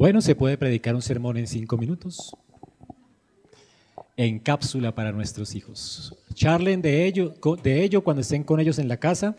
Bueno, 0.00 0.22
se 0.22 0.34
puede 0.34 0.56
predicar 0.56 0.94
un 0.94 1.02
sermón 1.02 1.36
en 1.36 1.46
cinco 1.46 1.76
minutos, 1.76 2.34
en 4.16 4.38
cápsula 4.38 4.94
para 4.94 5.12
nuestros 5.12 5.54
hijos. 5.54 6.16
Charlen 6.32 6.80
de 6.80 7.04
ello, 7.04 7.34
de 7.62 7.84
ello 7.84 8.02
cuando 8.02 8.22
estén 8.22 8.42
con 8.42 8.60
ellos 8.60 8.78
en 8.78 8.88
la 8.88 8.96
casa 8.96 9.36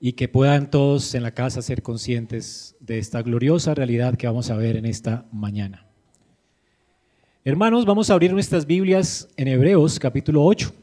y 0.00 0.12
que 0.12 0.28
puedan 0.28 0.70
todos 0.70 1.14
en 1.14 1.22
la 1.22 1.30
casa 1.30 1.62
ser 1.62 1.82
conscientes 1.82 2.76
de 2.78 2.98
esta 2.98 3.22
gloriosa 3.22 3.74
realidad 3.74 4.16
que 4.16 4.26
vamos 4.26 4.50
a 4.50 4.56
ver 4.56 4.76
en 4.76 4.84
esta 4.84 5.26
mañana. 5.32 5.86
Hermanos, 7.42 7.86
vamos 7.86 8.10
a 8.10 8.12
abrir 8.12 8.34
nuestras 8.34 8.66
Biblias 8.66 9.30
en 9.38 9.48
Hebreos 9.48 9.98
capítulo 9.98 10.44
8. 10.44 10.74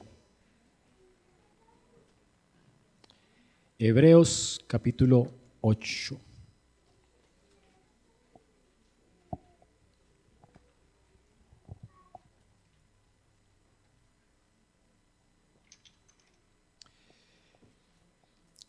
Hebreos 3.77 4.59
capítulo 4.65 5.29
8. 5.61 6.26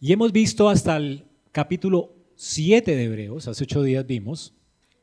Y 0.01 0.13
hemos 0.13 0.31
visto 0.31 0.69
hasta 0.69 0.97
el 0.97 1.25
capítulo 1.51 2.15
7 2.37 2.95
de 2.95 3.05
Hebreos, 3.05 3.49
hace 3.49 3.65
ocho 3.65 3.83
días 3.83 4.07
vimos, 4.07 4.55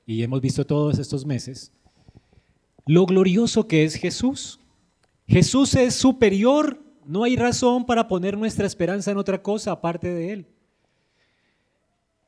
y 0.05 0.23
hemos 0.23 0.39
visto 0.39 0.65
todos 0.65 0.99
estos 0.99 1.25
meses, 1.25 1.73
lo 2.85 3.05
glorioso 3.05 3.67
que 3.67 3.83
es 3.83 3.95
Jesús. 3.95 4.61
Jesús 5.27 5.75
es 5.75 5.95
superior, 5.95 6.81
no 7.05 7.25
hay 7.25 7.35
razón 7.35 7.85
para 7.85 8.07
poner 8.07 8.37
nuestra 8.37 8.65
esperanza 8.65 9.11
en 9.11 9.17
otra 9.17 9.41
cosa 9.41 9.73
aparte 9.73 10.07
de 10.07 10.31
Él. 10.31 10.47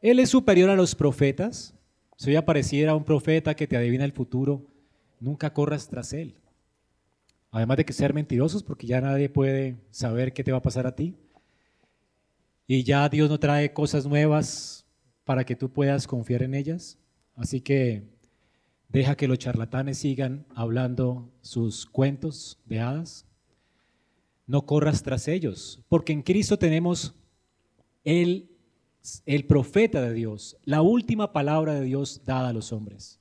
Él 0.02 0.20
es 0.20 0.30
superior 0.30 0.70
a 0.70 0.76
los 0.76 0.94
profetas. 0.94 1.74
Si 2.18 2.31
hoy 2.31 2.36
apareciera 2.36 2.96
un 2.96 3.06
profeta 3.06 3.56
que 3.56 3.68
te 3.68 3.78
adivina 3.78 4.04
el 4.04 4.12
futuro, 4.12 4.68
nunca 5.22 5.54
corras 5.54 5.88
tras 5.88 6.12
Él. 6.12 6.36
Además 7.50 7.78
de 7.78 7.86
que 7.86 7.94
ser 7.94 8.14
mentirosos, 8.14 8.62
porque 8.62 8.88
ya 8.88 9.00
nadie 9.00 9.30
puede 9.30 9.78
saber 9.90 10.34
qué 10.34 10.44
te 10.44 10.52
va 10.52 10.58
a 10.58 10.62
pasar 10.62 10.86
a 10.86 10.96
ti. 10.96 11.16
Y 12.68 12.84
ya 12.84 13.08
Dios 13.08 13.30
no 13.30 13.40
trae 13.40 13.72
cosas 13.72 14.06
nuevas 14.06 14.86
para 15.23 15.46
que 15.46 15.56
tú 15.56 15.72
puedas 15.72 16.06
confiar 16.06 16.44
en 16.44 16.54
ellas. 16.54 16.98
Así 17.34 17.62
que 17.62 18.04
deja 18.90 19.16
que 19.16 19.28
los 19.28 19.40
charlatanes 19.40 20.00
sigan 20.00 20.46
hablando 20.54 21.32
sus 21.42 21.86
cuentos 21.86 22.59
de 22.66 22.82
hadas. 22.82 23.26
No 24.46 24.66
corras 24.66 25.02
tras 25.02 25.28
ellos, 25.28 25.82
porque 25.88 26.14
en 26.14 26.22
Cristo 26.22 26.58
tenemos 26.58 27.16
el, 28.04 28.50
el 29.26 29.46
profeta 29.46 30.02
de 30.02 30.14
Dios, 30.14 30.58
la 30.64 30.81
última 30.81 31.34
palabra 31.34 31.74
de 31.74 31.84
Dios 31.84 32.22
dada 32.26 32.50
a 32.50 32.54
los 32.54 32.72
hombres. 32.72 33.20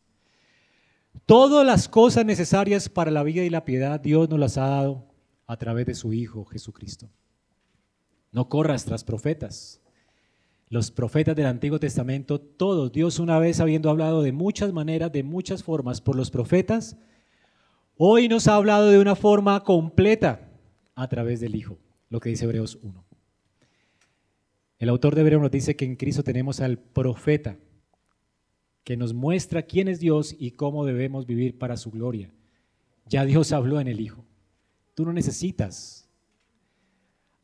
Todas 1.25 1.67
las 1.67 1.89
cosas 1.89 2.25
necesarias 2.25 2.89
para 2.89 3.11
la 3.11 3.25
vida 3.25 3.43
y 3.43 3.51
la 3.51 3.65
piedad 3.65 3.99
Dios 3.99 4.29
nos 4.29 4.39
las 4.39 4.59
ha 4.59 4.69
dado 4.69 5.09
a 5.47 5.57
través 5.57 5.87
de 5.87 5.95
su 5.95 6.13
Hijo 6.13 6.45
Jesucristo. 6.45 7.09
No 8.37 8.51
corras 8.51 8.85
tras 8.85 9.03
profetas. 9.03 9.81
Los 10.69 10.91
profetas 10.91 11.35
del 11.35 11.47
Antiguo 11.47 11.81
Testamento, 11.81 12.39
todos, 12.39 12.93
Dios 12.93 13.19
una 13.19 13.39
vez 13.39 13.61
habiendo 13.61 13.89
hablado 13.89 14.21
de 14.21 14.33
muchas 14.33 14.75
maneras, 14.75 15.11
de 15.11 15.23
muchas 15.23 15.63
formas 15.63 16.03
por 16.03 16.17
los 16.17 16.31
profetas, 16.31 16.99
hoy 17.97 18.29
nos 18.29 18.47
ha 18.47 18.57
hablado 18.57 18.91
de 18.91 18.99
una 18.99 19.17
forma 19.17 19.65
completa 19.65 20.51
a 20.95 21.09
través 21.09 21.41
del 21.41 21.57
Hijo, 21.57 21.79
lo 22.11 22.21
que 22.21 22.29
dice 22.29 22.45
Hebreos 22.45 22.79
1. 22.83 23.07
El 24.81 24.91
autor 24.91 25.15
de 25.15 25.23
Hebreos 25.23 25.41
nos 25.41 25.51
dice 25.51 25.75
que 25.75 25.87
en 25.87 25.97
Cristo 25.97 26.23
tenemos 26.23 26.61
al 26.61 26.77
profeta, 26.77 27.57
que 28.85 28.99
nos 28.99 29.15
muestra 29.15 29.63
quién 29.63 29.89
es 29.89 29.99
Dios 29.99 30.37
y 30.39 30.51
cómo 30.51 30.85
debemos 30.85 31.25
vivir 31.25 31.57
para 31.57 31.79
su 31.79 31.91
gloria. 31.91 32.31
Ya 33.07 33.25
Dios 33.25 33.53
habló 33.53 33.81
en 33.81 33.89
el 33.89 33.99
Hijo. 33.99 34.27
Tú 34.95 35.07
no 35.07 35.15
necesitas 35.15 36.06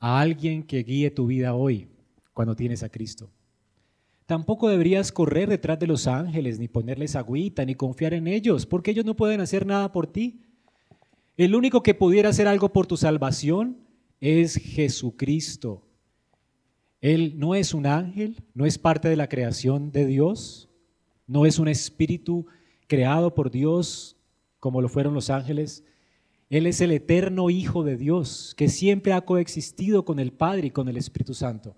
a 0.02 0.18
alguien 0.18 0.64
que 0.64 0.82
guíe 0.82 1.12
tu 1.12 1.28
vida 1.28 1.54
hoy 1.54 1.86
cuando 2.34 2.56
tienes 2.56 2.82
a 2.82 2.88
Cristo. 2.88 3.30
Tampoco 4.26 4.68
deberías 4.68 5.12
correr 5.12 5.48
detrás 5.48 5.78
de 5.78 5.86
los 5.86 6.08
ángeles, 6.08 6.58
ni 6.58 6.66
ponerles 6.66 7.14
agüita, 7.14 7.64
ni 7.64 7.76
confiar 7.76 8.12
en 8.12 8.26
ellos, 8.26 8.66
porque 8.66 8.90
ellos 8.90 9.04
no 9.04 9.14
pueden 9.14 9.40
hacer 9.40 9.64
nada 9.64 9.92
por 9.92 10.08
ti. 10.08 10.42
El 11.36 11.54
único 11.54 11.84
que 11.84 11.94
pudiera 11.94 12.30
hacer 12.30 12.48
algo 12.48 12.72
por 12.72 12.88
tu 12.88 12.96
salvación 12.96 13.78
es 14.20 14.56
Jesucristo. 14.56 15.86
Él 17.00 17.34
no 17.36 17.54
es 17.54 17.72
un 17.72 17.86
ángel, 17.86 18.42
no 18.54 18.66
es 18.66 18.78
parte 18.78 19.08
de 19.08 19.16
la 19.16 19.28
creación 19.28 19.92
de 19.92 20.06
Dios, 20.06 20.68
no 21.28 21.46
es 21.46 21.60
un 21.60 21.68
espíritu 21.68 22.46
creado 22.88 23.36
por 23.36 23.52
Dios 23.52 24.16
como 24.58 24.82
lo 24.82 24.88
fueron 24.88 25.14
los 25.14 25.30
ángeles. 25.30 25.84
Él 26.52 26.66
es 26.66 26.82
el 26.82 26.90
eterno 26.90 27.48
Hijo 27.48 27.82
de 27.82 27.96
Dios, 27.96 28.54
que 28.58 28.68
siempre 28.68 29.14
ha 29.14 29.22
coexistido 29.22 30.04
con 30.04 30.18
el 30.18 30.32
Padre 30.32 30.66
y 30.66 30.70
con 30.70 30.86
el 30.86 30.98
Espíritu 30.98 31.32
Santo. 31.32 31.74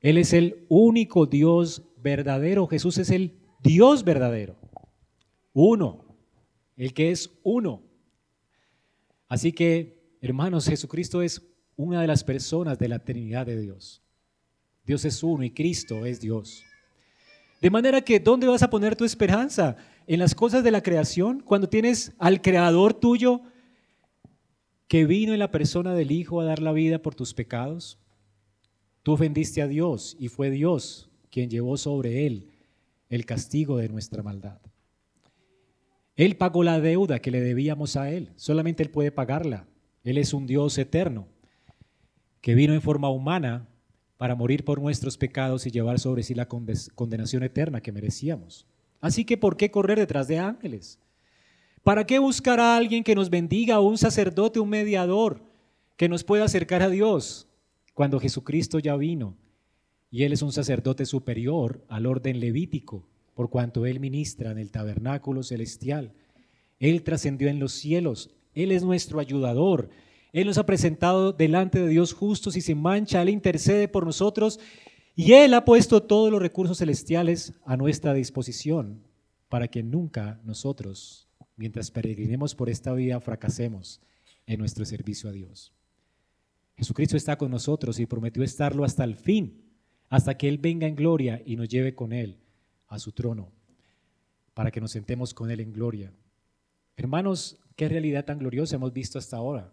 Él 0.00 0.16
es 0.16 0.32
el 0.32 0.64
único 0.70 1.26
Dios 1.26 1.82
verdadero. 1.98 2.66
Jesús 2.66 2.96
es 2.96 3.10
el 3.10 3.34
Dios 3.62 4.02
verdadero. 4.02 4.56
Uno. 5.52 6.06
El 6.74 6.94
que 6.94 7.10
es 7.10 7.38
uno. 7.42 7.82
Así 9.28 9.52
que, 9.52 10.16
hermanos, 10.22 10.64
Jesucristo 10.64 11.20
es 11.20 11.46
una 11.76 12.00
de 12.00 12.06
las 12.06 12.24
personas 12.24 12.78
de 12.78 12.88
la 12.88 13.00
Trinidad 13.00 13.44
de 13.44 13.60
Dios. 13.60 14.02
Dios 14.86 15.04
es 15.04 15.22
uno 15.22 15.44
y 15.44 15.50
Cristo 15.50 16.06
es 16.06 16.18
Dios. 16.18 16.64
De 17.60 17.68
manera 17.68 18.00
que, 18.00 18.20
¿dónde 18.20 18.46
vas 18.46 18.62
a 18.62 18.70
poner 18.70 18.96
tu 18.96 19.04
esperanza? 19.04 19.76
¿En 20.10 20.18
las 20.18 20.34
cosas 20.34 20.64
de 20.64 20.72
la 20.72 20.82
creación? 20.82 21.38
Cuando 21.38 21.68
tienes 21.68 22.14
al 22.18 22.42
Creador 22.42 22.94
tuyo 22.94 23.42
que 24.88 25.04
vino 25.04 25.32
en 25.34 25.38
la 25.38 25.52
persona 25.52 25.94
del 25.94 26.10
Hijo 26.10 26.40
a 26.40 26.44
dar 26.44 26.60
la 26.60 26.72
vida 26.72 27.00
por 27.00 27.14
tus 27.14 27.32
pecados? 27.32 27.96
Tú 29.04 29.12
ofendiste 29.12 29.62
a 29.62 29.68
Dios 29.68 30.16
y 30.18 30.26
fue 30.26 30.50
Dios 30.50 31.08
quien 31.30 31.48
llevó 31.48 31.76
sobre 31.76 32.26
él 32.26 32.50
el 33.08 33.24
castigo 33.24 33.76
de 33.76 33.88
nuestra 33.88 34.24
maldad. 34.24 34.58
Él 36.16 36.36
pagó 36.36 36.64
la 36.64 36.80
deuda 36.80 37.20
que 37.20 37.30
le 37.30 37.40
debíamos 37.40 37.94
a 37.94 38.10
Él. 38.10 38.32
Solamente 38.34 38.82
Él 38.82 38.90
puede 38.90 39.12
pagarla. 39.12 39.68
Él 40.02 40.18
es 40.18 40.34
un 40.34 40.44
Dios 40.44 40.76
eterno 40.78 41.28
que 42.40 42.56
vino 42.56 42.74
en 42.74 42.82
forma 42.82 43.10
humana 43.10 43.68
para 44.16 44.34
morir 44.34 44.64
por 44.64 44.82
nuestros 44.82 45.16
pecados 45.16 45.68
y 45.68 45.70
llevar 45.70 46.00
sobre 46.00 46.24
sí 46.24 46.34
la 46.34 46.48
condenación 46.48 47.44
eterna 47.44 47.80
que 47.80 47.92
merecíamos. 47.92 48.66
Así 49.00 49.24
que, 49.24 49.36
¿por 49.36 49.56
qué 49.56 49.70
correr 49.70 49.98
detrás 49.98 50.28
de 50.28 50.38
ángeles? 50.38 50.98
¿Para 51.82 52.06
qué 52.06 52.18
buscar 52.18 52.60
a 52.60 52.76
alguien 52.76 53.02
que 53.02 53.14
nos 53.14 53.30
bendiga, 53.30 53.80
un 53.80 53.96
sacerdote, 53.96 54.60
un 54.60 54.68
mediador, 54.68 55.42
que 55.96 56.08
nos 56.08 56.24
pueda 56.24 56.44
acercar 56.44 56.82
a 56.82 56.90
Dios, 56.90 57.48
cuando 57.94 58.20
Jesucristo 58.20 58.78
ya 58.78 58.96
vino? 58.96 59.34
Y 60.10 60.24
Él 60.24 60.32
es 60.32 60.42
un 60.42 60.52
sacerdote 60.52 61.06
superior 61.06 61.82
al 61.88 62.04
orden 62.04 62.40
levítico, 62.40 63.06
por 63.34 63.48
cuanto 63.48 63.86
Él 63.86 64.00
ministra 64.00 64.50
en 64.50 64.58
el 64.58 64.70
tabernáculo 64.70 65.42
celestial. 65.42 66.12
Él 66.78 67.02
trascendió 67.02 67.48
en 67.48 67.60
los 67.60 67.72
cielos, 67.72 68.30
Él 68.54 68.72
es 68.72 68.82
nuestro 68.82 69.18
ayudador. 69.18 69.88
Él 70.32 70.46
nos 70.46 70.58
ha 70.58 70.66
presentado 70.66 71.32
delante 71.32 71.80
de 71.80 71.88
Dios 71.88 72.12
justos 72.12 72.56
y 72.56 72.60
sin 72.60 72.80
mancha, 72.82 73.22
Él 73.22 73.30
intercede 73.30 73.88
por 73.88 74.04
nosotros 74.04 74.60
y 75.14 75.32
Él 75.32 75.54
ha 75.54 75.64
puesto 75.64 76.02
todos 76.02 76.30
los 76.30 76.40
recursos 76.40 76.78
celestiales 76.78 77.52
a 77.64 77.76
nuestra 77.76 78.14
disposición 78.14 79.02
para 79.48 79.68
que 79.68 79.82
nunca 79.82 80.40
nosotros 80.44 81.28
mientras 81.60 81.90
peregrinemos 81.90 82.54
por 82.54 82.70
esta 82.70 82.94
vida, 82.94 83.20
fracasemos 83.20 84.00
en 84.46 84.58
nuestro 84.58 84.86
servicio 84.86 85.28
a 85.28 85.32
Dios. 85.32 85.74
Jesucristo 86.74 87.18
está 87.18 87.36
con 87.36 87.50
nosotros 87.50 88.00
y 88.00 88.06
prometió 88.06 88.42
estarlo 88.42 88.82
hasta 88.82 89.04
el 89.04 89.14
fin, 89.14 89.62
hasta 90.08 90.38
que 90.38 90.48
Él 90.48 90.56
venga 90.56 90.86
en 90.86 90.96
gloria 90.96 91.42
y 91.44 91.56
nos 91.56 91.68
lleve 91.68 91.94
con 91.94 92.14
Él 92.14 92.38
a 92.88 92.98
su 92.98 93.12
trono, 93.12 93.52
para 94.54 94.70
que 94.70 94.80
nos 94.80 94.92
sentemos 94.92 95.34
con 95.34 95.50
Él 95.50 95.60
en 95.60 95.74
gloria. 95.74 96.14
Hermanos, 96.96 97.58
qué 97.76 97.90
realidad 97.90 98.24
tan 98.24 98.38
gloriosa 98.38 98.76
hemos 98.76 98.94
visto 98.94 99.18
hasta 99.18 99.36
ahora. 99.36 99.70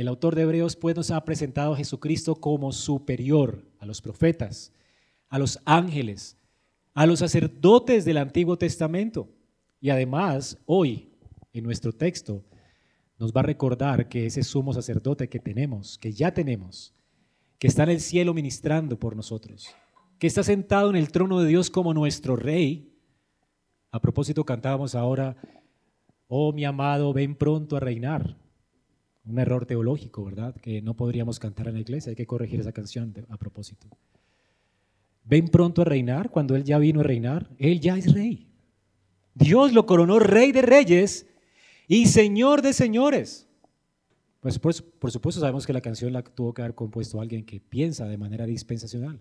El 0.00 0.08
autor 0.08 0.34
de 0.34 0.40
Hebreos 0.40 0.76
pues 0.76 0.96
nos 0.96 1.10
ha 1.10 1.22
presentado 1.26 1.74
a 1.74 1.76
Jesucristo 1.76 2.34
como 2.34 2.72
superior 2.72 3.62
a 3.78 3.84
los 3.84 4.00
profetas, 4.00 4.72
a 5.28 5.38
los 5.38 5.60
ángeles, 5.66 6.38
a 6.94 7.04
los 7.04 7.18
sacerdotes 7.18 8.06
del 8.06 8.16
Antiguo 8.16 8.56
Testamento. 8.56 9.28
Y 9.78 9.90
además, 9.90 10.56
hoy, 10.64 11.10
en 11.52 11.64
nuestro 11.64 11.92
texto 11.92 12.42
nos 13.18 13.30
va 13.30 13.40
a 13.40 13.44
recordar 13.44 14.08
que 14.08 14.24
ese 14.24 14.42
sumo 14.42 14.72
sacerdote 14.72 15.28
que 15.28 15.38
tenemos, 15.38 15.98
que 15.98 16.14
ya 16.14 16.32
tenemos, 16.32 16.94
que 17.58 17.66
está 17.66 17.82
en 17.82 17.90
el 17.90 18.00
cielo 18.00 18.32
ministrando 18.32 18.98
por 18.98 19.14
nosotros, 19.14 19.68
que 20.18 20.28
está 20.28 20.42
sentado 20.42 20.88
en 20.88 20.96
el 20.96 21.12
trono 21.12 21.40
de 21.40 21.48
Dios 21.48 21.68
como 21.68 21.92
nuestro 21.92 22.36
rey. 22.36 22.90
A 23.90 24.00
propósito, 24.00 24.46
cantábamos 24.46 24.94
ahora, 24.94 25.36
oh 26.26 26.54
mi 26.54 26.64
amado, 26.64 27.12
ven 27.12 27.34
pronto 27.34 27.76
a 27.76 27.80
reinar. 27.80 28.40
Un 29.24 29.38
error 29.38 29.66
teológico, 29.66 30.24
¿verdad? 30.24 30.54
Que 30.56 30.80
no 30.80 30.94
podríamos 30.94 31.38
cantar 31.38 31.68
en 31.68 31.74
la 31.74 31.80
iglesia, 31.80 32.10
hay 32.10 32.16
que 32.16 32.26
corregir 32.26 32.60
esa 32.60 32.72
canción 32.72 33.14
a 33.28 33.36
propósito. 33.36 33.86
ven 35.24 35.48
pronto 35.48 35.82
a 35.82 35.84
reinar 35.84 36.30
cuando 36.30 36.56
Él 36.56 36.64
ya 36.64 36.78
vino 36.78 37.00
a 37.00 37.04
reinar. 37.04 37.48
Él 37.58 37.80
ya 37.80 37.96
es 37.96 38.12
rey. 38.12 38.48
Dios 39.34 39.72
lo 39.72 39.86
coronó 39.86 40.18
rey 40.18 40.52
de 40.52 40.62
reyes 40.62 41.26
y 41.86 42.06
señor 42.06 42.62
de 42.62 42.72
señores. 42.72 43.46
Pues 44.40 44.58
por, 44.58 44.74
por, 44.98 45.10
supuesto 45.10 45.40
sabemos 45.40 45.66
que 45.66 45.72
la 45.72 45.82
canción 45.82 46.12
la 46.12 46.22
tuvo 46.22 46.54
que 46.54 46.62
haber 46.62 46.74
compuesto 46.74 47.20
alguien 47.20 47.44
que 47.44 47.60
piensa 47.60 48.06
de 48.06 48.16
manera 48.16 48.46
dispensacional, 48.46 49.20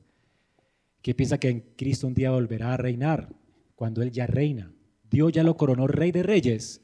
que 1.02 1.13
piensa 1.13 1.38
que 1.38 1.50
en 1.50 1.60
Cristo 1.75 2.07
un 2.07 2.13
día 2.13 2.31
volverá 2.31 2.74
a 2.74 2.78
reinar 2.78 3.30
cuando 3.75 4.02
Él 4.02 4.12
ya 4.12 4.25
reina. 4.28 4.72
Dios 5.10 5.34
ya 5.34 5.44
lo 5.44 5.57
coronó 5.57 5.88
rey 5.88 6.12
de 6.12 6.24
reyes 6.24 6.81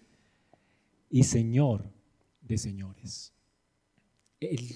y 1.10 1.24
señor 1.24 1.95
de 2.48 2.58
señores. 2.58 3.34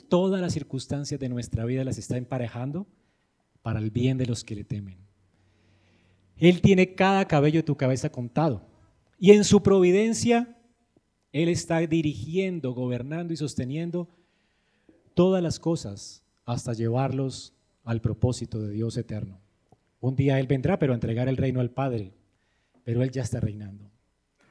todas 0.09 0.41
las 0.41 0.53
circunstancias 0.53 1.19
de 1.19 1.29
nuestra 1.29 1.65
vida 1.65 1.83
las 1.83 1.97
está 1.97 2.17
emparejando 2.17 2.87
para 3.61 3.79
el 3.79 3.91
bien 3.91 4.17
de 4.17 4.25
los 4.25 4.43
que 4.43 4.55
le 4.55 4.63
temen. 4.63 4.97
Él 6.37 6.61
tiene 6.61 6.95
cada 6.95 7.27
cabello 7.27 7.59
de 7.59 7.63
tu 7.63 7.75
cabeza 7.75 8.09
contado. 8.11 8.65
Y 9.19 9.31
en 9.31 9.43
su 9.43 9.61
providencia, 9.61 10.57
Él 11.33 11.49
está 11.49 11.79
dirigiendo, 11.79 12.73
gobernando 12.73 13.33
y 13.33 13.37
sosteniendo 13.37 14.07
todas 15.13 15.43
las 15.43 15.59
cosas 15.59 16.23
hasta 16.45 16.73
llevarlos 16.73 17.53
al 17.83 18.01
propósito 18.01 18.61
de 18.61 18.71
Dios 18.71 18.95
eterno. 18.97 19.39
Un 19.99 20.15
día 20.15 20.39
Él 20.39 20.47
vendrá, 20.47 20.79
pero 20.79 20.93
a 20.93 20.95
entregar 20.95 21.27
el 21.27 21.37
reino 21.37 21.59
al 21.59 21.71
Padre, 21.71 22.13
pero 22.85 23.03
Él 23.03 23.11
ya 23.11 23.21
está 23.21 23.41
reinando. 23.41 23.91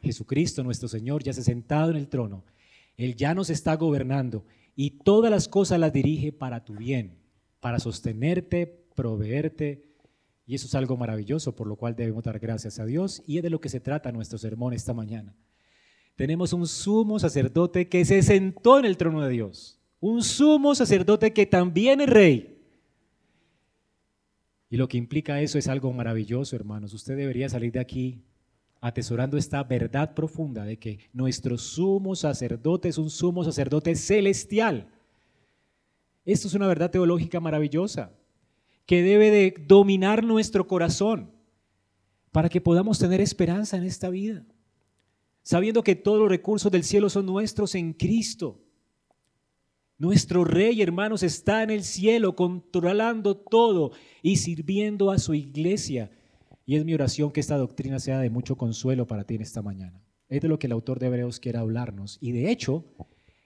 Jesucristo, 0.02 0.62
nuestro 0.62 0.88
Señor, 0.88 1.24
ya 1.24 1.32
se 1.32 1.40
ha 1.40 1.44
sentado 1.44 1.90
en 1.90 1.96
el 1.96 2.08
trono. 2.08 2.44
Él 2.98 3.14
ya 3.14 3.32
nos 3.32 3.48
está 3.48 3.76
gobernando 3.76 4.44
y 4.74 4.90
todas 4.90 5.30
las 5.30 5.48
cosas 5.48 5.78
las 5.78 5.92
dirige 5.92 6.32
para 6.32 6.64
tu 6.64 6.74
bien, 6.74 7.16
para 7.60 7.78
sostenerte, 7.78 8.66
proveerte. 8.94 9.84
Y 10.46 10.56
eso 10.56 10.66
es 10.66 10.74
algo 10.74 10.96
maravilloso, 10.96 11.54
por 11.54 11.68
lo 11.68 11.76
cual 11.76 11.94
debemos 11.94 12.24
dar 12.24 12.38
gracias 12.40 12.78
a 12.78 12.84
Dios. 12.84 13.22
Y 13.26 13.36
es 13.36 13.42
de 13.42 13.50
lo 13.50 13.60
que 13.60 13.68
se 13.68 13.80
trata 13.80 14.12
nuestro 14.12 14.36
sermón 14.36 14.74
esta 14.74 14.94
mañana. 14.94 15.34
Tenemos 16.16 16.52
un 16.52 16.66
sumo 16.66 17.20
sacerdote 17.20 17.88
que 17.88 18.04
se 18.04 18.20
sentó 18.22 18.80
en 18.80 18.84
el 18.84 18.96
trono 18.96 19.22
de 19.22 19.30
Dios. 19.30 19.78
Un 20.00 20.22
sumo 20.22 20.74
sacerdote 20.74 21.32
que 21.32 21.46
también 21.46 22.00
es 22.00 22.08
rey. 22.08 22.58
Y 24.70 24.76
lo 24.76 24.88
que 24.88 24.98
implica 24.98 25.40
eso 25.40 25.58
es 25.58 25.68
algo 25.68 25.92
maravilloso, 25.92 26.56
hermanos. 26.56 26.92
Usted 26.94 27.16
debería 27.16 27.48
salir 27.48 27.72
de 27.72 27.80
aquí 27.80 28.24
atesorando 28.80 29.36
esta 29.36 29.62
verdad 29.64 30.14
profunda 30.14 30.64
de 30.64 30.78
que 30.78 30.98
nuestro 31.12 31.58
sumo 31.58 32.14
sacerdote 32.14 32.88
es 32.88 32.98
un 32.98 33.10
sumo 33.10 33.44
sacerdote 33.44 33.94
celestial. 33.96 34.88
Esto 36.24 36.48
es 36.48 36.54
una 36.54 36.66
verdad 36.66 36.90
teológica 36.90 37.40
maravillosa 37.40 38.12
que 38.86 39.02
debe 39.02 39.30
de 39.30 39.54
dominar 39.66 40.24
nuestro 40.24 40.66
corazón 40.66 41.30
para 42.32 42.48
que 42.48 42.60
podamos 42.60 42.98
tener 42.98 43.20
esperanza 43.20 43.76
en 43.76 43.84
esta 43.84 44.10
vida, 44.10 44.46
sabiendo 45.42 45.82
que 45.82 45.96
todos 45.96 46.20
los 46.20 46.28
recursos 46.28 46.70
del 46.70 46.84
cielo 46.84 47.10
son 47.10 47.26
nuestros 47.26 47.74
en 47.74 47.92
Cristo. 47.92 48.60
Nuestro 49.98 50.44
rey, 50.44 50.80
hermanos, 50.80 51.24
está 51.24 51.64
en 51.64 51.70
el 51.70 51.82
cielo 51.82 52.36
controlando 52.36 53.36
todo 53.36 53.90
y 54.22 54.36
sirviendo 54.36 55.10
a 55.10 55.18
su 55.18 55.34
iglesia. 55.34 56.10
Y 56.68 56.76
es 56.76 56.84
mi 56.84 56.92
oración 56.92 57.30
que 57.30 57.40
esta 57.40 57.56
doctrina 57.56 57.98
sea 57.98 58.18
de 58.18 58.28
mucho 58.28 58.58
consuelo 58.58 59.06
para 59.06 59.24
ti 59.24 59.36
en 59.36 59.40
esta 59.40 59.62
mañana. 59.62 60.02
Es 60.28 60.42
de 60.42 60.48
lo 60.48 60.58
que 60.58 60.66
el 60.66 60.74
autor 60.74 60.98
de 60.98 61.06
Hebreos 61.06 61.40
quiere 61.40 61.56
hablarnos. 61.56 62.18
Y 62.20 62.32
de 62.32 62.50
hecho, 62.50 62.84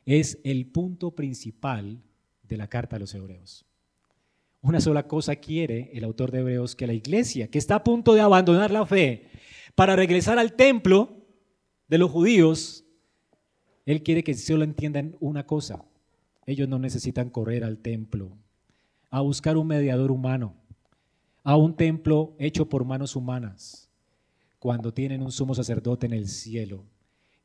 es 0.05 0.41
el 0.43 0.67
punto 0.67 1.13
principal 1.13 2.03
de 2.43 2.57
la 2.57 2.67
carta 2.67 2.97
a 2.97 2.99
los 2.99 3.15
Hebreos. 3.15 3.65
Una 4.61 4.81
sola 4.81 5.07
cosa 5.07 5.37
quiere 5.37 5.93
el 5.95 6.03
autor 6.03 6.33
de 6.33 6.41
Hebreos, 6.41 6.75
que 6.75 6.89
la 6.89 6.95
iglesia, 6.95 7.47
que 7.47 7.59
está 7.59 7.77
a 7.77 7.85
punto 7.85 8.15
de 8.15 8.23
abandonar 8.23 8.73
la 8.73 8.85
fe 8.87 9.29
para 9.77 9.95
regresar 9.95 10.41
al 10.41 10.55
templo 10.55 11.25
de 11.87 11.99
los 11.99 12.11
judíos, 12.11 12.85
él 13.87 14.03
quiere 14.03 14.25
que 14.25 14.35
solo 14.35 14.65
entiendan 14.65 15.17
una 15.21 15.47
cosa. 15.47 15.85
Ellos 16.45 16.69
no 16.69 16.81
necesitan 16.81 17.31
correr 17.31 17.63
al 17.63 17.79
templo 17.79 18.37
a 19.11 19.21
buscar 19.21 19.57
un 19.57 19.69
mediador 19.69 20.11
humano, 20.11 20.57
a 21.43 21.57
un 21.57 21.75
templo 21.75 22.35
hecho 22.39 22.69
por 22.69 22.85
manos 22.85 23.17
humanas, 23.17 23.91
cuando 24.59 24.93
tienen 24.93 25.23
un 25.23 25.33
sumo 25.33 25.55
sacerdote 25.55 26.07
en 26.07 26.13
el 26.13 26.29
cielo 26.29 26.85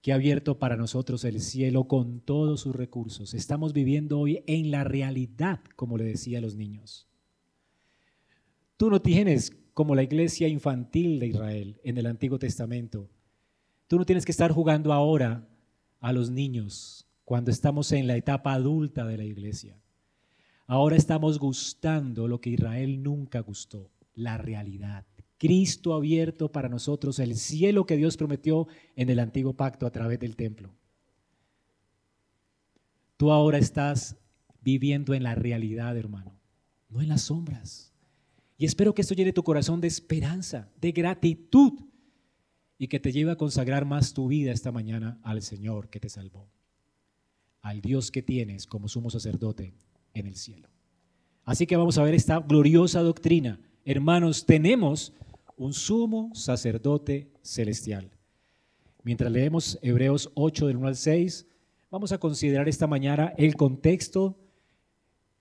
que 0.02 0.12
ha 0.12 0.16
abierto 0.16 0.60
para 0.60 0.78
nosotros 0.78 1.26
el 1.26 1.42
cielo 1.42 1.86
con 1.86 2.22
todos 2.22 2.62
sus 2.62 2.76
recursos. 2.76 3.34
Estamos 3.34 3.74
viviendo 3.74 4.20
hoy 4.20 4.44
en 4.48 4.72
la 4.72 4.84
realidad, 4.84 5.60
como 5.76 5.98
le 5.98 6.06
decía 6.06 6.38
a 6.38 6.42
los 6.42 6.56
niños. 6.56 7.08
Tú 8.78 8.90
no 8.90 9.02
tienes 9.02 9.58
como 9.74 9.96
la 9.96 10.04
iglesia 10.04 10.48
infantil 10.48 11.20
de 11.20 11.28
Israel 11.28 11.82
en 11.84 11.98
el 11.98 12.06
Antiguo 12.06 12.40
Testamento. 12.40 13.10
Tú 13.88 13.98
no 13.98 14.06
tienes 14.06 14.24
que 14.24 14.32
estar 14.32 14.52
jugando 14.52 14.94
ahora 14.94 15.48
a 16.00 16.14
los 16.14 16.30
niños 16.30 17.06
cuando 17.26 17.52
estamos 17.52 17.92
en 17.92 18.08
la 18.08 18.16
etapa 18.16 18.54
adulta 18.54 19.06
de 19.06 19.18
la 19.18 19.26
iglesia. 19.26 19.78
Ahora 20.70 20.98
estamos 20.98 21.40
gustando 21.40 22.28
lo 22.28 22.42
que 22.42 22.50
Israel 22.50 23.02
nunca 23.02 23.40
gustó, 23.40 23.90
la 24.14 24.38
realidad. 24.38 25.06
Cristo 25.38 25.94
abierto 25.94 26.52
para 26.52 26.68
nosotros 26.68 27.20
el 27.20 27.36
cielo 27.38 27.86
que 27.86 27.96
Dios 27.96 28.18
prometió 28.18 28.68
en 28.98 29.10
el 29.10 29.20
antiguo 29.20 29.54
pacto 29.54 29.86
a 29.86 29.92
través 29.92 30.20
del 30.20 30.36
templo. 30.36 30.76
Tú 33.16 33.32
ahora 33.32 33.58
estás 33.58 34.18
viviendo 34.62 35.14
en 35.14 35.24
la 35.24 35.36
realidad, 35.36 35.96
hermano, 35.96 36.38
no 36.90 37.02
en 37.02 37.08
las 37.08 37.22
sombras. 37.22 37.94
Y 38.58 38.66
espero 38.66 38.94
que 38.94 39.04
esto 39.04 39.14
llene 39.14 39.32
tu 39.32 39.44
corazón 39.44 39.80
de 39.80 39.88
esperanza, 39.88 40.70
de 40.82 40.92
gratitud 40.92 41.80
y 42.78 42.90
que 42.90 43.00
te 43.00 43.14
lleve 43.14 43.32
a 43.32 43.38
consagrar 43.38 43.86
más 43.86 44.14
tu 44.14 44.28
vida 44.28 44.52
esta 44.52 44.74
mañana 44.74 45.18
al 45.24 45.42
Señor 45.44 45.90
que 45.90 46.02
te 46.02 46.10
salvó, 46.10 46.50
al 47.62 47.80
Dios 47.80 48.12
que 48.12 48.22
tienes 48.22 48.68
como 48.68 48.90
sumo 48.90 49.10
sacerdote 49.10 49.74
en 50.20 50.28
el 50.28 50.36
cielo. 50.36 50.70
Así 51.44 51.66
que 51.66 51.78
vamos 51.78 51.98
a 51.98 52.04
ver 52.04 52.14
esta 52.14 52.40
gloriosa 52.40 53.02
doctrina. 53.02 53.60
Hermanos, 53.86 54.46
tenemos 54.46 55.14
un 55.56 55.74
sumo 55.74 56.32
sacerdote 56.34 57.32
celestial. 57.42 58.12
Mientras 59.04 59.32
leemos 59.32 59.80
Hebreos 59.82 60.30
8 60.36 60.68
del 60.68 60.78
1 60.78 60.88
al 60.88 60.96
6, 60.96 61.48
vamos 61.90 62.12
a 62.12 62.18
considerar 62.18 62.68
esta 62.68 62.88
mañana 62.88 63.34
el 63.38 63.56
contexto 63.56 64.38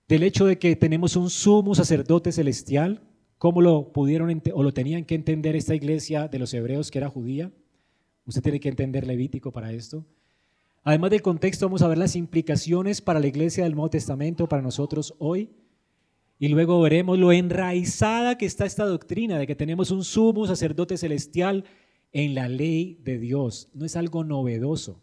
del 0.07 0.23
hecho 0.23 0.45
de 0.45 0.57
que 0.57 0.75
tenemos 0.75 1.17
un 1.17 1.29
sumo 1.29 1.75
sacerdote 1.75 2.31
celestial, 2.31 3.01
cómo 3.37 3.61
lo 3.61 3.91
pudieron 3.91 4.41
o 4.53 4.63
lo 4.63 4.73
tenían 4.73 5.03
que 5.03 5.15
entender 5.15 5.55
esta 5.55 5.75
iglesia 5.75 6.27
de 6.29 6.39
los 6.39 6.53
hebreos 6.53 6.89
que 6.89 6.99
era 6.99 7.09
judía. 7.09 7.51
Usted 8.25 8.41
tiene 8.41 8.59
que 8.59 8.69
entender 8.69 9.05
Levítico 9.05 9.51
para 9.51 9.73
esto. 9.73 10.05
Además 10.87 11.11
del 11.11 11.21
contexto, 11.21 11.65
vamos 11.65 11.81
a 11.81 11.89
ver 11.89 11.97
las 11.97 12.15
implicaciones 12.15 13.01
para 13.01 13.19
la 13.19 13.27
iglesia 13.27 13.65
del 13.65 13.73
Nuevo 13.73 13.89
Testamento, 13.89 14.47
para 14.47 14.61
nosotros 14.61 15.15
hoy. 15.19 15.49
Y 16.39 16.47
luego 16.47 16.79
veremos 16.79 17.19
lo 17.19 17.33
enraizada 17.33 18.37
que 18.37 18.45
está 18.45 18.65
esta 18.65 18.85
doctrina 18.85 19.37
de 19.37 19.45
que 19.47 19.53
tenemos 19.53 19.91
un 19.91 20.05
sumo 20.05 20.47
sacerdote 20.47 20.95
celestial 20.95 21.65
en 22.13 22.35
la 22.35 22.47
ley 22.47 23.01
de 23.03 23.19
Dios. 23.19 23.67
No 23.73 23.85
es 23.85 23.97
algo 23.97 24.23
novedoso. 24.23 25.01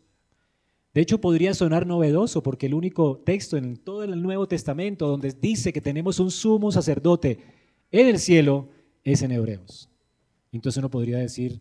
De 0.95 1.03
hecho, 1.03 1.21
podría 1.21 1.53
sonar 1.53 1.87
novedoso 1.87 2.43
porque 2.43 2.65
el 2.65 2.73
único 2.73 3.19
texto 3.19 3.59
en 3.59 3.77
todo 3.77 4.05
el 4.05 4.23
Nuevo 4.23 4.49
Testamento 4.49 5.07
donde 5.07 5.33
dice 5.39 5.71
que 5.75 5.83
tenemos 5.83 6.19
un 6.19 6.31
sumo 6.31 6.73
sacerdote 6.73 7.41
en 7.91 8.07
el 8.07 8.19
cielo 8.21 8.71
es 9.03 9.21
en 9.21 9.33
Hebreos. 9.33 9.91
Entonces 10.51 10.79
uno 10.79 10.91
podría 10.91 11.19
decir, 11.19 11.61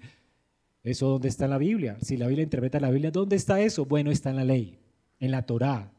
¿eso 0.84 1.08
dónde 1.08 1.30
está 1.30 1.46
en 1.46 1.52
la 1.52 1.58
Biblia? 1.58 1.98
Si 2.02 2.18
la 2.18 2.28
Biblia 2.28 2.44
interpreta 2.44 2.80
la 2.80 2.92
Biblia, 2.92 3.12
¿dónde 3.12 3.36
está 3.36 3.62
eso? 3.62 3.86
Bueno, 3.86 4.12
está 4.12 4.30
en 4.30 4.36
la 4.36 4.46
ley, 4.46 4.80
en 5.20 5.32
la 5.32 5.46
Torá. 5.46 5.92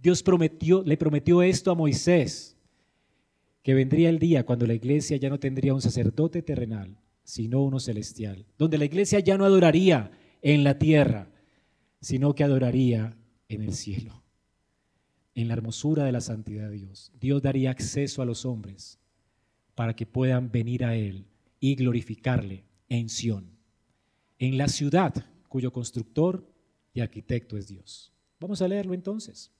Dios 0.00 0.22
prometió, 0.22 0.82
le 0.84 0.96
prometió 0.96 1.42
esto 1.42 1.70
a 1.70 1.74
Moisés, 1.74 2.56
que 3.62 3.74
vendría 3.74 4.08
el 4.08 4.18
día 4.18 4.46
cuando 4.46 4.66
la 4.66 4.74
iglesia 4.74 5.16
ya 5.16 5.28
no 5.28 5.38
tendría 5.38 5.74
un 5.74 5.82
sacerdote 5.82 6.42
terrenal, 6.42 6.96
sino 7.24 7.62
uno 7.62 7.80
celestial, 7.80 8.46
donde 8.56 8.78
la 8.78 8.84
iglesia 8.84 9.20
ya 9.20 9.36
no 9.36 9.44
adoraría 9.44 10.10
en 10.40 10.64
la 10.64 10.78
tierra, 10.78 11.30
sino 12.00 12.34
que 12.34 12.44
adoraría 12.44 13.16
en 13.48 13.62
el 13.62 13.74
cielo, 13.74 14.22
en 15.34 15.48
la 15.48 15.54
hermosura 15.54 16.04
de 16.04 16.12
la 16.12 16.20
santidad 16.20 16.70
de 16.70 16.76
Dios. 16.76 17.12
Dios 17.20 17.42
daría 17.42 17.70
acceso 17.70 18.22
a 18.22 18.24
los 18.24 18.44
hombres 18.44 18.98
para 19.74 19.94
que 19.94 20.06
puedan 20.06 20.50
venir 20.50 20.84
a 20.84 20.96
Él 20.96 21.26
y 21.60 21.74
glorificarle 21.74 22.64
en 22.88 23.08
Sión, 23.08 23.57
en 24.38 24.58
la 24.58 24.68
ciudad 24.68 25.26
cuyo 25.48 25.72
constructor 25.72 26.46
y 26.94 27.00
arquitecto 27.00 27.56
es 27.56 27.68
Dios. 27.68 28.12
Vamos 28.40 28.62
a 28.62 28.68
leerlo 28.68 28.94
entonces. 28.94 29.50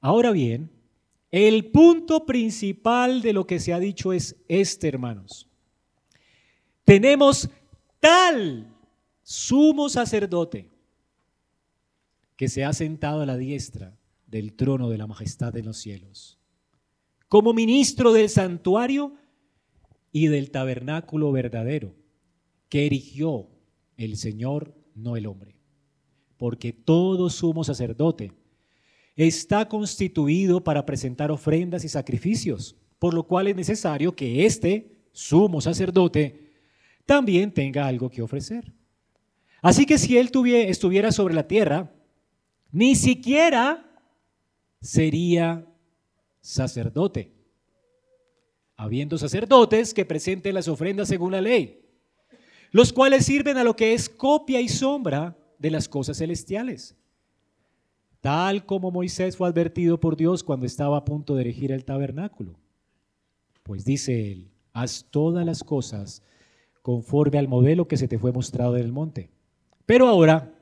Ahora 0.00 0.30
bien, 0.30 0.70
el 1.30 1.70
punto 1.70 2.24
principal 2.24 3.22
de 3.22 3.32
lo 3.32 3.46
que 3.46 3.60
se 3.60 3.72
ha 3.72 3.78
dicho 3.78 4.12
es 4.12 4.36
este, 4.48 4.88
hermanos. 4.88 5.48
Tenemos 6.84 7.50
tal 8.00 8.74
sumo 9.22 9.88
sacerdote 9.88 10.70
que 12.36 12.48
se 12.48 12.64
ha 12.64 12.72
sentado 12.72 13.20
a 13.20 13.26
la 13.26 13.36
diestra 13.36 13.98
del 14.26 14.54
trono 14.54 14.88
de 14.88 14.98
la 14.98 15.06
majestad 15.06 15.56
en 15.56 15.66
los 15.66 15.76
cielos. 15.78 16.38
Como 17.28 17.52
ministro 17.52 18.12
del 18.12 18.30
santuario 18.30 19.14
y 20.12 20.28
del 20.28 20.50
tabernáculo 20.50 21.30
verdadero 21.32 21.94
que 22.68 22.86
erigió 22.86 23.48
el 23.98 24.16
Señor, 24.16 24.74
no 24.94 25.16
el 25.16 25.26
hombre. 25.26 25.56
Porque 26.38 26.72
todo 26.72 27.28
sumo 27.28 27.64
sacerdote 27.64 28.32
está 29.16 29.68
constituido 29.68 30.62
para 30.62 30.86
presentar 30.86 31.30
ofrendas 31.30 31.84
y 31.84 31.88
sacrificios, 31.88 32.76
por 32.98 33.12
lo 33.12 33.24
cual 33.24 33.48
es 33.48 33.56
necesario 33.56 34.14
que 34.14 34.46
este 34.46 34.96
sumo 35.12 35.60
sacerdote 35.60 36.52
también 37.04 37.52
tenga 37.52 37.86
algo 37.86 38.08
que 38.08 38.22
ofrecer. 38.22 38.72
Así 39.60 39.84
que 39.84 39.98
si 39.98 40.16
él 40.16 40.30
tuviera, 40.30 40.70
estuviera 40.70 41.10
sobre 41.10 41.34
la 41.34 41.48
tierra, 41.48 41.92
ni 42.70 42.94
siquiera 42.94 43.84
sería 44.80 45.66
sacerdote, 46.40 47.32
habiendo 48.76 49.18
sacerdotes 49.18 49.92
que 49.92 50.04
presenten 50.04 50.54
las 50.54 50.68
ofrendas 50.68 51.08
según 51.08 51.32
la 51.32 51.40
ley, 51.40 51.87
los 52.70 52.92
cuales 52.92 53.24
sirven 53.26 53.56
a 53.56 53.64
lo 53.64 53.76
que 53.76 53.94
es 53.94 54.08
copia 54.08 54.60
y 54.60 54.68
sombra 54.68 55.36
de 55.58 55.70
las 55.70 55.88
cosas 55.88 56.18
celestiales, 56.18 56.96
tal 58.20 58.66
como 58.66 58.90
Moisés 58.90 59.36
fue 59.36 59.48
advertido 59.48 59.98
por 59.98 60.16
Dios 60.16 60.42
cuando 60.44 60.66
estaba 60.66 60.98
a 60.98 61.04
punto 61.04 61.34
de 61.34 61.42
erigir 61.42 61.72
el 61.72 61.84
tabernáculo. 61.84 62.58
Pues 63.62 63.84
dice 63.84 64.32
él, 64.32 64.50
haz 64.72 65.06
todas 65.10 65.44
las 65.44 65.64
cosas 65.64 66.22
conforme 66.82 67.38
al 67.38 67.48
modelo 67.48 67.88
que 67.88 67.96
se 67.96 68.08
te 68.08 68.18
fue 68.18 68.32
mostrado 68.32 68.76
en 68.76 68.84
el 68.84 68.92
monte. 68.92 69.30
Pero 69.84 70.08
ahora, 70.08 70.54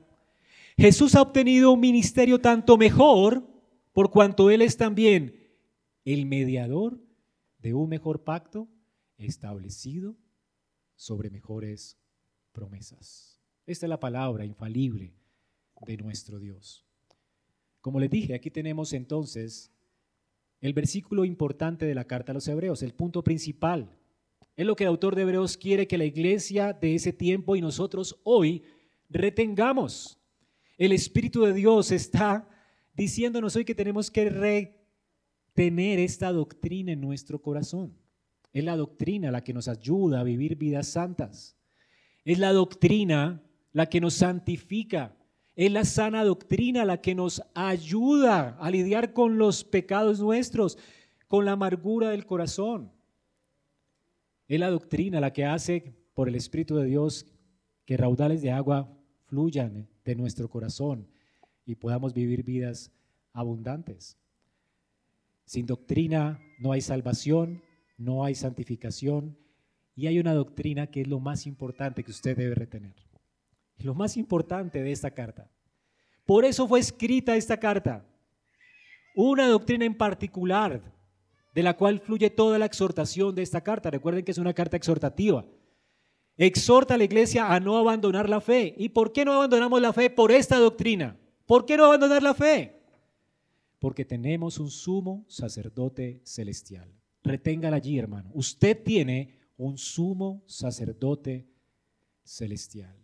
Jesús 0.77 1.15
ha 1.15 1.21
obtenido 1.21 1.71
un 1.71 1.79
ministerio 1.79 2.39
tanto 2.39 2.77
mejor 2.77 3.43
por 3.93 4.11
cuanto 4.11 4.51
Él 4.51 4.61
es 4.61 4.77
también 4.77 5.35
el 6.05 6.25
mediador 6.25 6.99
de 7.59 7.73
un 7.73 7.89
mejor 7.89 8.23
pacto 8.23 8.67
establecido 9.17 10.15
sobre 10.97 11.29
mejores 11.29 11.97
promesas. 12.51 13.39
Esta 13.65 13.85
es 13.85 13.89
la 13.89 13.99
palabra 13.99 14.43
infalible 14.43 15.13
de 15.85 15.95
nuestro 15.95 16.39
Dios. 16.39 16.85
Como 17.79 17.99
les 17.99 18.09
dije, 18.09 18.33
aquí 18.33 18.51
tenemos 18.51 18.91
entonces 18.91 19.71
el 20.59 20.73
versículo 20.73 21.23
importante 21.23 21.85
de 21.85 21.95
la 21.95 22.05
carta 22.05 22.31
a 22.31 22.35
los 22.35 22.47
hebreos, 22.47 22.83
el 22.83 22.93
punto 22.93 23.23
principal. 23.23 23.97
Es 24.55 24.65
lo 24.65 24.75
que 24.75 24.85
el 24.85 24.89
autor 24.89 25.15
de 25.15 25.21
Hebreos 25.21 25.55
quiere 25.55 25.87
que 25.87 25.99
la 25.99 26.05
iglesia 26.05 26.73
de 26.73 26.95
ese 26.95 27.13
tiempo 27.13 27.55
y 27.55 27.61
nosotros 27.61 28.19
hoy 28.23 28.63
retengamos. 29.07 30.19
El 30.77 30.91
Espíritu 30.91 31.43
de 31.43 31.53
Dios 31.53 31.91
está 31.91 32.49
diciéndonos 32.95 33.55
hoy 33.55 33.65
que 33.65 33.75
tenemos 33.75 34.09
que 34.09 34.29
retener 35.55 35.99
esta 35.99 36.31
doctrina 36.31 36.91
en 36.91 37.01
nuestro 37.01 37.39
corazón. 37.39 37.95
Es 38.53 38.63
la 38.63 38.75
doctrina 38.75 39.31
la 39.31 39.43
que 39.43 39.53
nos 39.53 39.67
ayuda 39.67 40.19
a 40.19 40.23
vivir 40.23 40.55
vidas 40.55 40.87
santas. 40.87 41.55
Es 42.25 42.39
la 42.39 42.53
doctrina 42.53 43.43
la 43.71 43.87
que 43.87 44.01
nos 44.01 44.15
santifica. 44.15 45.15
Es 45.55 45.71
la 45.71 45.85
sana 45.85 46.23
doctrina 46.23 46.85
la 46.85 47.01
que 47.01 47.15
nos 47.15 47.41
ayuda 47.53 48.57
a 48.59 48.69
lidiar 48.69 49.13
con 49.13 49.37
los 49.37 49.63
pecados 49.63 50.19
nuestros, 50.19 50.77
con 51.27 51.45
la 51.45 51.53
amargura 51.53 52.09
del 52.09 52.25
corazón. 52.25 52.91
Es 54.47 54.59
la 54.59 54.69
doctrina 54.69 55.19
la 55.19 55.33
que 55.33 55.45
hace 55.45 55.95
por 56.13 56.29
el 56.29 56.35
Espíritu 56.35 56.75
de 56.77 56.85
Dios 56.85 57.25
que 57.85 57.97
raudales 57.97 58.41
de 58.41 58.51
agua 58.51 58.91
fluyan 59.25 59.87
de 60.03 60.15
nuestro 60.15 60.49
corazón 60.49 61.07
y 61.65 61.75
podamos 61.75 62.13
vivir 62.13 62.43
vidas 62.43 62.91
abundantes. 63.33 64.17
Sin 65.45 65.65
doctrina 65.65 66.39
no 66.59 66.71
hay 66.71 66.81
salvación, 66.81 67.61
no 67.97 68.23
hay 68.23 68.35
santificación 68.35 69.37
y 69.95 70.07
hay 70.07 70.19
una 70.19 70.33
doctrina 70.33 70.87
que 70.87 71.01
es 71.01 71.07
lo 71.07 71.19
más 71.19 71.47
importante 71.47 72.03
que 72.03 72.11
usted 72.11 72.37
debe 72.37 72.55
retener. 72.55 72.95
Lo 73.79 73.95
más 73.95 74.15
importante 74.15 74.81
de 74.81 74.91
esta 74.91 75.11
carta. 75.11 75.49
Por 76.25 76.45
eso 76.45 76.67
fue 76.67 76.79
escrita 76.79 77.35
esta 77.35 77.57
carta. 77.57 78.05
Una 79.15 79.47
doctrina 79.47 79.85
en 79.85 79.95
particular 79.95 80.81
de 81.53 81.63
la 81.63 81.75
cual 81.75 81.99
fluye 81.99 82.29
toda 82.29 82.59
la 82.59 82.65
exhortación 82.65 83.33
de 83.33 83.41
esta 83.41 83.61
carta. 83.61 83.89
Recuerden 83.89 84.23
que 84.23 84.31
es 84.31 84.37
una 84.37 84.53
carta 84.53 84.77
exhortativa. 84.77 85.45
Exhorta 86.37 86.93
a 86.93 86.97
la 86.97 87.05
iglesia 87.05 87.51
a 87.51 87.59
no 87.59 87.77
abandonar 87.77 88.29
la 88.29 88.41
fe. 88.41 88.75
¿Y 88.77 88.89
por 88.89 89.11
qué 89.11 89.25
no 89.25 89.33
abandonamos 89.33 89.81
la 89.81 89.93
fe? 89.93 90.11
Por 90.11 90.31
esta 90.31 90.57
doctrina. 90.57 91.17
¿Por 91.47 91.65
qué 91.65 91.77
no 91.77 91.85
abandonar 91.85 92.21
la 92.21 92.35
fe? 92.35 92.79
Porque 93.79 94.05
tenemos 94.05 94.59
un 94.59 94.69
sumo 94.69 95.25
sacerdote 95.27 96.21
celestial. 96.23 96.91
Reténgala 97.27 97.75
allí, 97.75 97.99
hermano. 97.99 98.31
Usted 98.33 98.81
tiene 98.83 99.37
un 99.57 99.77
sumo 99.77 100.43
sacerdote 100.47 101.45
celestial. 102.23 102.95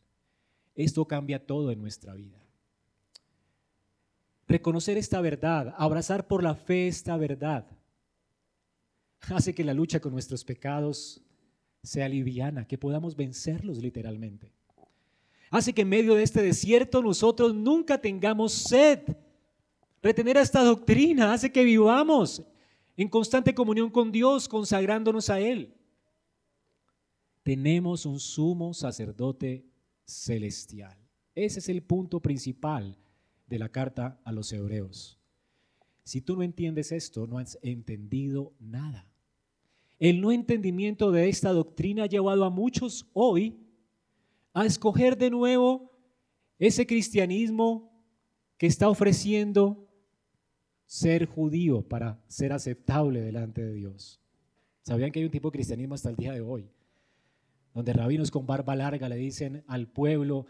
Esto 0.75 1.06
cambia 1.06 1.46
todo 1.46 1.72
en 1.72 1.82
nuestra 1.82 2.13
vida. 2.13 2.42
Reconocer 4.48 4.98
esta 4.98 5.20
verdad, 5.20 5.74
abrazar 5.77 6.27
por 6.27 6.42
la 6.42 6.56
fe 6.56 6.88
esta 6.88 7.18
verdad, 7.18 7.65
hace 9.30 9.53
que 9.53 9.63
la 9.63 9.74
lucha 9.74 10.00
con 10.00 10.13
nuestros 10.13 10.44
pecados 10.46 11.22
sea 11.82 12.08
liviana, 12.08 12.65
que 12.65 12.77
podamos 12.77 13.15
vencerlos 13.18 13.77
literalmente. 13.80 14.53
Hace 15.51 15.74
que 15.74 15.82
en 15.82 15.89
medio 15.89 16.15
de 16.15 16.24
este 16.24 16.42
desierto 16.42 17.01
nosotros 17.01 17.53
nunca 17.53 18.00
tengamos 18.00 18.53
sed. 18.53 19.00
Retener 20.01 20.38
esta 20.38 20.63
doctrina 20.63 21.34
hace 21.34 21.51
que 21.51 21.63
vivamos 21.63 22.42
en 22.95 23.09
constante 23.09 23.53
comunión 23.53 23.89
con 23.89 24.12
Dios, 24.12 24.47
consagrándonos 24.47 25.29
a 25.29 25.39
Él. 25.39 25.75
Tenemos 27.43 28.05
un 28.05 28.19
sumo 28.19 28.73
sacerdote 28.73 29.65
celestial. 30.05 30.97
Ese 31.35 31.59
es 31.59 31.69
el 31.69 31.81
punto 31.81 32.19
principal 32.21 32.97
de 33.47 33.59
la 33.59 33.69
carta 33.69 34.19
a 34.23 34.31
los 34.31 34.51
hebreos. 34.53 35.19
Si 36.03 36.21
tú 36.21 36.35
no 36.35 36.43
entiendes 36.43 36.91
esto, 36.91 37.27
no 37.27 37.38
has 37.39 37.57
entendido 37.62 38.53
nada. 38.59 39.07
El 40.00 40.21
no 40.21 40.31
entendimiento 40.31 41.12
de 41.12 41.29
esta 41.29 41.51
doctrina 41.51 42.03
ha 42.03 42.07
llevado 42.07 42.43
a 42.43 42.50
muchos 42.50 43.09
hoy 43.13 43.57
a 44.53 44.65
escoger 44.65 45.17
de 45.17 45.29
nuevo 45.29 45.91
ese 46.59 46.85
cristianismo 46.85 47.91
que 48.57 48.67
está 48.67 48.89
ofreciendo 48.89 49.88
ser 50.93 51.25
judío 51.25 51.81
para 51.81 52.23
ser 52.27 52.53
aceptable 52.53 53.19
delante 53.19 53.63
de 53.63 53.73
Dios. 53.73 54.21
¿Sabían 54.83 55.12
que 55.12 55.17
hay 55.17 55.25
un 55.25 55.31
tipo 55.31 55.50
de 55.50 55.53
cristianismo 55.53 55.95
hasta 55.95 56.12
el 56.12 56.15
día 56.15 56.33
de 56.33 56.41
hoy? 56.41 56.69
Donde 57.73 57.93
rabinos 57.93 58.29
con 58.29 58.45
barba 58.45 58.75
larga 58.75 59.09
le 59.09 59.15
dicen 59.15 59.63
al 59.65 59.88
pueblo, 59.88 60.45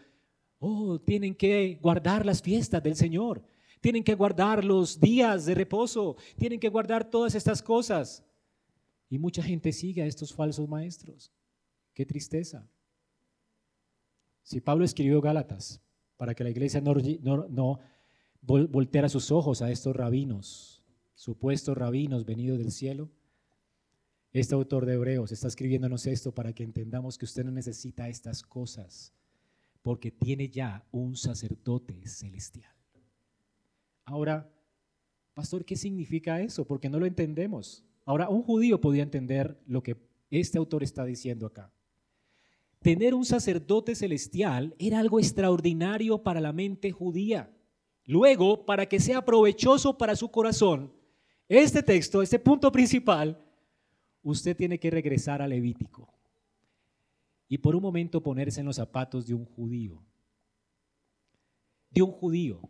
oh, 0.58 1.00
tienen 1.00 1.34
que 1.34 1.78
guardar 1.80 2.26
las 2.26 2.42
fiestas 2.42 2.82
del 2.82 2.94
Señor, 2.94 3.42
tienen 3.80 4.04
que 4.04 4.14
guardar 4.14 4.66
los 4.66 5.00
días 5.00 5.46
de 5.46 5.54
reposo, 5.54 6.18
tienen 6.36 6.60
que 6.60 6.68
guardar 6.68 7.08
todas 7.08 7.34
estas 7.34 7.62
cosas. 7.62 8.22
Y 9.08 9.18
mucha 9.18 9.42
gente 9.42 9.72
sigue 9.72 10.02
a 10.02 10.06
estos 10.06 10.34
falsos 10.34 10.68
maestros. 10.68 11.32
Qué 11.94 12.04
tristeza. 12.04 12.68
Si 14.42 14.60
Pablo 14.60 14.84
escribió 14.84 15.22
Gálatas 15.22 15.80
para 16.18 16.34
que 16.34 16.44
la 16.44 16.50
iglesia 16.50 16.82
no, 16.82 16.94
no, 17.48 17.80
volteara 18.46 19.08
sus 19.08 19.30
ojos 19.30 19.62
a 19.62 19.70
estos 19.70 19.96
rabinos, 19.96 20.82
supuestos 21.14 21.76
rabinos 21.76 22.24
venidos 22.24 22.58
del 22.58 22.70
cielo, 22.72 23.10
este 24.32 24.54
autor 24.54 24.84
de 24.84 24.94
Hebreos 24.94 25.30
está 25.30 25.46
escribiéndonos 25.46 26.06
esto 26.06 26.34
para 26.34 26.52
que 26.52 26.64
entendamos 26.64 27.16
que 27.16 27.24
usted 27.24 27.44
no 27.44 27.52
necesita 27.52 28.08
estas 28.08 28.42
cosas, 28.42 29.12
porque 29.80 30.10
tiene 30.10 30.48
ya 30.48 30.84
un 30.90 31.16
sacerdote 31.16 32.06
celestial. 32.06 32.74
Ahora, 34.04 34.52
pastor, 35.34 35.64
¿qué 35.64 35.76
significa 35.76 36.40
eso? 36.40 36.66
Porque 36.66 36.90
no 36.90 36.98
lo 36.98 37.06
entendemos. 37.06 37.84
Ahora, 38.04 38.28
un 38.28 38.42
judío 38.42 38.80
podía 38.80 39.04
entender 39.04 39.56
lo 39.66 39.84
que 39.84 39.96
este 40.30 40.58
autor 40.58 40.82
está 40.82 41.04
diciendo 41.04 41.46
acá. 41.46 41.72
Tener 42.80 43.14
un 43.14 43.24
sacerdote 43.24 43.94
celestial 43.94 44.74
era 44.80 44.98
algo 44.98 45.20
extraordinario 45.20 46.22
para 46.24 46.40
la 46.40 46.52
mente 46.52 46.90
judía. 46.90 47.53
Luego, 48.06 48.64
para 48.64 48.86
que 48.86 49.00
sea 49.00 49.24
provechoso 49.24 49.96
para 49.96 50.16
su 50.16 50.30
corazón, 50.30 50.92
este 51.48 51.82
texto, 51.82 52.22
este 52.22 52.38
punto 52.38 52.70
principal, 52.70 53.42
usted 54.22 54.56
tiene 54.56 54.78
que 54.78 54.90
regresar 54.90 55.42
a 55.42 55.48
Levítico 55.48 56.12
y 57.48 57.58
por 57.58 57.76
un 57.76 57.82
momento 57.82 58.22
ponerse 58.22 58.60
en 58.60 58.66
los 58.66 58.76
zapatos 58.76 59.26
de 59.26 59.34
un 59.34 59.44
judío. 59.44 60.02
De 61.90 62.02
un 62.02 62.10
judío. 62.10 62.60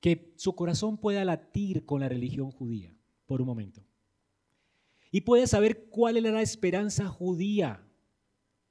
Que 0.00 0.34
su 0.36 0.54
corazón 0.54 0.98
pueda 0.98 1.24
latir 1.24 1.84
con 1.84 2.00
la 2.00 2.08
religión 2.08 2.50
judía, 2.50 2.92
por 3.26 3.40
un 3.40 3.46
momento 3.46 3.84
y 5.12 5.20
puede 5.20 5.46
saber 5.46 5.90
cuál 5.90 6.16
es 6.16 6.22
la 6.24 6.40
esperanza 6.40 7.06
judía. 7.06 7.86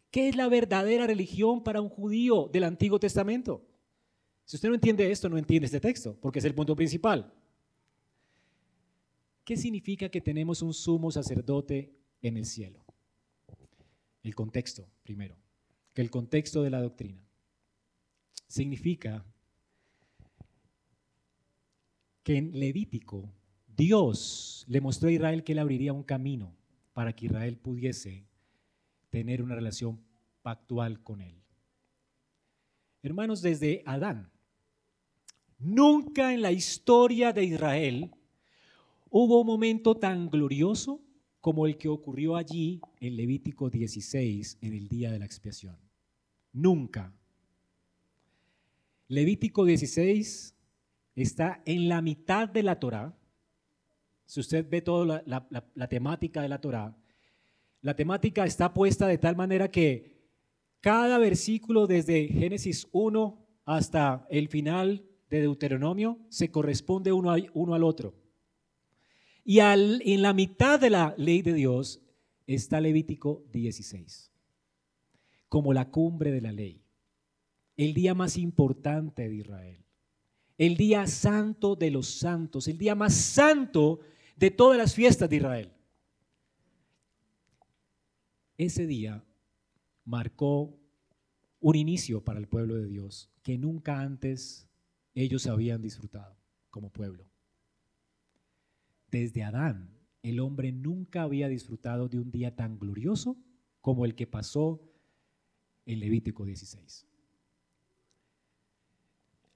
¿Qué 0.10 0.27
es 0.27 0.36
la 0.36 0.50
verdadera 0.50 1.08
religión 1.08 1.63
para 1.63 1.79
un 1.79 1.88
judío 1.88 2.50
del 2.51 2.63
Antiguo 2.65 3.00
Testamento? 3.00 3.63
Si 4.51 4.58
usted 4.58 4.67
no 4.67 4.75
entiende 4.75 5.10
esto, 5.10 5.29
no 5.29 5.38
entiende 5.38 5.67
este 5.67 5.79
texto, 5.79 6.13
porque 6.20 6.39
es 6.39 6.43
el 6.43 6.53
punto 6.53 6.75
principal. 6.75 7.34
¿Qué 9.46 9.55
significa 9.55 10.10
que 10.10 10.20
tenemos 10.20 10.62
un 10.62 10.74
sumo 10.74 11.10
sacerdote 11.10 11.96
en 12.22 12.36
el 12.36 12.46
cielo? 12.46 12.84
el 14.24 14.36
contexto 14.36 14.89
primero, 15.03 15.38
que 15.93 16.01
el 16.01 16.12
contexto 16.12 16.63
de 16.63 16.70
la 16.70 16.81
doctrina 16.81 17.25
significa 18.50 19.25
que 22.22 22.36
en 22.36 22.60
Levítico 22.60 23.34
Dios 23.65 24.65
le 24.67 24.81
mostró 24.81 25.08
a 25.08 25.13
Israel 25.13 25.46
que 25.46 25.53
él 25.53 25.60
abriría 25.60 25.93
un 25.93 26.03
camino 26.03 26.53
para 26.91 27.15
que 27.15 27.27
Israel 27.27 27.58
pudiese 27.58 28.25
tener 29.12 29.41
una 29.41 29.55
relación 29.55 30.03
pactual 30.41 31.01
con 31.01 31.22
él. 31.22 31.41
Hermanos, 33.01 33.41
desde 33.41 33.81
Adán, 33.86 34.31
nunca 35.62 36.34
en 36.34 36.41
la 36.41 36.51
historia 36.51 37.34
de 37.34 37.44
Israel 37.44 38.12
hubo 39.10 39.41
un 39.41 39.48
momento 39.48 39.96
tan 39.96 40.30
glorioso 40.30 41.01
como 41.39 41.65
el 41.65 41.77
que 41.77 41.89
ocurrió 41.89 42.36
allí 42.36 42.82
en 43.00 43.18
Levítico 43.18 43.70
16 43.70 44.60
en 44.62 44.74
el 44.74 44.88
día 44.88 45.12
de 45.12 45.20
la 45.20 45.25
expiación. 45.25 45.77
Nunca. 46.53 47.13
Levítico 49.08 49.65
16 49.65 50.56
está 51.15 51.62
en 51.65 51.89
la 51.89 52.01
mitad 52.01 52.48
de 52.48 52.63
la 52.63 52.80
Torá. 52.80 53.18
Si 54.25 54.39
usted 54.39 54.65
ve 54.70 54.82
toda 54.82 55.24
la, 55.25 55.88
temática 55.89 56.41
de 56.41 56.50
la 56.50 56.62
Torá, 56.62 56.96
la 57.82 57.96
temática 57.96 58.46
está 58.46 58.74
puesta 58.74 59.08
de 59.08 59.18
tal 59.18 59.36
manera 59.36 59.70
que 59.70 60.22
cada 60.80 61.18
versículo 61.18 61.88
desde 61.88 62.27
Génesis 62.27 62.88
1 62.91 63.38
hasta 63.65 64.25
el 64.30 64.48
final 64.48 65.03
de 65.32 65.42
Deuteronomio 65.42 66.20
se 66.30 66.52
corresponde 66.52 67.12
uno, 67.12 67.34
uno 67.54 67.74
al 67.74 67.84
otro. 67.84 68.14
Y 69.44 69.60
en 69.60 70.22
la 70.22 70.34
mitad 70.34 70.80
de 70.80 70.90
la 70.90 71.16
ley 71.18 71.42
de 71.42 71.54
Dios 71.54 72.02
está 72.46 72.80
Levítico 72.80 73.44
16, 73.52 74.32
como 75.50 75.74
la 75.74 75.90
cumbre 75.90 76.32
de 76.32 76.42
la 76.42 76.52
ley, 76.52 76.84
el 77.78 77.94
día 77.94 78.14
más 78.14 78.38
importante 78.38 79.28
de 79.28 79.36
Israel, 79.36 79.86
el 80.58 80.78
día 80.78 81.08
santo 81.08 81.76
de 81.76 81.90
los 81.90 82.08
santos, 82.08 82.68
el 82.68 82.78
día 82.78 82.94
más 82.94 83.16
santo 83.16 84.02
de 84.36 84.52
todas 84.52 84.78
las 84.78 84.94
fiestas 84.94 85.30
de 85.30 85.38
Israel. 85.38 85.72
Ese 88.58 88.86
día 88.86 89.24
marcó 90.06 90.78
un 91.60 91.76
inicio 91.76 92.24
para 92.24 92.40
el 92.40 92.48
pueblo 92.48 92.76
de 92.76 92.86
Dios 92.86 93.32
que 93.42 93.58
nunca 93.58 94.02
antes 94.02 94.68
ellos 95.15 95.48
habían 95.48 95.82
disfrutado 95.82 96.36
como 96.70 96.89
pueblo. 96.89 97.25
Desde 99.10 99.44
Adán, 99.44 99.89
el 100.24 100.39
hombre 100.39 100.72
nunca 100.72 101.24
había 101.24 101.50
disfrutado 101.50 102.08
de 102.08 102.20
un 102.20 102.32
día 102.32 102.56
tan 102.56 102.80
glorioso 102.80 103.38
como 103.82 104.06
el 104.06 104.15
que 104.15 104.27
pasó 104.27 104.82
en 105.86 106.00
Levítico 106.00 106.46
16. 106.46 107.08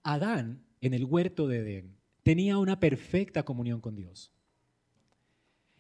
Adán, 0.04 0.64
en 0.82 0.94
el 0.94 1.06
huerto 1.06 1.48
de 1.48 1.60
Edén, 1.60 1.98
tenía 2.24 2.58
una 2.58 2.80
perfecta 2.80 3.44
comunión 3.44 3.82
con 3.82 3.96
Dios. 3.96 4.32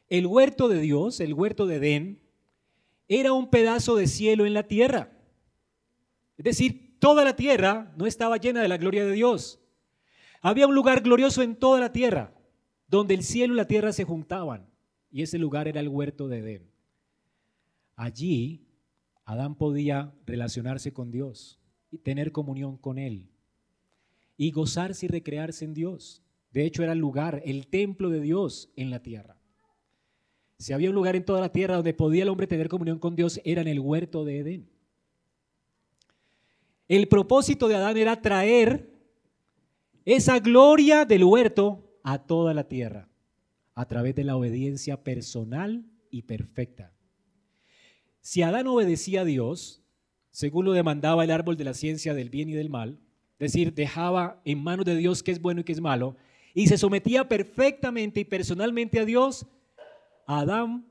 El 0.07 0.27
huerto 0.27 0.67
de 0.67 0.79
Dios, 0.79 1.19
el 1.19 1.33
huerto 1.33 1.65
de 1.65 1.75
Edén, 1.75 2.21
era 3.07 3.33
un 3.33 3.49
pedazo 3.49 3.95
de 3.95 4.07
cielo 4.07 4.45
en 4.45 4.53
la 4.53 4.63
tierra. 4.63 5.11
Es 6.37 6.45
decir, 6.45 6.97
toda 6.99 7.23
la 7.23 7.35
tierra 7.35 7.93
no 7.97 8.05
estaba 8.05 8.37
llena 8.37 8.61
de 8.61 8.67
la 8.67 8.77
gloria 8.77 9.05
de 9.05 9.11
Dios. 9.11 9.59
Había 10.45 10.67
un 10.67 10.75
lugar 10.75 11.01
glorioso 11.01 11.41
en 11.41 11.55
toda 11.55 11.79
la 11.79 11.91
tierra, 11.91 12.31
donde 12.87 13.15
el 13.15 13.23
cielo 13.23 13.55
y 13.55 13.57
la 13.57 13.65
tierra 13.65 13.91
se 13.91 14.03
juntaban, 14.03 14.69
y 15.09 15.23
ese 15.23 15.39
lugar 15.39 15.67
era 15.67 15.79
el 15.79 15.87
huerto 15.87 16.27
de 16.27 16.37
Edén. 16.37 16.69
Allí 17.95 18.67
Adán 19.23 19.55
podía 19.55 20.13
relacionarse 20.27 20.93
con 20.93 21.09
Dios 21.09 21.59
y 21.89 21.97
tener 21.97 22.31
comunión 22.31 22.77
con 22.77 22.99
Él, 22.99 23.27
y 24.37 24.51
gozarse 24.51 25.07
y 25.07 25.09
recrearse 25.09 25.65
en 25.65 25.73
Dios. 25.73 26.21
De 26.51 26.63
hecho, 26.63 26.83
era 26.83 26.91
el 26.91 26.99
lugar, 26.99 27.41
el 27.43 27.65
templo 27.65 28.11
de 28.11 28.21
Dios 28.21 28.69
en 28.75 28.91
la 28.91 29.01
tierra. 29.01 29.37
Si 30.59 30.73
había 30.73 30.89
un 30.89 30.95
lugar 30.95 31.15
en 31.15 31.25
toda 31.25 31.41
la 31.41 31.51
tierra 31.51 31.77
donde 31.77 31.95
podía 31.95 32.21
el 32.21 32.29
hombre 32.29 32.45
tener 32.45 32.69
comunión 32.69 32.99
con 32.99 33.15
Dios, 33.15 33.41
era 33.45 33.63
en 33.63 33.67
el 33.67 33.79
huerto 33.79 34.23
de 34.23 34.37
Edén. 34.37 34.69
El 36.87 37.07
propósito 37.07 37.67
de 37.67 37.77
Adán 37.77 37.97
era 37.97 38.21
traer 38.21 38.94
esa 40.05 40.39
gloria 40.39 41.03
del 41.05 41.23
huerto 41.23 41.99
a 42.03 42.19
toda 42.19 42.53
la 42.53 42.67
tierra 42.67 43.09
a 43.73 43.87
través 43.87 44.15
de 44.15 44.23
la 44.23 44.37
obediencia 44.37 45.03
personal 45.03 45.85
y 46.09 46.21
perfecta. 46.21 46.93
Si 48.21 48.41
Adán 48.41 48.67
obedecía 48.67 49.21
a 49.21 49.25
Dios, 49.25 49.83
según 50.31 50.65
lo 50.65 50.71
demandaba 50.71 51.23
el 51.23 51.31
árbol 51.31 51.57
de 51.57 51.65
la 51.65 51.73
ciencia 51.73 52.13
del 52.13 52.29
bien 52.29 52.49
y 52.49 52.53
del 52.53 52.69
mal, 52.69 52.99
es 53.37 53.51
decir, 53.51 53.73
dejaba 53.73 54.41
en 54.45 54.63
manos 54.63 54.85
de 54.85 54.95
Dios 54.95 55.23
qué 55.23 55.31
es 55.31 55.41
bueno 55.41 55.61
y 55.61 55.63
qué 55.65 55.73
es 55.73 55.81
malo, 55.81 56.15
y 56.53 56.67
se 56.67 56.77
sometía 56.77 57.27
perfectamente 57.27 58.21
y 58.21 58.25
personalmente 58.25 58.99
a 58.99 59.05
Dios, 59.05 59.45
Adán 60.25 60.87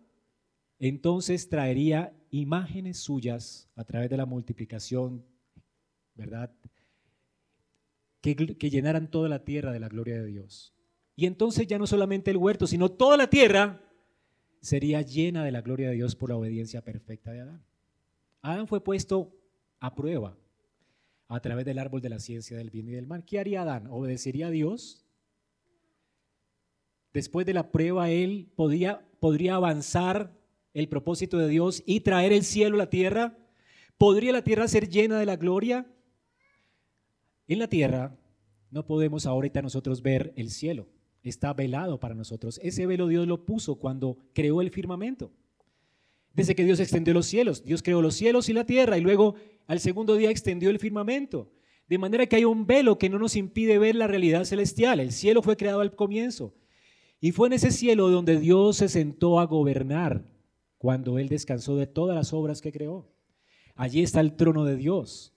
entonces 0.79 1.49
traería 1.49 2.13
imágenes 2.31 2.99
suyas 2.99 3.71
a 3.77 3.85
través 3.85 4.11
de 4.11 4.19
la 4.19 4.27
multiplicación, 4.27 5.25
¿verdad? 6.15 6.53
Que, 8.33 8.71
llenaran 8.71 9.11
toda 9.11 9.29
la 9.29 9.45
tierra 9.45 9.71
de 9.71 9.81
la 9.81 9.91
gloria 9.91 10.15
de 10.15 10.25
Dios. 10.25 10.75
Y 11.15 11.27
entonces 11.27 11.67
ya 11.67 11.79
no 11.79 11.87
solamente 11.87 12.31
el 12.31 12.39
huerto, 12.39 12.67
sino 12.67 12.91
toda 12.91 13.19
la 13.19 13.29
tierra 13.29 13.83
sería 14.63 15.03
llena 15.03 15.45
de 15.45 15.53
la 15.53 15.61
gloria 15.61 15.91
de 15.91 15.97
Dios 15.97 16.17
por 16.17 16.31
la 16.31 16.37
obediencia 16.37 16.83
perfecta 16.83 17.33
de 17.33 17.43
Adán. 17.43 17.63
Adán 18.41 18.67
fue 18.67 18.83
puesto 18.83 19.31
a 19.79 19.95
prueba 19.95 20.39
a 21.29 21.39
través 21.41 21.67
del 21.67 21.79
árbol 21.79 22.01
de 22.01 22.09
la 22.09 22.19
ciencia 22.19 22.57
del 22.57 22.71
bien 22.71 22.89
y 22.89 22.93
del 22.93 23.07
mal. 23.07 23.27
¿Qué 23.27 23.39
haría 23.39 23.61
Adán? 23.61 23.89
¿Obedecería 23.91 24.47
a 24.47 24.51
Dios? 24.51 25.05
Después 27.13 27.45
de 27.45 27.53
la 27.53 27.71
prueba, 27.71 28.09
él 28.09 28.51
podría 28.57 29.55
avanzar 29.55 30.33
el 30.73 30.89
propósito 30.89 31.37
de 31.37 31.49
Dios 31.49 31.83
y 31.85 32.01
traer 32.01 32.33
el 32.33 32.43
cielo 32.43 32.77
a 32.77 32.79
la 32.79 32.91
tierra. 32.91 33.37
¿Podría 33.99 34.33
la 34.33 34.43
tierra 34.43 34.67
ser 34.67 34.89
llena 34.89 35.19
de 35.19 35.27
la 35.27 35.37
gloria? 35.37 35.87
En 37.49 37.59
la 37.59 37.69
tierra 37.69 38.17
no 38.71 38.87
podemos 38.87 39.27
ahorita 39.27 39.63
nosotros 39.63 40.03
ver 40.03 40.33
el 40.37 40.51
cielo 40.51 40.89
está 41.29 41.53
velado 41.55 41.99
para 41.99 42.15
nosotros. 42.15 42.61
Ese 42.63 42.87
velo 42.87 43.09
Dios 43.09 43.27
lo 43.27 43.45
puso 43.45 43.77
cuando 43.77 44.19
creó 44.33 44.61
el 44.61 44.71
firmamento. 44.71 45.33
Desde 46.33 46.55
que 46.55 46.65
Dios 46.65 46.81
extendió 46.81 47.15
los 47.15 47.27
cielos, 47.27 47.65
Dios 47.65 47.83
creó 47.83 48.03
los 48.03 48.15
cielos 48.15 48.49
y 48.49 48.53
la 48.53 48.67
tierra 48.67 48.99
y 48.99 49.01
luego 49.01 49.37
al 49.67 49.81
segundo 49.81 50.17
día 50.17 50.31
extendió 50.31 50.71
el 50.71 50.79
firmamento. 50.79 51.51
De 51.89 51.99
manera 51.99 52.27
que 52.27 52.37
hay 52.37 52.45
un 52.45 52.67
velo 52.67 52.99
que 52.99 53.09
no 53.09 53.19
nos 53.19 53.37
impide 53.37 53.79
ver 53.79 53.95
la 53.95 54.07
realidad 54.07 54.45
celestial. 54.45 55.01
El 55.01 55.13
cielo 55.13 55.43
fue 55.43 55.57
creado 55.57 55.81
al 55.81 55.95
comienzo. 55.95 56.55
Y 57.21 57.33
fue 57.33 57.49
en 57.49 57.55
ese 57.55 57.71
cielo 57.71 58.11
donde 58.11 58.39
Dios 58.39 58.77
se 58.77 58.89
sentó 58.89 59.39
a 59.39 59.47
gobernar 59.47 60.25
cuando 60.79 61.19
Él 61.19 61.29
descansó 61.29 61.77
de 61.77 61.87
todas 61.87 62.17
las 62.17 62.33
obras 62.33 62.61
que 62.61 62.73
creó. 62.73 63.09
Allí 63.75 64.03
está 64.03 64.21
el 64.21 64.35
trono 64.35 64.65
de 64.65 64.77
Dios. 64.77 65.34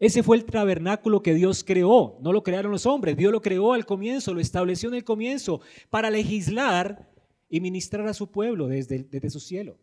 Ese 0.00 0.22
fue 0.22 0.36
el 0.36 0.44
tabernáculo 0.44 1.22
que 1.22 1.34
Dios 1.34 1.64
creó, 1.64 2.18
no 2.20 2.32
lo 2.32 2.44
crearon 2.44 2.70
los 2.70 2.86
hombres, 2.86 3.16
Dios 3.16 3.32
lo 3.32 3.42
creó 3.42 3.72
al 3.72 3.84
comienzo, 3.84 4.32
lo 4.32 4.40
estableció 4.40 4.88
en 4.88 4.94
el 4.94 5.04
comienzo 5.04 5.60
para 5.90 6.08
legislar 6.08 7.10
y 7.48 7.60
ministrar 7.60 8.06
a 8.06 8.14
su 8.14 8.30
pueblo 8.30 8.68
desde, 8.68 9.28
su 9.28 9.40
cielo. 9.40 9.76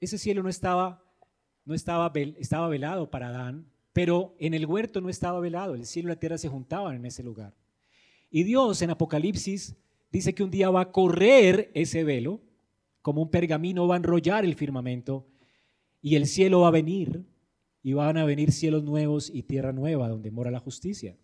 Ese 0.00 0.16
cielo 0.16 0.42
no 0.42 0.48
estaba, 0.48 1.04
no 1.66 1.74
estaba, 1.74 2.10
estaba 2.38 2.68
velado 2.68 3.10
para 3.10 3.28
Adán, 3.28 3.66
pero 3.92 4.34
en 4.38 4.54
el 4.54 4.64
huerto 4.64 5.02
no 5.02 5.10
estaba 5.10 5.40
velado, 5.40 5.74
el 5.74 5.84
cielo 5.84 6.08
y 6.08 6.14
la 6.14 6.20
tierra 6.20 6.38
se 6.38 6.48
juntaban 6.48 6.96
en 6.96 7.04
ese 7.04 7.22
lugar. 7.22 7.54
Y 8.30 8.44
Dios 8.44 8.80
en 8.80 8.90
Apocalipsis 8.90 9.76
dice 10.10 10.34
que 10.34 10.42
un 10.42 10.50
día 10.50 10.70
va 10.70 10.80
a 10.80 10.90
correr 10.90 11.70
ese 11.74 12.02
velo, 12.02 12.40
como 13.02 13.20
un 13.20 13.30
pergamino 13.30 13.86
va 13.86 13.96
a 13.96 13.98
enrollar 13.98 14.46
el 14.46 14.54
firmamento, 14.54 15.26
y 16.00 16.16
el 16.16 16.26
cielo 16.26 16.60
va 16.60 16.68
a 16.68 16.72
venir 16.72 17.26
y 17.82 17.92
van 17.94 18.16
a 18.16 18.24
venir 18.24 18.52
cielos 18.52 18.84
nuevos 18.84 19.30
y 19.32 19.42
tierra 19.42 19.72
nueva 19.72 20.08
donde 20.08 20.30
mora 20.30 20.50
la 20.50 20.60
justicia. 20.60 21.16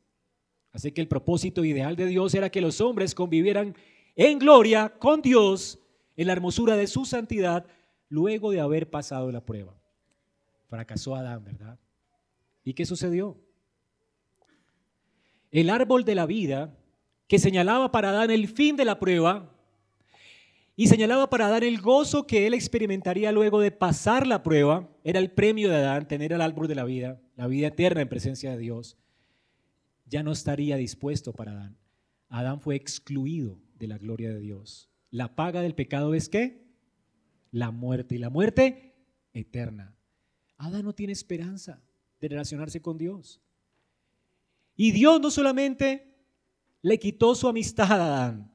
Así 0.72 0.92
que 0.92 1.00
el 1.00 1.08
propósito 1.08 1.64
ideal 1.64 1.96
de 1.96 2.06
Dios 2.06 2.34
era 2.34 2.50
que 2.50 2.60
los 2.60 2.80
hombres 2.80 3.14
convivieran 3.14 3.74
en 4.16 4.38
gloria 4.38 4.94
con 4.98 5.22
Dios 5.22 5.78
en 6.16 6.26
la 6.26 6.32
hermosura 6.32 6.76
de 6.76 6.86
su 6.86 7.04
santidad 7.04 7.66
luego 8.08 8.50
de 8.50 8.60
haber 8.60 8.90
pasado 8.90 9.30
la 9.30 9.44
prueba. 9.44 9.80
Fracasó 10.68 11.14
Adán, 11.14 11.44
¿verdad? 11.44 11.78
¿Y 12.64 12.74
qué 12.74 12.84
sucedió? 12.84 13.38
El 15.50 15.70
árbol 15.70 16.04
de 16.04 16.14
la 16.14 16.26
vida 16.26 16.76
que 17.26 17.38
señalaba 17.38 17.92
para 17.92 18.10
Adán 18.10 18.30
el 18.30 18.48
fin 18.48 18.76
de 18.76 18.84
la 18.84 18.98
prueba 18.98 19.54
y 20.80 20.86
señalaba 20.86 21.28
para 21.28 21.48
Adán 21.48 21.64
el 21.64 21.80
gozo 21.80 22.24
que 22.24 22.46
él 22.46 22.54
experimentaría 22.54 23.32
luego 23.32 23.58
de 23.58 23.72
pasar 23.72 24.28
la 24.28 24.44
prueba. 24.44 24.88
Era 25.02 25.18
el 25.18 25.32
premio 25.32 25.68
de 25.68 25.74
Adán, 25.74 26.06
tener 26.06 26.32
el 26.32 26.40
árbol 26.40 26.68
de 26.68 26.76
la 26.76 26.84
vida, 26.84 27.20
la 27.34 27.48
vida 27.48 27.66
eterna 27.66 28.00
en 28.00 28.08
presencia 28.08 28.52
de 28.52 28.58
Dios. 28.58 28.96
Ya 30.06 30.22
no 30.22 30.30
estaría 30.30 30.76
dispuesto 30.76 31.32
para 31.32 31.50
Adán. 31.50 31.76
Adán 32.28 32.60
fue 32.60 32.76
excluido 32.76 33.58
de 33.76 33.88
la 33.88 33.98
gloria 33.98 34.28
de 34.28 34.38
Dios. 34.38 34.88
La 35.10 35.34
paga 35.34 35.62
del 35.62 35.74
pecado 35.74 36.14
es 36.14 36.28
qué? 36.28 36.64
La 37.50 37.72
muerte. 37.72 38.14
Y 38.14 38.18
la 38.18 38.30
muerte, 38.30 38.94
eterna. 39.32 39.96
Adán 40.58 40.84
no 40.84 40.94
tiene 40.94 41.12
esperanza 41.12 41.82
de 42.20 42.28
relacionarse 42.28 42.80
con 42.80 42.98
Dios. 42.98 43.40
Y 44.76 44.92
Dios 44.92 45.20
no 45.20 45.32
solamente 45.32 46.14
le 46.82 47.00
quitó 47.00 47.34
su 47.34 47.48
amistad 47.48 47.90
a 48.00 48.04
Adán, 48.04 48.52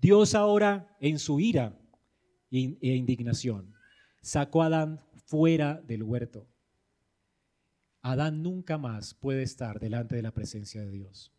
Dios 0.00 0.34
ahora 0.34 0.96
en 1.00 1.18
su 1.18 1.40
ira 1.40 1.78
e 2.50 2.78
indignación 2.80 3.74
sacó 4.22 4.62
a 4.62 4.66
Adán 4.66 5.00
fuera 5.26 5.80
del 5.82 6.02
huerto. 6.02 6.46
Adán 8.00 8.42
nunca 8.42 8.78
más 8.78 9.14
puede 9.14 9.42
estar 9.42 9.80
delante 9.80 10.16
de 10.16 10.22
la 10.22 10.32
presencia 10.32 10.80
de 10.80 10.90
Dios. 10.90 11.32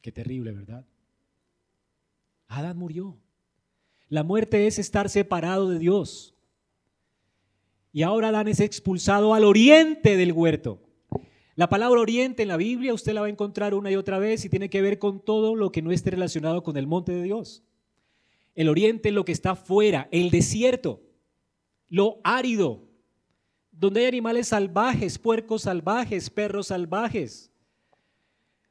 Qué 0.00 0.12
terrible, 0.12 0.52
¿verdad? 0.52 0.86
Adán 2.48 2.78
murió. 2.78 3.18
La 4.08 4.22
muerte 4.22 4.66
es 4.66 4.78
estar 4.78 5.08
separado 5.08 5.68
de 5.68 5.78
Dios. 5.78 6.34
Y 7.92 8.02
ahora 8.02 8.28
Adán 8.28 8.48
es 8.48 8.60
expulsado 8.60 9.34
al 9.34 9.44
oriente 9.44 10.16
del 10.16 10.32
huerto. 10.32 10.80
La 11.62 11.68
palabra 11.68 12.00
oriente 12.00 12.42
en 12.42 12.48
la 12.48 12.56
Biblia 12.56 12.92
usted 12.92 13.12
la 13.12 13.20
va 13.20 13.28
a 13.28 13.30
encontrar 13.30 13.72
una 13.72 13.88
y 13.88 13.94
otra 13.94 14.18
vez 14.18 14.44
y 14.44 14.48
tiene 14.48 14.68
que 14.68 14.82
ver 14.82 14.98
con 14.98 15.20
todo 15.20 15.54
lo 15.54 15.70
que 15.70 15.80
no 15.80 15.92
esté 15.92 16.10
relacionado 16.10 16.64
con 16.64 16.76
el 16.76 16.88
monte 16.88 17.12
de 17.12 17.22
Dios. 17.22 17.62
El 18.56 18.68
oriente 18.68 19.10
es 19.10 19.14
lo 19.14 19.24
que 19.24 19.30
está 19.30 19.54
fuera, 19.54 20.08
el 20.10 20.32
desierto, 20.32 21.00
lo 21.86 22.18
árido, 22.24 22.82
donde 23.70 24.00
hay 24.00 24.06
animales 24.06 24.48
salvajes, 24.48 25.20
puercos 25.20 25.62
salvajes, 25.62 26.30
perros 26.30 26.66
salvajes, 26.66 27.52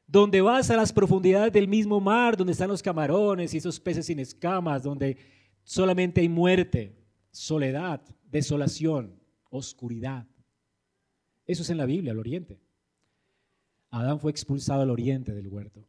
donde 0.06 0.42
vas 0.42 0.68
a 0.68 0.76
las 0.76 0.92
profundidades 0.92 1.54
del 1.54 1.68
mismo 1.68 1.98
mar, 1.98 2.36
donde 2.36 2.52
están 2.52 2.68
los 2.68 2.82
camarones 2.82 3.54
y 3.54 3.56
esos 3.56 3.80
peces 3.80 4.04
sin 4.04 4.18
escamas, 4.18 4.82
donde 4.82 5.16
solamente 5.64 6.20
hay 6.20 6.28
muerte, 6.28 6.94
soledad, 7.30 8.02
desolación, 8.30 9.18
oscuridad. 9.48 10.26
Eso 11.46 11.62
es 11.62 11.70
en 11.70 11.78
la 11.78 11.86
Biblia, 11.86 12.12
el 12.12 12.18
oriente. 12.18 12.60
Adán 13.92 14.18
fue 14.18 14.30
expulsado 14.30 14.82
al 14.82 14.90
oriente 14.90 15.34
del 15.34 15.48
huerto. 15.48 15.86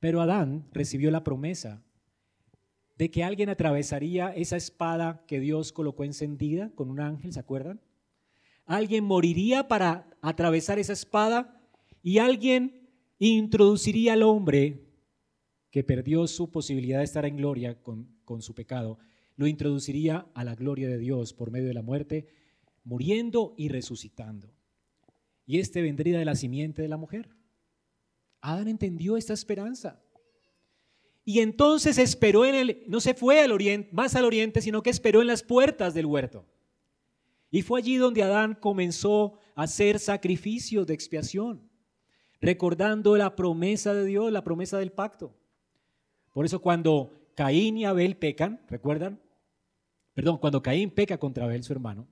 Pero 0.00 0.20
Adán 0.20 0.68
recibió 0.72 1.12
la 1.12 1.22
promesa 1.22 1.80
de 2.98 3.08
que 3.08 3.22
alguien 3.22 3.48
atravesaría 3.48 4.34
esa 4.34 4.56
espada 4.56 5.24
que 5.26 5.38
Dios 5.38 5.72
colocó 5.72 6.02
encendida 6.02 6.70
con 6.74 6.90
un 6.90 6.98
ángel, 6.98 7.32
¿se 7.32 7.38
acuerdan? 7.38 7.80
Alguien 8.66 9.04
moriría 9.04 9.68
para 9.68 10.10
atravesar 10.20 10.80
esa 10.80 10.92
espada 10.92 11.62
y 12.02 12.18
alguien 12.18 12.90
introduciría 13.20 14.14
al 14.14 14.24
hombre 14.24 14.88
que 15.70 15.84
perdió 15.84 16.26
su 16.26 16.50
posibilidad 16.50 16.98
de 16.98 17.04
estar 17.04 17.24
en 17.24 17.36
gloria 17.36 17.80
con, 17.80 18.08
con 18.24 18.42
su 18.42 18.54
pecado, 18.54 18.98
lo 19.36 19.46
introduciría 19.46 20.26
a 20.34 20.42
la 20.42 20.56
gloria 20.56 20.88
de 20.88 20.98
Dios 20.98 21.32
por 21.32 21.52
medio 21.52 21.68
de 21.68 21.74
la 21.74 21.82
muerte, 21.82 22.26
muriendo 22.82 23.54
y 23.56 23.68
resucitando. 23.68 24.52
Y 25.46 25.58
este 25.58 25.82
vendría 25.82 26.18
de 26.18 26.24
la 26.24 26.34
simiente 26.34 26.82
de 26.82 26.88
la 26.88 26.96
mujer. 26.96 27.28
Adán 28.40 28.68
entendió 28.68 29.16
esta 29.16 29.32
esperanza. 29.32 30.02
Y 31.24 31.40
entonces 31.40 31.98
esperó 31.98 32.44
en 32.44 32.54
el, 32.54 32.84
no 32.88 33.00
se 33.00 33.14
fue 33.14 33.40
al 33.40 33.52
oriente, 33.52 33.88
más 33.92 34.16
al 34.16 34.24
oriente, 34.24 34.60
sino 34.60 34.82
que 34.82 34.90
esperó 34.90 35.20
en 35.20 35.28
las 35.28 35.42
puertas 35.42 35.94
del 35.94 36.06
huerto. 36.06 36.44
Y 37.50 37.62
fue 37.62 37.80
allí 37.80 37.96
donde 37.96 38.22
Adán 38.22 38.56
comenzó 38.58 39.34
a 39.54 39.64
hacer 39.64 39.98
sacrificios 39.98 40.86
de 40.86 40.94
expiación, 40.94 41.70
recordando 42.40 43.16
la 43.16 43.36
promesa 43.36 43.94
de 43.94 44.04
Dios, 44.04 44.32
la 44.32 44.42
promesa 44.42 44.78
del 44.78 44.90
pacto. 44.90 45.36
Por 46.32 46.44
eso 46.44 46.60
cuando 46.60 47.12
Caín 47.36 47.76
y 47.76 47.84
Abel 47.84 48.16
pecan, 48.16 48.60
¿recuerdan? 48.68 49.20
Perdón, 50.14 50.38
cuando 50.38 50.62
Caín 50.62 50.90
peca 50.90 51.18
contra 51.18 51.44
Abel, 51.44 51.62
su 51.62 51.72
hermano, 51.72 52.08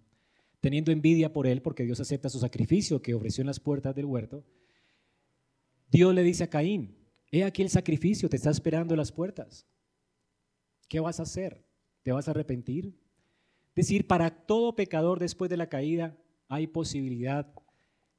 teniendo 0.60 0.92
envidia 0.92 1.32
por 1.32 1.46
él 1.46 1.62
porque 1.62 1.84
Dios 1.84 2.00
acepta 2.00 2.28
su 2.28 2.38
sacrificio 2.38 3.02
que 3.02 3.14
ofreció 3.14 3.42
en 3.42 3.48
las 3.48 3.60
puertas 3.60 3.94
del 3.94 4.04
huerto, 4.04 4.44
Dios 5.90 6.14
le 6.14 6.22
dice 6.22 6.44
a 6.44 6.50
Caín, 6.50 7.00
He 7.32 7.44
aquí 7.44 7.62
el 7.62 7.70
sacrificio, 7.70 8.28
te 8.28 8.36
está 8.36 8.50
esperando 8.50 8.94
en 8.94 8.98
las 8.98 9.12
puertas. 9.12 9.66
¿Qué 10.88 10.98
vas 10.98 11.20
a 11.20 11.22
hacer? 11.22 11.64
¿Te 12.02 12.12
vas 12.12 12.26
a 12.26 12.32
arrepentir? 12.32 12.98
Es 13.68 13.86
decir, 13.86 14.06
para 14.06 14.30
todo 14.46 14.74
pecador 14.74 15.20
después 15.20 15.48
de 15.48 15.56
la 15.56 15.68
caída 15.68 16.18
hay 16.48 16.66
posibilidad 16.66 17.52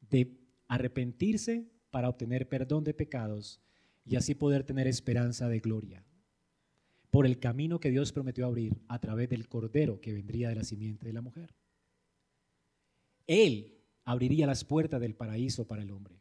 de 0.09 0.39
arrepentirse 0.67 1.69
para 1.89 2.07
obtener 2.07 2.47
perdón 2.47 2.85
de 2.85 2.93
pecados 2.93 3.61
y 4.05 4.15
así 4.15 4.33
poder 4.33 4.63
tener 4.63 4.87
esperanza 4.87 5.49
de 5.49 5.59
gloria. 5.59 6.05
Por 7.09 7.25
el 7.25 7.39
camino 7.39 7.81
que 7.81 7.91
Dios 7.91 8.13
prometió 8.13 8.45
abrir 8.45 8.81
a 8.87 8.99
través 8.99 9.27
del 9.27 9.49
cordero 9.49 9.99
que 9.99 10.13
vendría 10.13 10.47
de 10.47 10.55
la 10.55 10.63
simiente 10.63 11.05
de 11.05 11.13
la 11.13 11.21
mujer. 11.21 11.53
Él 13.27 13.77
abriría 14.03 14.47
las 14.47 14.63
puertas 14.63 14.99
del 14.99 15.15
paraíso 15.15 15.67
para 15.67 15.81
el 15.81 15.91
hombre. 15.91 16.19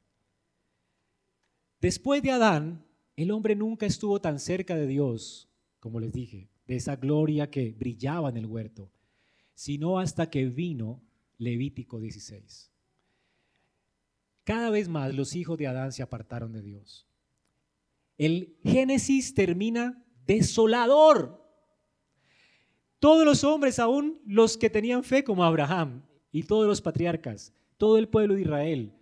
Después 1.81 2.23
de 2.23 2.31
Adán, 2.31 2.85
el 3.17 3.31
hombre 3.31 3.57
nunca 3.57 3.87
estuvo 3.87 4.21
tan 4.21 4.39
cerca 4.39 4.77
de 4.77 4.87
Dios, 4.87 5.49
como 5.79 5.99
les 6.01 6.13
dije, 6.13 6.51
de 6.67 6.77
esa 6.77 6.97
gloria 6.97 7.51
que 7.51 7.73
brillaba 7.73 8.29
en 8.29 8.37
el 8.37 8.47
huerto, 8.47 8.93
sino 9.55 9.99
hasta 9.99 10.31
que 10.31 10.47
vino 10.47 11.03
Levítico 11.39 11.99
16. 12.01 12.71
Cada 14.45 14.71
vez 14.71 14.89
más 14.89 15.15
los 15.15 15.35
hijos 15.35 15.59
de 15.59 15.67
Adán 15.67 15.93
se 15.93 16.03
apartaron 16.03 16.53
de 16.53 16.63
Dios. 16.63 17.07
El 18.19 18.59
Génesis 18.63 19.35
termina 19.35 20.05
desolador. 20.27 21.41
Todos 22.99 23.25
los 23.25 23.45
hombres, 23.45 23.79
aún 23.79 24.21
los 24.27 24.59
que 24.59 24.69
tenían 24.69 25.03
fe 25.03 25.25
como 25.25 25.45
Abraham 25.45 26.03
y 26.33 26.45
todos 26.45 26.66
los 26.66 26.81
patriarcas, 26.81 27.53
todo 27.77 27.99
el 27.99 28.09
pueblo 28.09 28.35
de 28.35 28.43
Israel, 28.43 28.93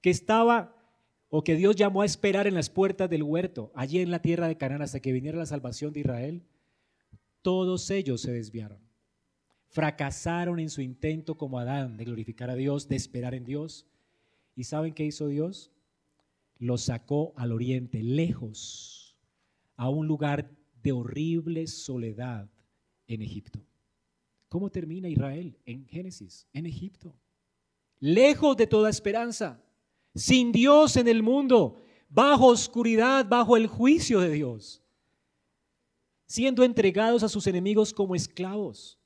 que 0.00 0.10
estaba 0.10 0.76
o 1.28 1.42
que 1.42 1.56
Dios 1.56 1.74
llamó 1.74 2.02
a 2.02 2.06
esperar 2.06 2.46
en 2.46 2.54
las 2.54 2.70
puertas 2.70 3.10
del 3.10 3.22
huerto, 3.22 3.72
allí 3.74 3.98
en 3.98 4.10
la 4.10 4.22
tierra 4.22 4.46
de 4.46 4.56
Canaán, 4.56 4.82
hasta 4.82 5.00
que 5.00 5.12
viniera 5.12 5.38
la 5.38 5.46
salvación 5.46 5.92
de 5.92 6.00
Israel, 6.00 6.42
todos 7.42 7.90
ellos 7.90 8.20
se 8.20 8.32
desviaron. 8.32 8.78
Fracasaron 9.68 10.60
en 10.60 10.70
su 10.70 10.80
intento 10.80 11.36
como 11.36 11.58
Adán 11.58 11.96
de 11.96 12.04
glorificar 12.04 12.50
a 12.50 12.54
Dios, 12.54 12.88
de 12.88 12.96
esperar 12.96 13.34
en 13.34 13.44
Dios. 13.44 13.86
¿Y 14.54 14.64
saben 14.64 14.94
qué 14.94 15.04
hizo 15.04 15.26
Dios? 15.26 15.72
Los 16.58 16.82
sacó 16.82 17.32
al 17.36 17.50
oriente, 17.50 18.02
lejos, 18.02 19.16
a 19.76 19.88
un 19.88 20.06
lugar 20.06 20.50
de 20.82 20.92
horrible 20.92 21.66
soledad 21.66 22.48
en 23.08 23.22
Egipto. 23.22 23.58
¿Cómo 24.54 24.70
termina 24.70 25.08
Israel 25.08 25.58
en 25.66 25.84
Génesis? 25.84 26.46
En 26.52 26.64
Egipto. 26.64 27.12
Lejos 27.98 28.56
de 28.56 28.68
toda 28.68 28.88
esperanza 28.88 29.60
sin 30.14 30.52
Dios 30.52 30.96
en 30.96 31.08
el 31.08 31.24
mundo, 31.24 31.82
bajo 32.08 32.46
oscuridad, 32.46 33.26
bajo 33.28 33.56
el 33.56 33.66
juicio 33.66 34.20
de 34.20 34.30
Dios, 34.30 34.80
siendo 36.26 36.62
entregados 36.62 37.24
a 37.24 37.28
sus 37.28 37.48
enemigos 37.48 37.92
como 37.92 38.14
esclavos, 38.14 38.96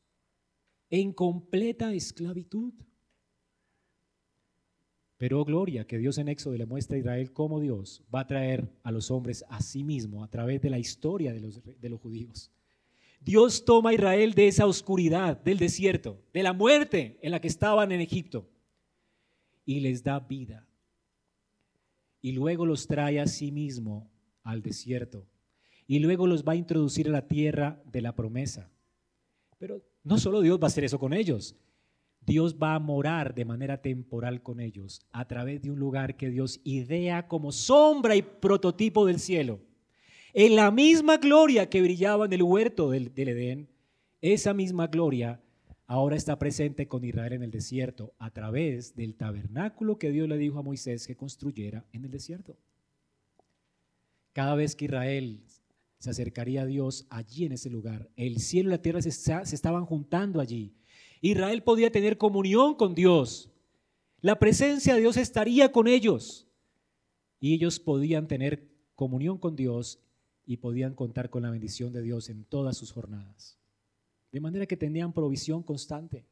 en 0.91 1.15
completa 1.15 1.95
esclavitud. 1.95 2.75
Pero 5.17 5.41
oh, 5.41 5.47
gloria 5.47 5.87
que 5.87 5.97
Dios 5.97 6.19
en 6.19 6.29
Éxodo 6.29 6.59
le 6.59 6.67
muestra 6.67 6.97
a 6.97 7.01
Israel 7.01 7.33
cómo 7.33 7.59
Dios 7.59 8.05
va 8.15 8.21
a 8.21 8.27
traer 8.27 8.71
a 8.83 8.93
los 8.93 9.11
hombres 9.11 9.47
a 9.49 9.63
sí 9.63 9.83
mismo 9.83 10.23
a 10.23 10.29
través 10.29 10.61
de 10.61 10.69
la 10.69 10.79
historia 10.79 11.33
de 11.33 11.41
los, 11.41 11.63
de 11.65 11.89
los 11.89 11.99
judíos. 12.03 12.53
Dios 13.21 13.65
toma 13.65 13.91
a 13.91 13.95
Israel 13.95 14.35
de 14.35 14.49
esa 14.49 14.67
oscuridad, 14.67 15.37
del 15.43 15.59
desierto, 15.59 16.23
de 16.33 16.43
la 16.43 16.53
muerte 16.53 17.19
en 17.23 17.33
la 17.33 17.41
que 17.41 17.49
estaban 17.49 17.93
en 17.93 18.01
Egipto, 18.01 18.49
y 19.65 19.81
les 19.81 20.03
da 20.03 20.21
vida 20.21 20.69
y 22.21 22.33
luego 22.33 22.67
los 22.67 22.87
trae 22.87 23.21
a 23.21 23.27
sí 23.27 23.53
mismo 23.53 24.11
al 24.43 24.63
desierto 24.63 25.27
y 25.87 25.99
luego 26.01 26.27
los 26.27 26.45
va 26.47 26.53
a 26.53 26.57
introducir 26.57 27.09
a 27.09 27.13
la 27.13 27.27
tierra 27.27 27.83
de 27.87 28.03
la 28.03 28.15
promesa. 28.15 28.71
Pero 29.59 29.83
no 30.05 30.19
solo 30.19 30.41
Dios 30.41 30.59
va 30.61 30.65
a 30.65 30.67
hacer 30.67 30.85
eso 30.85 30.99
con 30.99 31.13
ellos, 31.13 31.57
Dios 32.21 32.57
va 32.63 32.75
a 32.75 32.79
morar 32.79 33.35
de 33.35 33.45
manera 33.47 33.81
temporal 33.81 34.43
con 34.43 34.61
ellos 34.61 35.01
a 35.11 35.27
través 35.27 35.63
de 35.63 35.71
un 35.71 35.79
lugar 35.79 36.17
que 36.17 36.29
Dios 36.29 36.61
idea 36.65 37.27
como 37.27 37.53
sombra 37.53 38.17
y 38.17 38.23
prototipo 38.23 39.07
del 39.07 39.19
cielo. 39.19 39.61
En 40.35 40.57
la 40.57 40.71
misma 40.71 41.17
gloria 41.17 41.71
que 41.71 41.81
brillaba 41.81 42.27
en 42.27 42.33
el 42.33 42.43
huerto 42.43 42.91
del, 42.91 43.13
Edén, 43.17 43.69
esa 44.21 44.53
misma 44.53 44.89
gloria 44.89 45.41
ahora 45.87 46.17
está 46.17 46.39
presente 46.39 46.87
con 46.87 47.05
Israel 47.05 47.33
en 47.33 47.43
el 47.43 47.51
desierto 47.51 48.13
a 48.19 48.31
través 48.31 48.95
del 48.95 49.15
tabernáculo 49.15 49.99
que 49.99 50.11
Dios 50.11 50.29
le 50.29 50.37
dijo 50.37 50.59
a 50.59 50.63
Moisés 50.63 51.07
que 51.07 51.17
construyera 51.17 51.87
en 51.93 52.05
el 52.05 52.11
desierto. 52.11 52.57
Cada 54.35 54.55
vez 54.55 54.77
que 54.77 54.85
Israel 54.85 55.43
se 55.99 56.11
acercaría 56.11 56.63
a 56.63 56.67
Dios 56.67 57.07
allí 57.09 57.47
en 57.47 57.53
ese 57.53 57.71
lugar, 57.71 58.11
el 58.17 58.39
cielo 58.39 58.69
y 58.69 58.73
la 58.73 58.83
tierra 58.83 59.01
se 59.01 59.55
estaban 59.55 59.87
juntando 59.87 60.41
allí. 60.41 60.75
Israel 61.23 61.63
podía 61.63 61.91
tener 61.91 62.19
comunión 62.19 62.75
con 62.75 62.95
Dios. 62.95 63.51
La 64.21 64.39
presencia 64.39 64.95
de 64.95 65.01
Dios 65.01 65.17
estaría 65.17 65.73
con 65.73 65.89
ellos. 65.89 66.47
Y 67.41 67.55
ellos 67.55 67.81
podían 67.81 68.29
tener 68.29 68.69
comunión 68.95 69.39
con 69.39 69.57
Dios 69.57 70.01
y 70.49 70.57
podían 70.57 70.95
contar 70.95 71.29
con 71.29 71.43
la 71.43 71.51
bendición 71.51 71.93
de 71.93 72.01
Dios 72.01 72.31
en 72.31 72.43
todas 72.43 72.75
sus 72.75 72.91
jornadas. 72.91 73.59
De 74.33 74.41
manera 74.41 74.65
que 74.65 74.79
tenían 74.79 75.13
provisión 75.13 75.63
constante. 75.63 76.25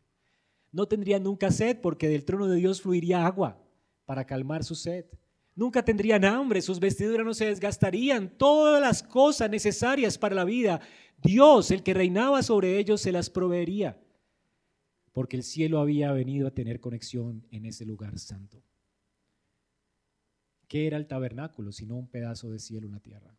no 0.72 0.88
tendrían 0.88 1.22
nunca 1.22 1.50
sed 1.50 1.78
porque 1.82 2.08
del 2.08 2.24
trono 2.24 2.46
de 2.46 2.56
Dios 2.56 2.80
fluiría 2.80 3.26
agua 3.26 3.62
para 4.06 4.24
calmar 4.24 4.64
su 4.64 4.74
sed. 4.74 5.04
Nunca 5.54 5.84
tendrían 5.84 6.24
hambre, 6.24 6.62
sus 6.62 6.80
vestiduras 6.80 7.26
no 7.26 7.34
se 7.34 7.44
desgastarían, 7.46 8.30
todas 8.38 8.80
las 8.80 9.02
cosas 9.02 9.50
necesarias 9.50 10.16
para 10.16 10.34
la 10.34 10.44
vida, 10.44 10.80
Dios, 11.22 11.70
el 11.70 11.82
que 11.82 11.94
reinaba 11.94 12.42
sobre 12.42 12.78
ellos, 12.78 13.02
se 13.02 13.12
las 13.12 13.28
proveería, 13.28 14.02
porque 15.12 15.36
el 15.36 15.42
cielo 15.42 15.78
había 15.78 16.10
venido 16.12 16.46
a 16.46 16.54
tener 16.54 16.80
conexión 16.80 17.46
en 17.50 17.66
ese 17.66 17.84
lugar 17.84 18.18
santo. 18.18 18.62
¿Qué 20.68 20.86
era 20.86 20.96
el 20.96 21.06
tabernáculo 21.06 21.70
sino 21.72 21.96
un 21.96 22.08
pedazo 22.08 22.50
de 22.50 22.58
cielo 22.58 22.86
en 22.86 22.92
la 22.92 23.00
tierra? 23.00 23.36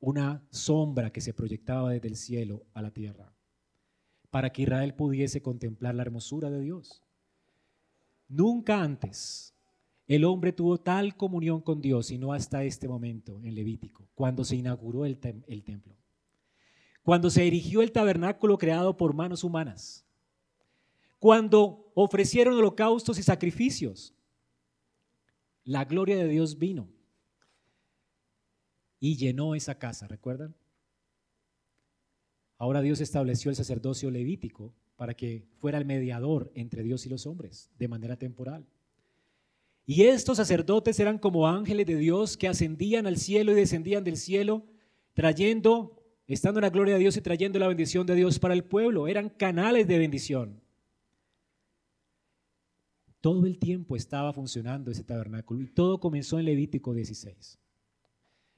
Una 0.00 0.42
sombra 0.50 1.10
que 1.10 1.20
se 1.20 1.32
proyectaba 1.32 1.90
desde 1.90 2.08
el 2.08 2.16
cielo 2.16 2.66
a 2.74 2.82
la 2.82 2.90
tierra, 2.90 3.32
para 4.30 4.50
que 4.50 4.62
Israel 4.62 4.94
pudiese 4.94 5.42
contemplar 5.42 5.94
la 5.94 6.02
hermosura 6.02 6.50
de 6.50 6.60
Dios. 6.60 7.02
Nunca 8.28 8.82
antes 8.82 9.54
el 10.06 10.24
hombre 10.24 10.52
tuvo 10.52 10.78
tal 10.78 11.16
comunión 11.16 11.60
con 11.60 11.80
Dios, 11.80 12.10
y 12.10 12.18
no 12.18 12.32
hasta 12.32 12.62
este 12.62 12.86
momento 12.86 13.40
en 13.42 13.54
Levítico, 13.54 14.08
cuando 14.14 14.44
se 14.44 14.56
inauguró 14.56 15.04
el, 15.04 15.18
el 15.48 15.64
templo, 15.64 15.96
cuando 17.02 17.30
se 17.30 17.46
erigió 17.46 17.82
el 17.82 17.92
tabernáculo 17.92 18.58
creado 18.58 18.96
por 18.96 19.14
manos 19.14 19.42
humanas, 19.42 20.06
cuando 21.18 21.90
ofrecieron 21.94 22.54
holocaustos 22.54 23.18
y 23.18 23.22
sacrificios. 23.22 24.12
La 25.64 25.84
gloria 25.84 26.16
de 26.16 26.28
Dios 26.28 26.58
vino 26.58 26.88
y 29.00 29.16
llenó 29.16 29.54
esa 29.54 29.78
casa, 29.78 30.06
¿recuerdan? 30.06 30.54
Ahora 32.58 32.80
Dios 32.80 33.00
estableció 33.00 33.50
el 33.50 33.56
sacerdocio 33.56 34.10
levítico 34.10 34.72
para 34.96 35.14
que 35.14 35.44
fuera 35.58 35.78
el 35.78 35.84
mediador 35.84 36.50
entre 36.54 36.82
Dios 36.82 37.04
y 37.06 37.10
los 37.10 37.26
hombres 37.26 37.70
de 37.78 37.88
manera 37.88 38.16
temporal. 38.16 38.66
Y 39.84 40.02
estos 40.02 40.38
sacerdotes 40.38 40.98
eran 40.98 41.18
como 41.18 41.46
ángeles 41.46 41.86
de 41.86 41.96
Dios 41.96 42.36
que 42.36 42.48
ascendían 42.48 43.06
al 43.06 43.18
cielo 43.18 43.52
y 43.52 43.56
descendían 43.56 44.02
del 44.02 44.16
cielo, 44.16 44.64
trayendo, 45.14 46.02
estando 46.26 46.58
en 46.58 46.62
la 46.62 46.70
gloria 46.70 46.94
de 46.94 47.00
Dios 47.00 47.16
y 47.16 47.20
trayendo 47.20 47.58
la 47.58 47.68
bendición 47.68 48.06
de 48.06 48.16
Dios 48.16 48.38
para 48.38 48.54
el 48.54 48.64
pueblo. 48.64 49.06
Eran 49.06 49.28
canales 49.28 49.86
de 49.86 49.98
bendición. 49.98 50.60
Todo 53.20 53.46
el 53.46 53.58
tiempo 53.58 53.96
estaba 53.96 54.32
funcionando 54.32 54.90
ese 54.90 55.04
tabernáculo 55.04 55.62
y 55.62 55.66
todo 55.66 56.00
comenzó 56.00 56.38
en 56.38 56.46
Levítico 56.46 56.94
16. 56.94 57.58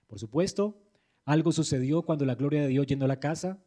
Por 0.09 0.19
supuesto, 0.19 0.77
algo 1.25 1.53
sucedió 1.53 2.03
cuando 2.03 2.25
la 2.25 2.35
gloria 2.35 2.63
de 2.63 2.69
Dios 2.69 2.87
llenó 2.87 3.07
la 3.07 3.21
casa, 3.21 3.63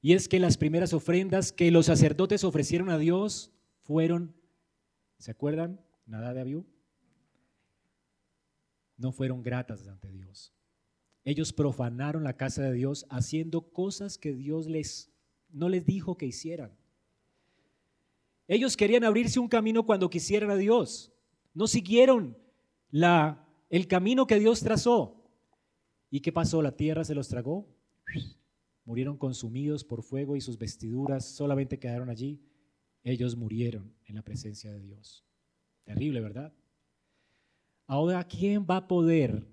y 0.00 0.14
es 0.14 0.28
que 0.28 0.38
las 0.38 0.56
primeras 0.56 0.94
ofrendas 0.94 1.52
que 1.52 1.70
los 1.70 1.86
sacerdotes 1.86 2.44
ofrecieron 2.44 2.88
a 2.88 2.96
Dios 2.96 3.52
fueron, 3.82 4.34
¿se 5.18 5.30
acuerdan? 5.30 5.80
nada 6.08 6.32
de 6.32 6.40
Abiú, 6.40 6.66
no 8.96 9.12
fueron 9.12 9.42
gratas 9.42 9.86
ante 9.86 10.10
Dios. 10.10 10.52
Ellos 11.24 11.52
profanaron 11.52 12.24
la 12.24 12.36
casa 12.36 12.62
de 12.62 12.72
Dios 12.72 13.06
haciendo 13.10 13.70
cosas 13.70 14.16
que 14.18 14.32
Dios 14.32 14.66
les 14.66 15.10
no 15.50 15.68
les 15.68 15.86
dijo 15.86 16.16
que 16.16 16.26
hicieran. 16.26 16.76
Ellos 18.46 18.76
querían 18.76 19.04
abrirse 19.04 19.38
un 19.38 19.48
camino 19.48 19.84
cuando 19.84 20.10
quisieran 20.10 20.50
a 20.50 20.56
Dios. 20.56 21.12
No 21.54 21.66
siguieron 21.66 22.36
la, 22.90 23.46
el 23.70 23.86
camino 23.86 24.26
que 24.26 24.38
Dios 24.38 24.60
trazó. 24.60 25.17
¿Y 26.10 26.20
qué 26.20 26.32
pasó? 26.32 26.62
La 26.62 26.76
tierra 26.76 27.04
se 27.04 27.14
los 27.14 27.28
tragó. 27.28 27.66
Murieron 28.84 29.18
consumidos 29.18 29.84
por 29.84 30.02
fuego 30.02 30.36
y 30.36 30.40
sus 30.40 30.58
vestiduras 30.58 31.24
solamente 31.24 31.78
quedaron 31.78 32.08
allí. 32.08 32.40
Ellos 33.04 33.36
murieron 33.36 33.94
en 34.06 34.14
la 34.14 34.22
presencia 34.22 34.72
de 34.72 34.80
Dios. 34.80 35.24
Terrible, 35.84 36.20
¿verdad? 36.20 36.52
Ahora, 37.86 38.24
¿quién 38.24 38.66
va 38.68 38.76
a 38.76 38.88
poder 38.88 39.46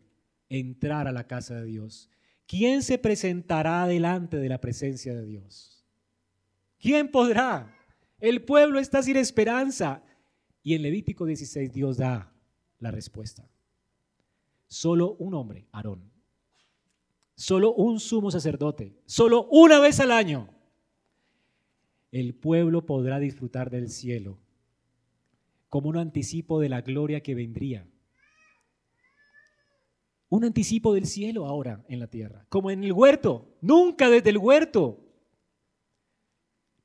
entrar 0.49 1.07
a 1.07 1.11
la 1.11 1.27
casa 1.27 1.55
de 1.55 1.65
Dios? 1.65 2.09
¿Quién 2.47 2.83
se 2.83 2.97
presentará 2.97 3.87
delante 3.87 4.37
de 4.37 4.49
la 4.49 4.61
presencia 4.61 5.13
de 5.15 5.25
Dios? 5.25 5.85
¿Quién 6.79 7.09
podrá? 7.09 7.75
El 8.19 8.43
pueblo 8.43 8.79
está 8.79 9.01
sin 9.03 9.17
esperanza. 9.17 10.03
Y 10.63 10.75
en 10.75 10.81
Levítico 10.81 11.25
16 11.25 11.71
Dios 11.71 11.97
da 11.97 12.33
la 12.79 12.91
respuesta. 12.91 13.49
Solo 14.67 15.15
un 15.19 15.33
hombre, 15.33 15.67
Aarón. 15.71 16.14
Solo 17.35 17.73
un 17.73 17.99
sumo 17.99 18.31
sacerdote. 18.31 18.95
Solo 19.05 19.47
una 19.51 19.79
vez 19.79 19.99
al 19.99 20.11
año. 20.11 20.49
El 22.11 22.33
pueblo 22.33 22.85
podrá 22.85 23.19
disfrutar 23.19 23.69
del 23.69 23.89
cielo 23.89 24.39
como 25.69 25.89
un 25.89 25.97
anticipo 25.97 26.61
de 26.61 26.69
la 26.69 26.79
gloria 26.79 27.21
que 27.21 27.35
vendría. 27.35 27.85
Un 30.29 30.45
anticipo 30.45 30.93
del 30.93 31.05
cielo 31.05 31.45
ahora 31.45 31.83
en 31.89 31.99
la 31.99 32.07
tierra, 32.07 32.45
como 32.47 32.71
en 32.71 32.83
el 32.83 32.93
huerto, 32.93 33.57
nunca 33.59 34.09
desde 34.09 34.29
el 34.29 34.37
huerto 34.37 35.05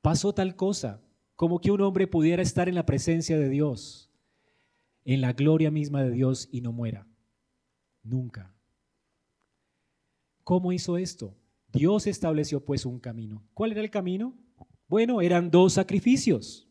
pasó 0.01 0.33
tal 0.33 0.55
cosa 0.55 1.01
como 1.35 1.59
que 1.59 1.71
un 1.71 1.81
hombre 1.81 2.05
pudiera 2.05 2.43
estar 2.43 2.69
en 2.69 2.75
la 2.75 2.85
presencia 2.85 3.39
de 3.39 3.49
Dios, 3.49 4.11
en 5.05 5.21
la 5.21 5.33
gloria 5.33 5.71
misma 5.71 6.03
de 6.03 6.11
Dios 6.11 6.49
y 6.51 6.61
no 6.61 6.71
muera. 6.71 7.07
Nunca. 8.03 8.53
¿Cómo 10.51 10.73
hizo 10.73 10.97
esto? 10.97 11.33
Dios 11.71 12.07
estableció 12.07 12.59
pues 12.59 12.85
un 12.85 12.99
camino. 12.99 13.41
¿Cuál 13.53 13.71
era 13.71 13.79
el 13.79 13.89
camino? 13.89 14.35
Bueno, 14.89 15.21
eran 15.21 15.49
dos 15.49 15.71
sacrificios. 15.71 16.67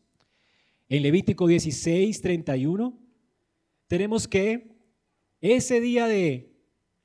En 0.87 1.01
Levítico 1.01 1.47
16, 1.47 2.21
31, 2.21 2.95
tenemos 3.87 4.27
que 4.27 4.77
ese 5.39 5.81
día 5.81 6.05
de 6.05 6.53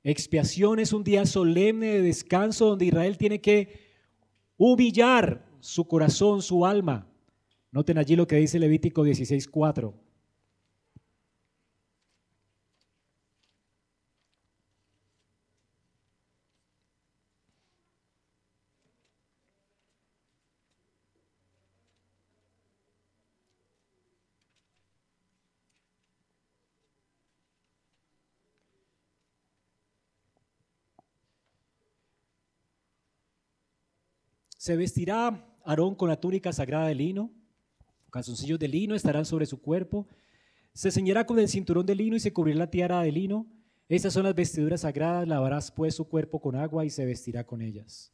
expiación 0.03 0.79
es 0.79 0.93
un 0.93 1.03
día 1.03 1.25
solemne 1.25 1.87
de 1.87 2.03
descanso 2.03 2.67
donde 2.67 2.85
Israel 2.85 3.17
tiene 3.17 3.41
que 3.41 3.81
humillar 4.59 5.49
su 5.61 5.89
corazón, 5.89 6.43
su 6.43 6.67
alma. 6.67 7.11
Noten 7.71 7.97
allí 7.97 8.17
lo 8.17 8.27
que 8.27 8.37
dice 8.37 8.59
Levítico 8.59 9.03
16, 9.03 9.49
4. 9.49 9.95
Se 34.67 34.75
vestirá 34.75 35.47
Aarón 35.65 35.95
con 35.95 36.09
la 36.09 36.19
túnica 36.19 36.53
sagrada 36.53 36.89
de 36.89 36.97
lino, 36.97 37.31
calzoncillos 38.11 38.59
de 38.59 38.67
lino 38.67 38.97
estarán 38.97 39.25
sobre 39.25 39.47
su 39.47 39.63
cuerpo, 39.63 40.09
se 40.73 40.91
ceñirá 40.91 41.25
con 41.25 41.39
el 41.39 41.49
cinturón 41.49 41.87
de 41.87 41.95
lino 41.95 42.17
y 42.17 42.19
se 42.19 42.33
cubrirá 42.33 42.59
la 42.59 42.69
tiara 42.69 43.01
de 43.01 43.13
lino. 43.13 43.47
Estas 43.89 44.13
son 44.13 44.25
las 44.25 44.35
vestiduras 44.35 44.81
sagradas, 44.81 45.29
lavarás 45.29 45.71
pues 45.71 45.95
su 45.95 46.09
cuerpo 46.09 46.41
con 46.41 46.57
agua 46.57 46.85
y 46.85 46.91
se 46.91 47.07
vestirá 47.07 47.47
con 47.47 47.63
ellas. 47.63 48.13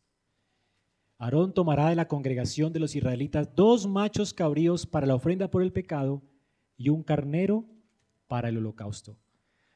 Aarón 1.17 1.55
tomará 1.55 1.89
de 1.89 1.97
la 1.97 2.07
congregación 2.07 2.71
de 2.71 2.81
los 2.81 2.95
israelitas 2.95 3.49
dos 3.57 3.87
machos 3.87 4.35
cabríos 4.35 4.85
para 4.85 5.07
la 5.07 5.15
ofrenda 5.15 5.51
por 5.51 5.63
el 5.63 5.73
pecado 5.73 6.21
y 6.77 6.91
un 6.91 7.03
carnero 7.03 7.65
para 8.27 8.51
el 8.51 8.59
holocausto. 8.59 9.17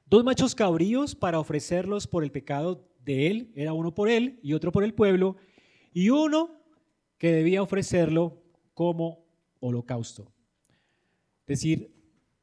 Dos 0.05 0.25
machos 0.25 0.55
cabríos 0.55 1.15
para 1.15 1.41
ofrecerlos 1.41 2.07
por 2.07 2.23
el 2.23 2.33
pecado 2.33 2.87
de 3.03 3.29
él, 3.29 3.53
era 3.55 3.73
uno 3.73 3.95
por 3.95 4.11
él 4.11 4.39
y 4.43 4.53
otro 4.53 4.73
por 4.73 4.85
el 4.85 4.93
pueblo, 4.93 5.37
y 5.95 6.11
uno 6.11 6.57
que 7.19 7.33
debía 7.33 7.63
ofrecerlo 7.63 8.43
como 8.75 9.25
holocausto. 9.61 10.33
Es 11.47 11.61
decir, 11.61 11.93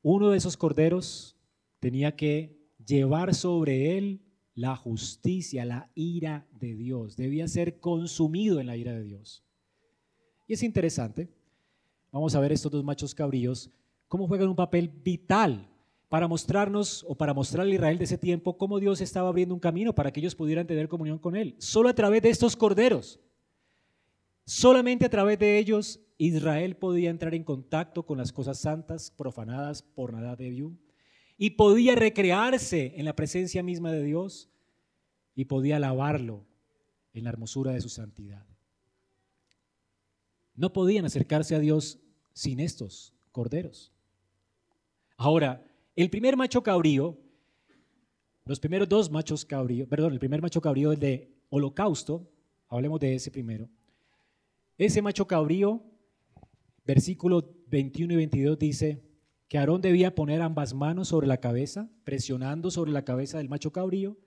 uno 0.02 0.30
de 0.30 0.38
esos 0.38 0.58
corderos 0.58 1.38
tenía 1.80 2.16
que 2.16 2.58
llevar 2.86 3.36
sobre 3.36 3.98
él 3.98 4.22
la 4.56 4.76
justicia, 4.76 5.66
la 5.66 5.90
ira 5.96 6.48
de 6.52 6.76
Dios. 6.76 7.18
Debía 7.18 7.48
ser 7.48 7.80
consumido 7.80 8.60
en 8.60 8.68
la 8.68 8.78
ira 8.78 8.94
de 8.94 9.04
Dios. 9.04 9.44
Y 10.48 10.54
es 10.54 10.64
interesante, 10.64 11.30
vamos 12.12 12.36
a 12.36 12.40
ver 12.40 12.52
estos 12.52 12.72
dos 12.72 12.84
machos 12.84 13.16
cabríos, 13.16 13.72
cómo 14.08 14.28
juegan 14.28 14.50
un 14.50 14.56
papel 14.56 14.90
vital 14.90 15.70
para 16.10 16.28
mostrarnos 16.28 17.04
o 17.08 17.16
para 17.16 17.34
mostrarle 17.34 17.72
a 17.72 17.76
Israel 17.76 17.98
de 17.98 18.04
ese 18.04 18.18
tiempo 18.18 18.58
cómo 18.58 18.80
Dios 18.80 19.02
estaba 19.02 19.30
abriendo 19.30 19.56
un 19.56 19.60
camino 19.60 19.96
para 19.96 20.12
que 20.12 20.20
ellos 20.20 20.36
pudieran 20.36 20.68
tener 20.68 20.88
comunión 20.88 21.18
con 21.18 21.36
Él. 21.36 21.56
Solo 21.58 21.90
a 21.90 21.96
través 21.96 22.22
de 22.22 22.30
estos 22.30 22.56
corderos. 22.56 23.20
Solamente 24.46 25.06
a 25.06 25.10
través 25.10 25.40
de 25.40 25.58
ellos 25.58 26.02
Israel 26.18 26.76
podía 26.76 27.10
entrar 27.10 27.34
en 27.34 27.44
contacto 27.44 28.06
con 28.06 28.18
las 28.18 28.32
cosas 28.32 28.60
santas 28.60 29.12
profanadas 29.12 29.82
por 29.82 30.14
Nadab 30.14 30.38
de 30.38 30.74
y 31.38 31.50
podía 31.52 31.96
recrearse 31.96 32.94
en 32.96 33.06
la 33.06 33.16
presencia 33.16 33.64
misma 33.64 33.92
de 33.92 34.04
Dios 34.04 34.50
y 35.36 35.46
podía 35.46 35.78
alabarlo 35.78 36.46
en 37.14 37.24
la 37.24 37.30
hermosura 37.30 37.72
de 37.72 37.82
su 37.82 37.90
santidad. 37.90 38.46
No 40.56 40.72
podían 40.72 41.06
acercarse 41.06 41.56
a 41.56 41.60
Dios 41.60 42.00
sin 42.34 42.60
estos 42.60 43.14
corderos. 43.32 43.92
Ahora, 45.18 45.66
el 45.96 46.10
primer 46.10 46.38
macho 46.38 46.62
cabrío, 46.62 47.18
los 48.46 48.60
primeros 48.60 48.90
dos 48.90 49.10
machos 49.10 49.46
cabrío, 49.46 49.88
perdón, 49.88 50.14
el 50.14 50.20
primer 50.20 50.42
macho 50.42 50.62
cabrío, 50.62 50.92
el 50.92 51.00
de 51.00 51.34
holocausto, 51.50 52.30
hablemos 52.68 53.00
de 53.00 53.16
ese 53.16 53.32
primero. 53.32 53.70
Ese 54.78 55.04
macho 55.04 55.28
cabrío, 55.28 55.84
versículo 56.86 57.54
21 57.68 58.14
y 58.14 58.18
22 58.18 58.58
dice 58.58 59.04
que 59.48 59.60
Aarón 59.60 59.82
debía 59.82 60.16
poner 60.16 60.42
ambas 60.42 60.74
manos 60.74 61.10
sobre 61.10 61.28
la 61.28 61.38
cabeza, 61.38 61.90
presionando 62.04 62.72
sobre 62.72 62.92
la 62.92 63.06
cabeza 63.06 63.38
del 63.38 63.50
macho 63.50 63.72
cabrío, 63.72 64.18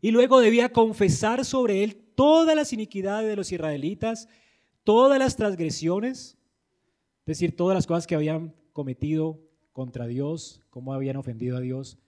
y 0.00 0.10
luego 0.10 0.40
debía 0.40 0.72
confesar 0.72 1.44
sobre 1.44 1.84
él 1.84 1.96
todas 2.16 2.56
las 2.56 2.72
iniquidades 2.72 3.28
de 3.28 3.36
los 3.36 3.52
israelitas, 3.52 4.28
todas 4.82 5.20
las 5.20 5.36
transgresiones, 5.36 6.36
es 7.20 7.26
decir, 7.26 7.54
todas 7.54 7.76
las 7.76 7.86
cosas 7.86 8.08
que 8.08 8.16
habían 8.16 8.54
cometido 8.72 9.40
contra 9.72 10.06
Dios, 10.08 10.62
cómo 10.68 10.94
habían 10.94 11.16
ofendido 11.16 11.56
a 11.56 11.60
Dios, 11.60 11.98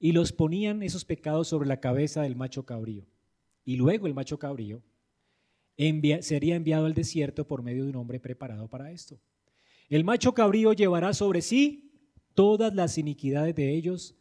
y 0.00 0.12
los 0.12 0.32
ponían 0.32 0.82
esos 0.82 1.04
pecados 1.04 1.48
sobre 1.48 1.68
la 1.68 1.80
cabeza 1.80 2.22
del 2.22 2.36
macho 2.36 2.64
cabrío. 2.64 3.04
Y 3.64 3.76
luego 3.76 4.06
el 4.06 4.14
macho 4.14 4.38
cabrío 4.38 4.82
sería 6.20 6.56
enviado 6.56 6.86
al 6.86 6.94
desierto 6.94 7.46
por 7.46 7.62
medio 7.62 7.84
de 7.84 7.90
un 7.90 7.96
hombre 7.96 8.18
preparado 8.18 8.68
para 8.68 8.90
esto. 8.90 9.20
El 9.88 10.04
macho 10.04 10.34
cabrío 10.34 10.72
llevará 10.72 11.14
sobre 11.14 11.40
sí 11.40 11.92
todas 12.34 12.74
las 12.74 12.98
iniquidades 12.98 13.54
de 13.54 13.74
ellos 13.74 14.16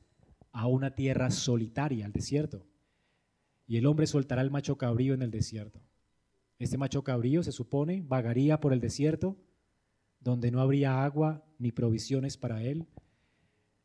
a 0.51 0.67
una 0.67 0.95
tierra 0.95 1.29
solitaria, 1.29 2.05
al 2.05 2.13
desierto. 2.13 2.65
Y 3.67 3.77
el 3.77 3.85
hombre 3.85 4.07
soltará 4.07 4.41
al 4.41 4.51
macho 4.51 4.77
cabrío 4.77 5.13
en 5.13 5.21
el 5.21 5.31
desierto. 5.31 5.81
Este 6.59 6.77
macho 6.77 7.03
cabrío, 7.03 7.43
se 7.43 7.51
supone, 7.51 8.03
vagaría 8.07 8.59
por 8.59 8.73
el 8.73 8.79
desierto, 8.79 9.37
donde 10.19 10.51
no 10.51 10.61
habría 10.61 11.03
agua 11.03 11.45
ni 11.59 11.71
provisiones 11.71 12.37
para 12.37 12.63
él. 12.63 12.87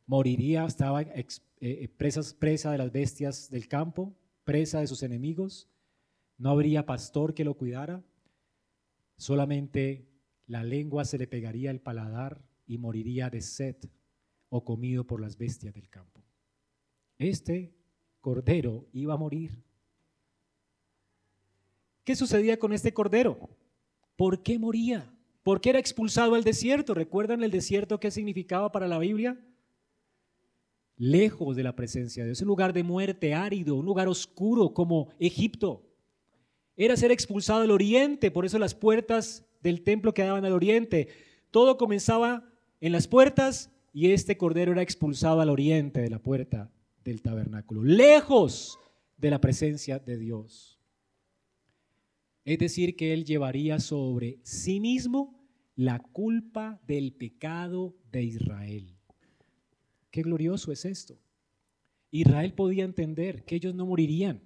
Moriría, 0.06 0.64
estaba 0.64 1.02
eh, 1.02 1.26
eh, 1.60 1.88
presa 1.88 2.70
de 2.70 2.78
las 2.78 2.92
bestias 2.92 3.50
del 3.50 3.68
campo, 3.68 4.14
presa 4.44 4.80
de 4.80 4.86
sus 4.86 5.02
enemigos. 5.02 5.68
No 6.42 6.50
habría 6.50 6.84
pastor 6.84 7.34
que 7.34 7.44
lo 7.44 7.54
cuidara. 7.54 8.02
Solamente 9.16 10.08
la 10.48 10.64
lengua 10.64 11.04
se 11.04 11.16
le 11.16 11.28
pegaría 11.28 11.70
al 11.70 11.78
paladar 11.78 12.42
y 12.66 12.78
moriría 12.78 13.30
de 13.30 13.40
sed 13.40 13.76
o 14.48 14.64
comido 14.64 15.06
por 15.06 15.20
las 15.20 15.38
bestias 15.38 15.72
del 15.72 15.88
campo. 15.88 16.20
Este 17.16 17.72
cordero 18.20 18.88
iba 18.92 19.14
a 19.14 19.16
morir. 19.16 19.62
¿Qué 22.02 22.16
sucedía 22.16 22.58
con 22.58 22.72
este 22.72 22.92
cordero? 22.92 23.48
¿Por 24.16 24.42
qué 24.42 24.58
moría? 24.58 25.14
¿Por 25.44 25.60
qué 25.60 25.70
era 25.70 25.78
expulsado 25.78 26.34
al 26.34 26.42
desierto? 26.42 26.92
¿Recuerdan 26.92 27.44
el 27.44 27.52
desierto 27.52 28.00
qué 28.00 28.10
significaba 28.10 28.72
para 28.72 28.88
la 28.88 28.98
Biblia? 28.98 29.38
Lejos 30.96 31.54
de 31.54 31.62
la 31.62 31.76
presencia 31.76 32.24
de 32.24 32.30
Dios, 32.30 32.42
un 32.42 32.48
lugar 32.48 32.72
de 32.72 32.82
muerte 32.82 33.32
árido, 33.32 33.76
un 33.76 33.86
lugar 33.86 34.08
oscuro 34.08 34.74
como 34.74 35.06
Egipto. 35.20 35.91
Era 36.76 36.96
ser 36.96 37.12
expulsado 37.12 37.62
al 37.62 37.70
oriente, 37.70 38.30
por 38.30 38.46
eso 38.46 38.58
las 38.58 38.74
puertas 38.74 39.44
del 39.62 39.82
templo 39.82 40.14
quedaban 40.14 40.44
al 40.44 40.52
oriente. 40.52 41.08
Todo 41.50 41.76
comenzaba 41.76 42.48
en 42.80 42.92
las 42.92 43.08
puertas 43.08 43.70
y 43.92 44.10
este 44.10 44.36
cordero 44.36 44.72
era 44.72 44.82
expulsado 44.82 45.40
al 45.40 45.50
oriente 45.50 46.00
de 46.00 46.10
la 46.10 46.18
puerta 46.18 46.70
del 47.04 47.20
tabernáculo, 47.20 47.82
lejos 47.82 48.78
de 49.16 49.30
la 49.30 49.40
presencia 49.40 49.98
de 49.98 50.18
Dios. 50.18 50.80
Es 52.44 52.58
decir, 52.58 52.96
que 52.96 53.12
él 53.12 53.24
llevaría 53.24 53.78
sobre 53.78 54.38
sí 54.42 54.80
mismo 54.80 55.42
la 55.76 56.00
culpa 56.00 56.80
del 56.86 57.12
pecado 57.12 57.94
de 58.10 58.24
Israel. 58.24 58.96
Qué 60.10 60.22
glorioso 60.22 60.72
es 60.72 60.84
esto. 60.84 61.18
Israel 62.10 62.52
podía 62.52 62.84
entender 62.84 63.44
que 63.44 63.56
ellos 63.56 63.74
no 63.74 63.86
morirían. 63.86 64.42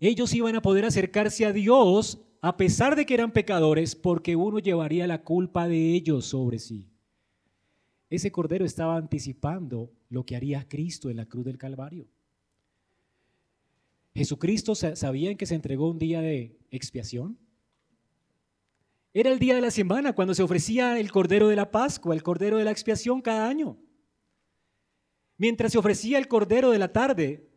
Ellos 0.00 0.32
iban 0.34 0.56
a 0.56 0.62
poder 0.62 0.86
acercarse 0.86 1.44
a 1.44 1.52
Dios 1.52 2.18
a 2.40 2.56
pesar 2.56 2.96
de 2.96 3.04
que 3.04 3.12
eran 3.12 3.32
pecadores 3.32 3.94
porque 3.94 4.34
uno 4.34 4.58
llevaría 4.58 5.06
la 5.06 5.22
culpa 5.22 5.68
de 5.68 5.94
ellos 5.94 6.24
sobre 6.24 6.58
sí. 6.58 6.88
Ese 8.08 8.32
cordero 8.32 8.64
estaba 8.64 8.96
anticipando 8.96 9.92
lo 10.08 10.24
que 10.24 10.36
haría 10.36 10.66
Cristo 10.66 11.10
en 11.10 11.18
la 11.18 11.26
cruz 11.26 11.44
del 11.44 11.58
Calvario. 11.58 12.08
Jesucristo 14.14 14.74
sabía 14.74 15.34
que 15.36 15.46
se 15.46 15.54
entregó 15.54 15.90
un 15.90 15.98
día 15.98 16.20
de 16.20 16.58
expiación. 16.70 17.38
Era 19.12 19.30
el 19.30 19.38
día 19.38 19.54
de 19.54 19.60
la 19.60 19.70
semana 19.70 20.14
cuando 20.14 20.34
se 20.34 20.42
ofrecía 20.42 20.98
el 20.98 21.12
cordero 21.12 21.48
de 21.48 21.56
la 21.56 21.70
Pascua, 21.70 22.14
el 22.14 22.22
cordero 22.22 22.56
de 22.56 22.64
la 22.64 22.70
expiación 22.70 23.20
cada 23.20 23.48
año. 23.48 23.76
Mientras 25.36 25.72
se 25.72 25.78
ofrecía 25.78 26.18
el 26.18 26.26
cordero 26.26 26.70
de 26.70 26.78
la 26.78 26.92
tarde, 26.92 27.49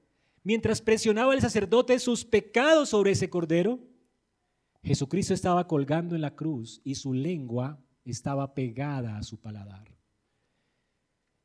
mientras 0.43 0.81
presionaba 0.81 1.33
el 1.33 1.41
sacerdote 1.41 1.97
sus 1.99 2.25
pecados 2.25 2.89
sobre 2.89 3.11
ese 3.11 3.29
cordero, 3.29 3.79
Jesucristo 4.83 5.33
estaba 5.33 5.67
colgando 5.67 6.15
en 6.15 6.21
la 6.21 6.35
cruz 6.35 6.81
y 6.83 6.95
su 6.95 7.13
lengua 7.13 7.81
estaba 8.03 8.53
pegada 8.53 9.17
a 9.17 9.23
su 9.23 9.39
paladar. 9.39 9.97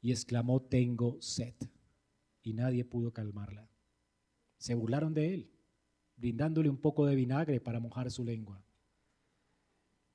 Y 0.00 0.10
exclamó, 0.10 0.60
tengo 0.62 1.16
sed. 1.20 1.54
Y 2.42 2.52
nadie 2.52 2.84
pudo 2.84 3.12
calmarla. 3.12 3.68
Se 4.58 4.74
burlaron 4.74 5.14
de 5.14 5.34
él, 5.34 5.50
brindándole 6.16 6.68
un 6.68 6.78
poco 6.78 7.06
de 7.06 7.14
vinagre 7.14 7.60
para 7.60 7.80
mojar 7.80 8.10
su 8.10 8.24
lengua. 8.24 8.62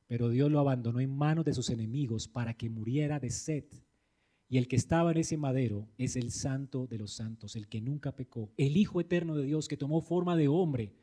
Pero 0.07 0.29
Dios 0.29 0.51
lo 0.51 0.59
abandonó 0.59 0.99
en 0.99 1.15
manos 1.15 1.45
de 1.45 1.53
sus 1.53 1.69
enemigos 1.69 2.27
para 2.27 2.53
que 2.53 2.69
muriera 2.69 3.19
de 3.19 3.29
sed. 3.29 3.65
Y 4.53 4.59
el 4.59 4.67
que 4.67 4.75
estaba 4.75 5.09
en 5.09 5.17
ese 5.17 5.35
madero 5.35 5.87
es 5.97 6.15
el 6.15 6.29
santo 6.29 6.85
de 6.85 6.99
los 6.99 7.11
santos, 7.13 7.55
el 7.55 7.67
que 7.67 7.81
nunca 7.81 8.15
pecó, 8.15 8.51
el 8.55 8.77
Hijo 8.77 9.01
eterno 9.01 9.35
de 9.35 9.45
Dios 9.45 9.67
que 9.67 9.77
tomó 9.77 9.99
forma 9.99 10.37
de 10.37 10.47
hombre 10.47 10.93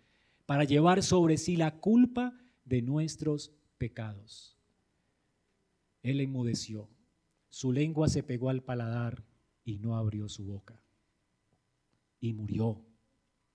para 0.46 0.62
llevar 0.62 1.02
sobre 1.02 1.36
sí 1.36 1.56
la 1.56 1.80
culpa 1.80 2.32
de 2.64 2.80
nuestros 2.80 3.50
pecados. 3.76 4.56
Él 6.04 6.20
enmudeció, 6.20 6.88
su 7.48 7.72
lengua 7.72 8.06
se 8.06 8.22
pegó 8.22 8.50
al 8.50 8.62
paladar 8.62 9.24
y 9.64 9.80
no 9.80 9.96
abrió 9.96 10.28
su 10.28 10.44
boca. 10.44 10.80
Y 12.20 12.34
murió 12.34 12.86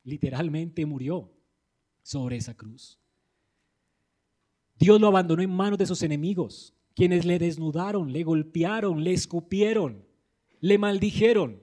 literalmente 0.03 0.85
murió 0.85 1.31
sobre 2.03 2.35
esa 2.35 2.53
cruz. 2.53 2.99
Dios 4.77 4.99
lo 4.99 5.07
abandonó 5.07 5.41
en 5.41 5.51
manos 5.51 5.79
de 5.79 5.85
sus 5.85 6.03
enemigos, 6.03 6.74
quienes 6.95 7.25
le 7.25 7.37
desnudaron, 7.37 8.11
le 8.11 8.23
golpearon, 8.23 9.03
le 9.03 9.13
escupieron, 9.13 10.05
le 10.61 10.77
maldijeron. 10.77 11.61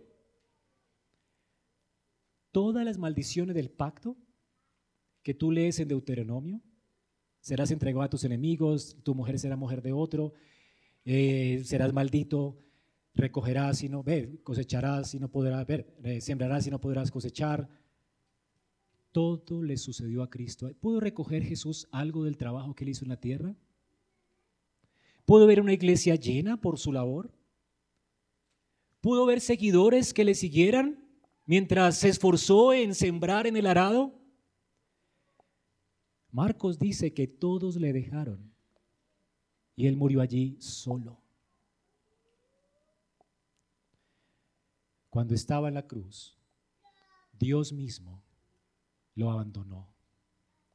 Todas 2.52 2.84
las 2.84 2.98
maldiciones 2.98 3.54
del 3.56 3.70
pacto 3.70 4.16
que 5.22 5.32
tú 5.32 5.50
lees 5.50 5.80
en 5.80 5.88
Deuteronomio, 5.88 6.60
serás 7.40 7.70
entregado 7.70 8.02
a 8.02 8.10
tus 8.10 8.24
enemigos, 8.24 8.96
tu 9.02 9.14
mujer 9.14 9.38
será 9.38 9.56
mujer 9.56 9.82
de 9.82 9.92
otro, 9.92 10.34
eh, 11.04 11.62
serás 11.64 11.92
maldito, 11.92 12.58
recogerás 13.14 13.82
y 13.82 13.88
no, 13.88 14.02
ver, 14.02 14.42
cosecharás 14.42 15.14
y 15.14 15.18
no 15.18 15.30
podrás, 15.30 15.66
ver, 15.66 15.96
eh, 16.04 16.20
sembrarás 16.20 16.66
y 16.66 16.70
no 16.70 16.80
podrás 16.80 17.10
cosechar, 17.10 17.68
todo 19.12 19.62
le 19.62 19.76
sucedió 19.76 20.22
a 20.22 20.30
Cristo. 20.30 20.70
¿Pudo 20.80 21.00
recoger 21.00 21.42
Jesús 21.42 21.88
algo 21.90 22.24
del 22.24 22.36
trabajo 22.36 22.74
que 22.74 22.84
él 22.84 22.90
hizo 22.90 23.04
en 23.04 23.10
la 23.10 23.20
tierra? 23.20 23.56
¿Pudo 25.24 25.46
ver 25.46 25.60
una 25.60 25.72
iglesia 25.72 26.16
llena 26.16 26.60
por 26.60 26.78
su 26.78 26.92
labor? 26.92 27.32
¿Pudo 29.00 29.26
ver 29.26 29.40
seguidores 29.40 30.12
que 30.12 30.24
le 30.24 30.34
siguieran 30.34 31.04
mientras 31.46 31.98
se 31.98 32.08
esforzó 32.08 32.72
en 32.72 32.94
sembrar 32.94 33.46
en 33.46 33.56
el 33.56 33.66
arado? 33.66 34.18
Marcos 36.30 36.78
dice 36.78 37.12
que 37.12 37.26
todos 37.26 37.76
le 37.76 37.92
dejaron 37.92 38.52
y 39.76 39.86
él 39.86 39.96
murió 39.96 40.20
allí 40.20 40.56
solo. 40.60 41.20
Cuando 45.10 45.34
estaba 45.34 45.68
en 45.68 45.74
la 45.74 45.86
cruz, 45.86 46.38
Dios 47.38 47.72
mismo 47.72 48.24
lo 49.14 49.30
abandonó. 49.30 49.92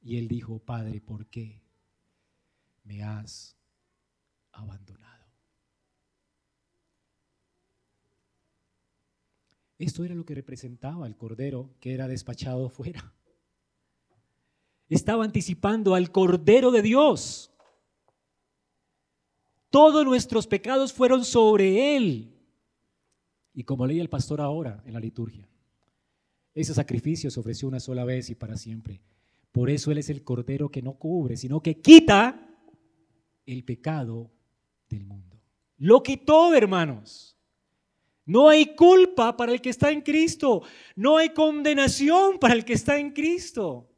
Y 0.01 0.17
él 0.17 0.27
dijo, 0.27 0.59
Padre, 0.59 1.01
¿por 1.01 1.25
qué 1.25 1.63
me 2.83 3.01
has 3.01 3.56
abandonado? 4.57 5.25
Esto 9.77 10.03
era 10.03 10.15
lo 10.15 10.25
que 10.25 10.35
representaba 10.35 11.05
el 11.05 11.15
Cordero 11.15 11.75
que 11.79 11.93
era 11.93 12.07
despachado 12.07 12.69
fuera. 12.69 13.13
Estaba 14.89 15.23
anticipando 15.23 15.95
al 15.95 16.11
Cordero 16.11 16.71
de 16.71 16.81
Dios. 16.81 17.51
Todos 19.69 20.05
nuestros 20.05 20.47
pecados 20.47 20.93
fueron 20.93 21.25
sobre 21.25 21.95
Él. 21.95 22.33
Y 23.53 23.63
como 23.63 23.85
leía 23.85 24.01
el 24.01 24.09
pastor 24.09 24.39
ahora 24.39 24.81
en 24.85 24.93
la 24.93 24.99
liturgia, 24.99 25.49
ese 26.53 26.73
sacrificio 26.73 27.29
se 27.29 27.39
ofreció 27.39 27.67
una 27.67 27.79
sola 27.79 28.05
vez 28.05 28.29
y 28.29 28.35
para 28.35 28.55
siempre. 28.55 29.01
Por 29.51 29.69
eso 29.69 29.91
Él 29.91 29.97
es 29.97 30.09
el 30.09 30.23
Cordero 30.23 30.69
que 30.69 30.81
no 30.81 30.93
cubre, 30.93 31.37
sino 31.37 31.61
que 31.61 31.81
quita 31.81 32.47
el 33.45 33.63
pecado 33.63 34.31
del 34.89 35.05
mundo. 35.05 35.39
Lo 35.77 36.01
quitó, 36.01 36.53
hermanos. 36.53 37.37
No 38.25 38.49
hay 38.49 38.75
culpa 38.75 39.37
para 39.37 39.53
el 39.53 39.61
que 39.61 39.69
está 39.69 39.89
en 39.89 40.01
Cristo. 40.01 40.63
No 40.95 41.17
hay 41.17 41.29
condenación 41.29 42.39
para 42.39 42.53
el 42.55 42.65
que 42.65 42.73
está 42.73 42.97
en 42.97 43.11
Cristo. 43.11 43.89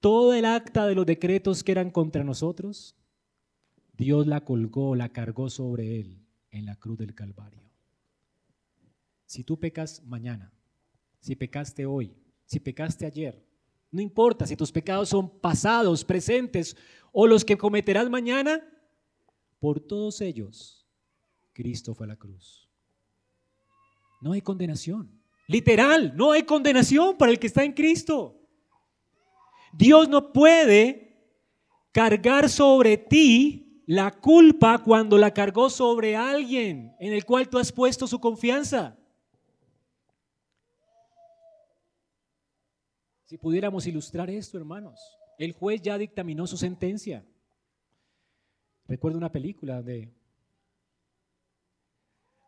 Todo 0.00 0.34
el 0.34 0.44
acta 0.44 0.86
de 0.86 0.94
los 0.94 1.06
decretos 1.06 1.62
que 1.62 1.72
eran 1.72 1.90
contra 1.90 2.24
nosotros, 2.24 2.96
Dios 3.96 4.26
la 4.26 4.44
colgó, 4.44 4.94
la 4.94 5.10
cargó 5.10 5.48
sobre 5.48 6.00
él 6.00 6.18
en 6.50 6.66
la 6.66 6.76
cruz 6.76 6.98
del 6.98 7.14
Calvario. 7.14 7.62
Si 9.24 9.44
tú 9.44 9.58
pecas 9.58 10.02
mañana, 10.04 10.52
si 11.20 11.36
pecaste 11.36 11.86
hoy, 11.86 12.14
si 12.44 12.60
pecaste 12.60 13.06
ayer, 13.06 13.46
no 13.92 14.00
importa 14.00 14.46
si 14.46 14.56
tus 14.56 14.72
pecados 14.72 15.10
son 15.10 15.28
pasados, 15.38 16.04
presentes 16.04 16.76
o 17.12 17.26
los 17.26 17.44
que 17.44 17.58
cometerás 17.58 18.08
mañana, 18.08 18.66
por 19.60 19.78
todos 19.78 20.20
ellos 20.22 20.82
Cristo 21.52 21.94
fue 21.94 22.06
a 22.06 22.08
la 22.08 22.16
cruz. 22.16 22.68
No 24.22 24.32
hay 24.32 24.40
condenación. 24.40 25.10
Literal, 25.46 26.16
no 26.16 26.32
hay 26.32 26.44
condenación 26.44 27.16
para 27.18 27.30
el 27.30 27.38
que 27.38 27.48
está 27.48 27.64
en 27.64 27.72
Cristo. 27.72 28.40
Dios 29.72 30.08
no 30.08 30.32
puede 30.32 31.28
cargar 31.92 32.48
sobre 32.48 32.96
ti 32.96 33.82
la 33.86 34.10
culpa 34.10 34.78
cuando 34.78 35.18
la 35.18 35.34
cargó 35.34 35.68
sobre 35.68 36.16
alguien 36.16 36.96
en 36.98 37.12
el 37.12 37.24
cual 37.24 37.48
tú 37.48 37.58
has 37.58 37.72
puesto 37.72 38.06
su 38.06 38.18
confianza. 38.20 38.96
Si 43.32 43.38
pudiéramos 43.38 43.86
ilustrar 43.86 44.28
esto, 44.28 44.58
hermanos, 44.58 45.00
el 45.38 45.52
juez 45.52 45.80
ya 45.80 45.96
dictaminó 45.96 46.46
su 46.46 46.58
sentencia. 46.58 47.24
Recuerdo 48.86 49.16
una 49.16 49.32
película 49.32 49.76
donde 49.76 50.14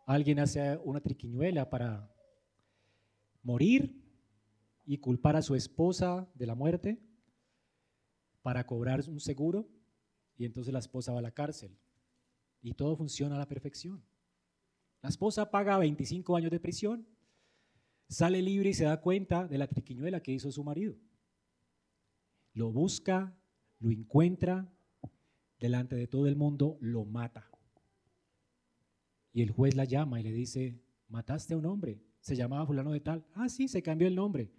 alguien 0.04 0.40
hace 0.40 0.76
una 0.84 1.00
triquiñuela 1.00 1.70
para 1.70 2.14
morir 3.42 3.98
y 4.84 4.98
culpar 4.98 5.36
a 5.36 5.40
su 5.40 5.54
esposa 5.54 6.30
de 6.34 6.46
la 6.48 6.54
muerte 6.54 7.00
para 8.42 8.66
cobrar 8.66 9.00
un 9.08 9.20
seguro 9.20 9.66
y 10.36 10.44
entonces 10.44 10.70
la 10.70 10.80
esposa 10.80 11.14
va 11.14 11.20
a 11.20 11.22
la 11.22 11.32
cárcel 11.32 11.78
y 12.60 12.74
todo 12.74 12.94
funciona 12.94 13.36
a 13.36 13.38
la 13.38 13.48
perfección. 13.48 14.04
La 15.00 15.08
esposa 15.08 15.50
paga 15.50 15.78
25 15.78 16.36
años 16.36 16.50
de 16.50 16.60
prisión 16.60 17.08
sale 18.08 18.42
libre 18.42 18.70
y 18.70 18.74
se 18.74 18.84
da 18.84 19.00
cuenta 19.00 19.46
de 19.46 19.58
la 19.58 19.66
triquiñuela 19.66 20.22
que 20.22 20.32
hizo 20.32 20.50
su 20.52 20.62
marido. 20.64 20.96
Lo 22.52 22.70
busca, 22.70 23.36
lo 23.80 23.90
encuentra, 23.90 24.70
delante 25.58 25.96
de 25.96 26.06
todo 26.06 26.26
el 26.26 26.36
mundo, 26.36 26.78
lo 26.80 27.04
mata. 27.04 27.50
Y 29.32 29.42
el 29.42 29.50
juez 29.50 29.74
la 29.74 29.84
llama 29.84 30.20
y 30.20 30.22
le 30.22 30.32
dice, 30.32 30.80
mataste 31.08 31.54
a 31.54 31.56
un 31.56 31.66
hombre, 31.66 32.00
se 32.20 32.36
llamaba 32.36 32.66
fulano 32.66 32.92
de 32.92 33.00
tal. 33.00 33.26
Ah, 33.34 33.48
sí, 33.48 33.66
se 33.66 33.82
cambió 33.82 34.06
el 34.06 34.14
nombre. 34.14 34.52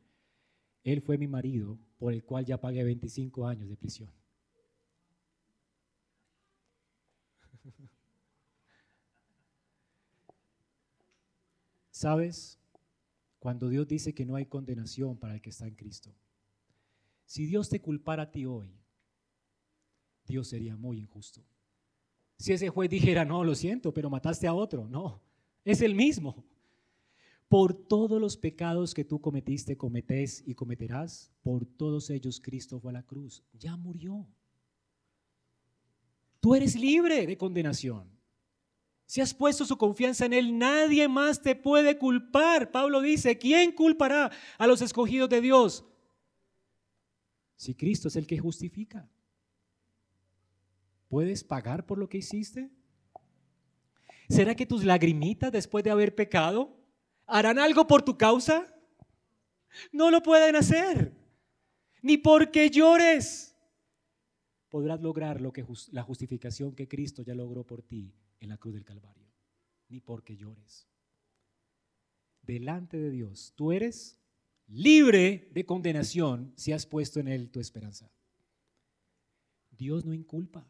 Él 0.84 1.02
fue 1.02 1.18
mi 1.18 1.28
marido, 1.28 1.80
por 1.98 2.14
el 2.14 2.24
cual 2.24 2.46
ya 2.46 2.60
pagué 2.60 2.84
25 2.84 3.48
años 3.48 3.70
de 3.70 3.78
prisión. 3.78 4.12
¿Sabes? 11.91 12.60
Cuando 13.46 13.70
Dios 13.70 13.88
dice 13.88 14.16
que 14.16 14.26
no 14.26 14.36
hay 14.38 14.48
condenación 14.48 15.20
para 15.20 15.36
el 15.36 15.39
que 15.39 15.52
está 15.52 15.68
en 15.68 15.76
Cristo. 15.76 16.12
Si 17.28 17.46
Dios 17.46 17.70
te 17.70 17.80
culpara 17.80 18.24
a 18.24 18.32
ti 18.32 18.48
hoy, 18.48 18.76
Dios 20.26 20.48
sería 20.48 20.76
muy 20.76 20.98
injusto. 20.98 21.43
Si 22.39 22.54
ese 22.54 22.70
juez 22.70 22.89
dijera, 22.89 23.24
no, 23.24 23.43
lo 23.43 23.54
siento, 23.54 23.93
pero 23.93 24.10
mataste 24.10 24.48
a 24.48 24.56
otro, 24.56 24.88
no, 24.89 25.22
es 25.64 25.82
el 25.82 25.93
mismo. 25.93 26.43
Por 27.48 27.76
todos 27.76 28.20
los 28.20 28.36
pecados 28.36 28.96
que 28.96 29.06
tú 29.06 29.22
cometiste, 29.22 29.78
cometés 29.78 30.43
y 30.48 30.56
cometerás, 30.56 31.32
por 31.43 31.68
todos 31.68 32.10
ellos 32.10 32.41
Cristo 32.41 32.80
fue 32.80 32.93
a 32.93 32.93
la 32.93 33.04
cruz, 33.04 33.43
ya 33.54 33.78
murió. 33.78 34.28
Tú 36.39 36.56
eres 36.56 36.76
libre 36.76 37.28
de 37.28 37.38
condenación. 37.38 38.10
Si 39.06 39.22
has 39.22 39.34
puesto 39.34 39.66
su 39.66 39.78
confianza 39.78 40.26
en 40.26 40.34
Él, 40.34 40.58
nadie 40.58 41.08
más 41.08 41.41
te 41.41 41.56
puede 41.56 41.97
culpar. 41.97 42.72
Pablo 42.72 43.01
dice, 43.01 43.38
¿quién 43.38 43.72
culpará 43.72 44.32
a 44.58 44.68
los 44.68 44.82
escogidos 44.82 45.30
de 45.30 45.41
Dios? 45.41 45.86
Si 47.56 47.76
Cristo 47.76 48.08
es 48.08 48.16
el 48.16 48.26
que 48.26 48.39
justifica. 48.39 49.08
¿Puedes 51.08 51.43
pagar 51.43 51.86
por 51.86 51.99
lo 51.99 52.10
que 52.10 52.18
hiciste? 52.18 52.72
¿Será 54.28 54.56
que 54.56 54.66
tus 54.66 54.84
lagrimitas 54.84 55.51
después 55.51 55.84
de 55.84 55.91
haber 55.91 56.16
pecado 56.16 56.76
harán 57.28 57.60
algo 57.60 57.86
por 57.86 58.01
tu 58.01 58.18
causa? 58.18 58.66
No 59.91 60.10
lo 60.10 60.24
pueden 60.24 60.56
hacer. 60.56 61.16
Ni 62.01 62.18
porque 62.18 62.72
llores 62.72 63.56
podrás 64.76 64.99
lograr 64.99 65.39
lo 65.39 65.53
que 65.53 65.66
la 65.91 66.03
justificación 66.03 66.76
que 66.76 66.89
Cristo 66.89 67.22
ya 67.22 67.34
logró 67.34 67.66
por 67.66 67.82
ti 67.82 68.14
en 68.40 68.50
la 68.50 68.58
cruz 68.58 68.74
del 68.74 68.86
Calvario, 68.86 69.28
ni 69.90 70.00
porque 70.00 70.36
llores. 70.36 70.88
Delante 72.42 72.98
de 72.98 73.10
Dios, 73.10 73.54
tú 73.56 73.72
eres 73.72 74.20
libre 74.68 75.50
de 75.52 75.66
condenación 75.66 76.54
si 76.56 76.72
has 76.72 76.86
puesto 76.86 77.20
en 77.20 77.28
Él 77.28 77.50
tu 77.50 77.60
esperanza. 77.60 78.12
Dios 79.72 80.06
no 80.06 80.14
inculpa. 80.14 80.68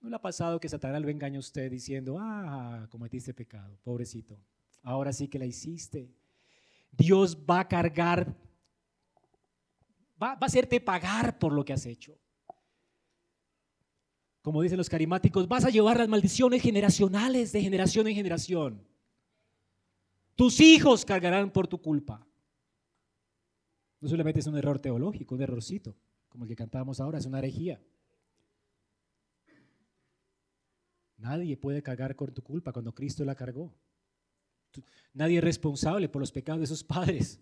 ¿No 0.00 0.10
le 0.10 0.16
ha 0.16 0.22
pasado 0.22 0.60
que 0.60 0.68
Satanás 0.68 1.02
lo 1.02 1.08
engaña 1.08 1.38
a 1.38 1.40
usted 1.40 1.70
diciendo, 1.70 2.16
ah, 2.18 2.86
cometiste 2.90 3.34
pecado, 3.34 3.78
pobrecito, 3.82 4.38
ahora 4.82 5.12
sí 5.12 5.28
que 5.28 5.38
la 5.38 5.46
hiciste? 5.46 6.14
Dios 6.92 7.36
va 7.36 7.60
a 7.60 7.68
cargar, 7.68 8.36
va, 10.22 10.34
va 10.34 10.38
a 10.42 10.46
hacerte 10.46 10.80
pagar 10.80 11.38
por 11.38 11.52
lo 11.52 11.64
que 11.64 11.72
has 11.72 11.86
hecho 11.86 12.18
como 14.46 14.62
dicen 14.62 14.78
los 14.78 14.88
carismáticos, 14.88 15.48
vas 15.48 15.64
a 15.64 15.70
llevar 15.70 15.98
las 15.98 16.06
maldiciones 16.06 16.62
generacionales 16.62 17.50
de 17.50 17.60
generación 17.60 18.06
en 18.06 18.14
generación. 18.14 18.80
Tus 20.36 20.60
hijos 20.60 21.04
cargarán 21.04 21.50
por 21.50 21.66
tu 21.66 21.82
culpa. 21.82 22.24
No 24.00 24.08
solamente 24.08 24.38
es 24.38 24.46
un 24.46 24.56
error 24.56 24.78
teológico, 24.78 25.34
un 25.34 25.42
errorcito, 25.42 25.96
como 26.28 26.44
el 26.44 26.48
que 26.48 26.54
cantábamos 26.54 27.00
ahora, 27.00 27.18
es 27.18 27.26
una 27.26 27.40
herejía. 27.40 27.82
Nadie 31.18 31.56
puede 31.56 31.82
cargar 31.82 32.14
con 32.14 32.32
tu 32.32 32.40
culpa 32.40 32.72
cuando 32.72 32.94
Cristo 32.94 33.24
la 33.24 33.34
cargó. 33.34 33.74
Nadie 35.12 35.38
es 35.38 35.44
responsable 35.44 36.08
por 36.08 36.20
los 36.20 36.30
pecados 36.30 36.60
de 36.60 36.68
sus 36.68 36.84
padres. 36.84 37.40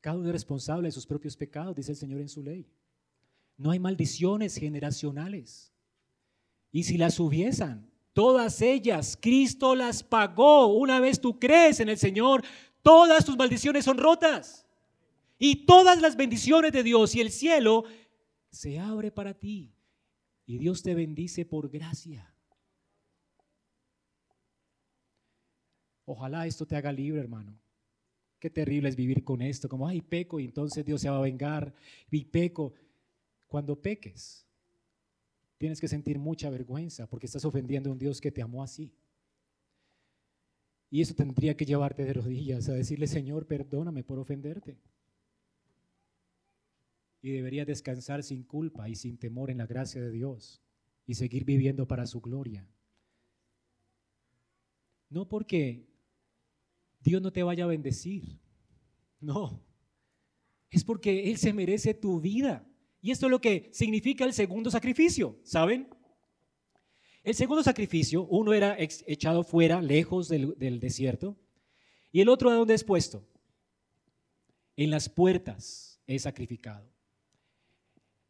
Cada 0.00 0.18
uno 0.18 0.26
es 0.26 0.32
responsable 0.32 0.88
de 0.88 0.92
sus 0.92 1.06
propios 1.06 1.36
pecados, 1.36 1.76
dice 1.76 1.92
el 1.92 1.98
Señor 1.98 2.20
en 2.20 2.28
su 2.28 2.42
ley. 2.42 2.66
No 3.56 3.70
hay 3.70 3.78
maldiciones 3.78 4.56
generacionales. 4.56 5.72
Y 6.72 6.84
si 6.84 6.98
las 6.98 7.18
hubiesen, 7.18 7.90
todas 8.12 8.60
ellas, 8.60 9.18
Cristo 9.20 9.74
las 9.74 10.02
pagó. 10.02 10.66
Una 10.66 11.00
vez 11.00 11.20
tú 11.20 11.38
crees 11.38 11.80
en 11.80 11.88
el 11.88 11.96
Señor, 11.96 12.44
todas 12.82 13.24
tus 13.24 13.36
maldiciones 13.36 13.84
son 13.84 13.98
rotas. 13.98 14.66
Y 15.38 15.66
todas 15.66 16.00
las 16.00 16.16
bendiciones 16.16 16.72
de 16.72 16.82
Dios 16.82 17.14
y 17.14 17.20
el 17.20 17.30
cielo 17.30 17.84
se 18.50 18.78
abre 18.78 19.10
para 19.10 19.34
ti. 19.34 19.74
Y 20.46 20.58
Dios 20.58 20.82
te 20.82 20.94
bendice 20.94 21.44
por 21.44 21.68
gracia. 21.68 22.32
Ojalá 26.04 26.46
esto 26.46 26.66
te 26.66 26.76
haga 26.76 26.92
libre, 26.92 27.20
hermano. 27.20 27.58
Qué 28.38 28.48
terrible 28.48 28.88
es 28.88 28.96
vivir 28.96 29.24
con 29.24 29.42
esto, 29.42 29.68
como, 29.68 29.88
ay, 29.88 30.00
peco 30.00 30.38
y 30.38 30.44
entonces 30.44 30.84
Dios 30.84 31.00
se 31.00 31.10
va 31.10 31.18
a 31.18 31.22
vengar. 31.22 31.74
Y 32.10 32.26
peco. 32.26 32.74
Cuando 33.48 33.80
peques, 33.80 34.46
tienes 35.58 35.80
que 35.80 35.88
sentir 35.88 36.18
mucha 36.18 36.50
vergüenza 36.50 37.06
porque 37.06 37.26
estás 37.26 37.44
ofendiendo 37.44 37.90
a 37.90 37.92
un 37.92 37.98
Dios 37.98 38.20
que 38.20 38.32
te 38.32 38.42
amó 38.42 38.62
así. 38.62 38.94
Y 40.90 41.00
eso 41.00 41.14
tendría 41.14 41.56
que 41.56 41.64
llevarte 41.64 42.04
de 42.04 42.12
rodillas 42.12 42.68
a 42.68 42.74
decirle, 42.74 43.06
Señor, 43.06 43.46
perdóname 43.46 44.04
por 44.04 44.18
ofenderte. 44.18 44.78
Y 47.22 47.30
deberías 47.32 47.66
descansar 47.66 48.22
sin 48.22 48.44
culpa 48.44 48.88
y 48.88 48.94
sin 48.94 49.18
temor 49.18 49.50
en 49.50 49.58
la 49.58 49.66
gracia 49.66 50.00
de 50.00 50.10
Dios 50.10 50.62
y 51.06 51.14
seguir 51.14 51.44
viviendo 51.44 51.88
para 51.88 52.06
su 52.06 52.20
gloria. 52.20 52.68
No 55.08 55.28
porque 55.28 55.88
Dios 57.00 57.22
no 57.22 57.32
te 57.32 57.42
vaya 57.42 57.64
a 57.64 57.68
bendecir, 57.68 58.40
no, 59.20 59.62
es 60.70 60.84
porque 60.84 61.30
Él 61.30 61.36
se 61.38 61.52
merece 61.52 61.94
tu 61.94 62.20
vida. 62.20 62.66
Y 63.06 63.12
esto 63.12 63.26
es 63.26 63.30
lo 63.30 63.40
que 63.40 63.68
significa 63.72 64.24
el 64.24 64.32
segundo 64.32 64.68
sacrificio, 64.68 65.38
¿saben? 65.44 65.86
El 67.22 67.36
segundo 67.36 67.62
sacrificio, 67.62 68.26
uno 68.26 68.52
era 68.52 68.76
echado 68.80 69.44
fuera, 69.44 69.80
lejos 69.80 70.28
del, 70.28 70.80
desierto, 70.80 71.36
y 72.10 72.20
el 72.20 72.28
otro 72.28 72.50
a 72.50 72.54
dónde 72.54 72.74
es 72.74 72.82
puesto? 72.82 73.24
En 74.76 74.90
las 74.90 75.08
puertas 75.08 76.00
es 76.04 76.22
sacrificado. 76.22 76.90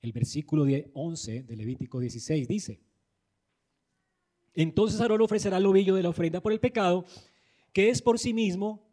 El 0.03 0.12
versículo 0.12 0.66
11 0.93 1.45
de 1.45 1.57
Levítico 1.57 1.99
16 1.99 2.47
dice, 2.47 2.79
entonces 4.53 5.01
Aarón 5.01 5.22
ofrecerá 5.22 5.57
el 5.57 5.64
ovillo 5.64 5.95
de 5.95 6.03
la 6.03 6.11
ofrenda 6.11 6.43
por 6.43 6.53
el 6.53 6.61
pecado, 6.61 7.07
que 7.72 7.89
es 7.89 8.03
por 8.03 8.18
sí 8.18 8.35
mismo, 8.35 8.87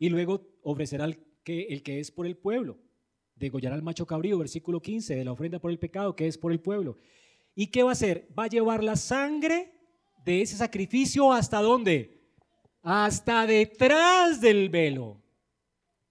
y 0.00 0.08
luego 0.08 0.48
ofrecerá 0.62 1.16
que, 1.44 1.66
el 1.66 1.84
que 1.84 2.00
es 2.00 2.10
por 2.10 2.26
el 2.26 2.36
pueblo. 2.36 2.84
Degollará 3.36 3.74
al 3.74 3.82
macho 3.82 4.06
cabrío, 4.06 4.38
versículo 4.38 4.80
15, 4.80 5.14
de 5.14 5.24
la 5.24 5.32
ofrenda 5.32 5.58
por 5.58 5.70
el 5.70 5.78
pecado, 5.78 6.16
que 6.16 6.26
es 6.26 6.38
por 6.38 6.52
el 6.52 6.60
pueblo. 6.60 6.96
¿Y 7.54 7.68
qué 7.68 7.82
va 7.82 7.90
a 7.90 7.92
hacer? 7.92 8.28
Va 8.36 8.44
a 8.44 8.48
llevar 8.48 8.82
la 8.82 8.96
sangre 8.96 9.72
de 10.24 10.42
ese 10.42 10.56
sacrificio 10.56 11.32
hasta 11.32 11.60
dónde? 11.60 12.20
Hasta 12.82 13.46
detrás 13.46 14.40
del 14.40 14.68
velo. 14.68 15.22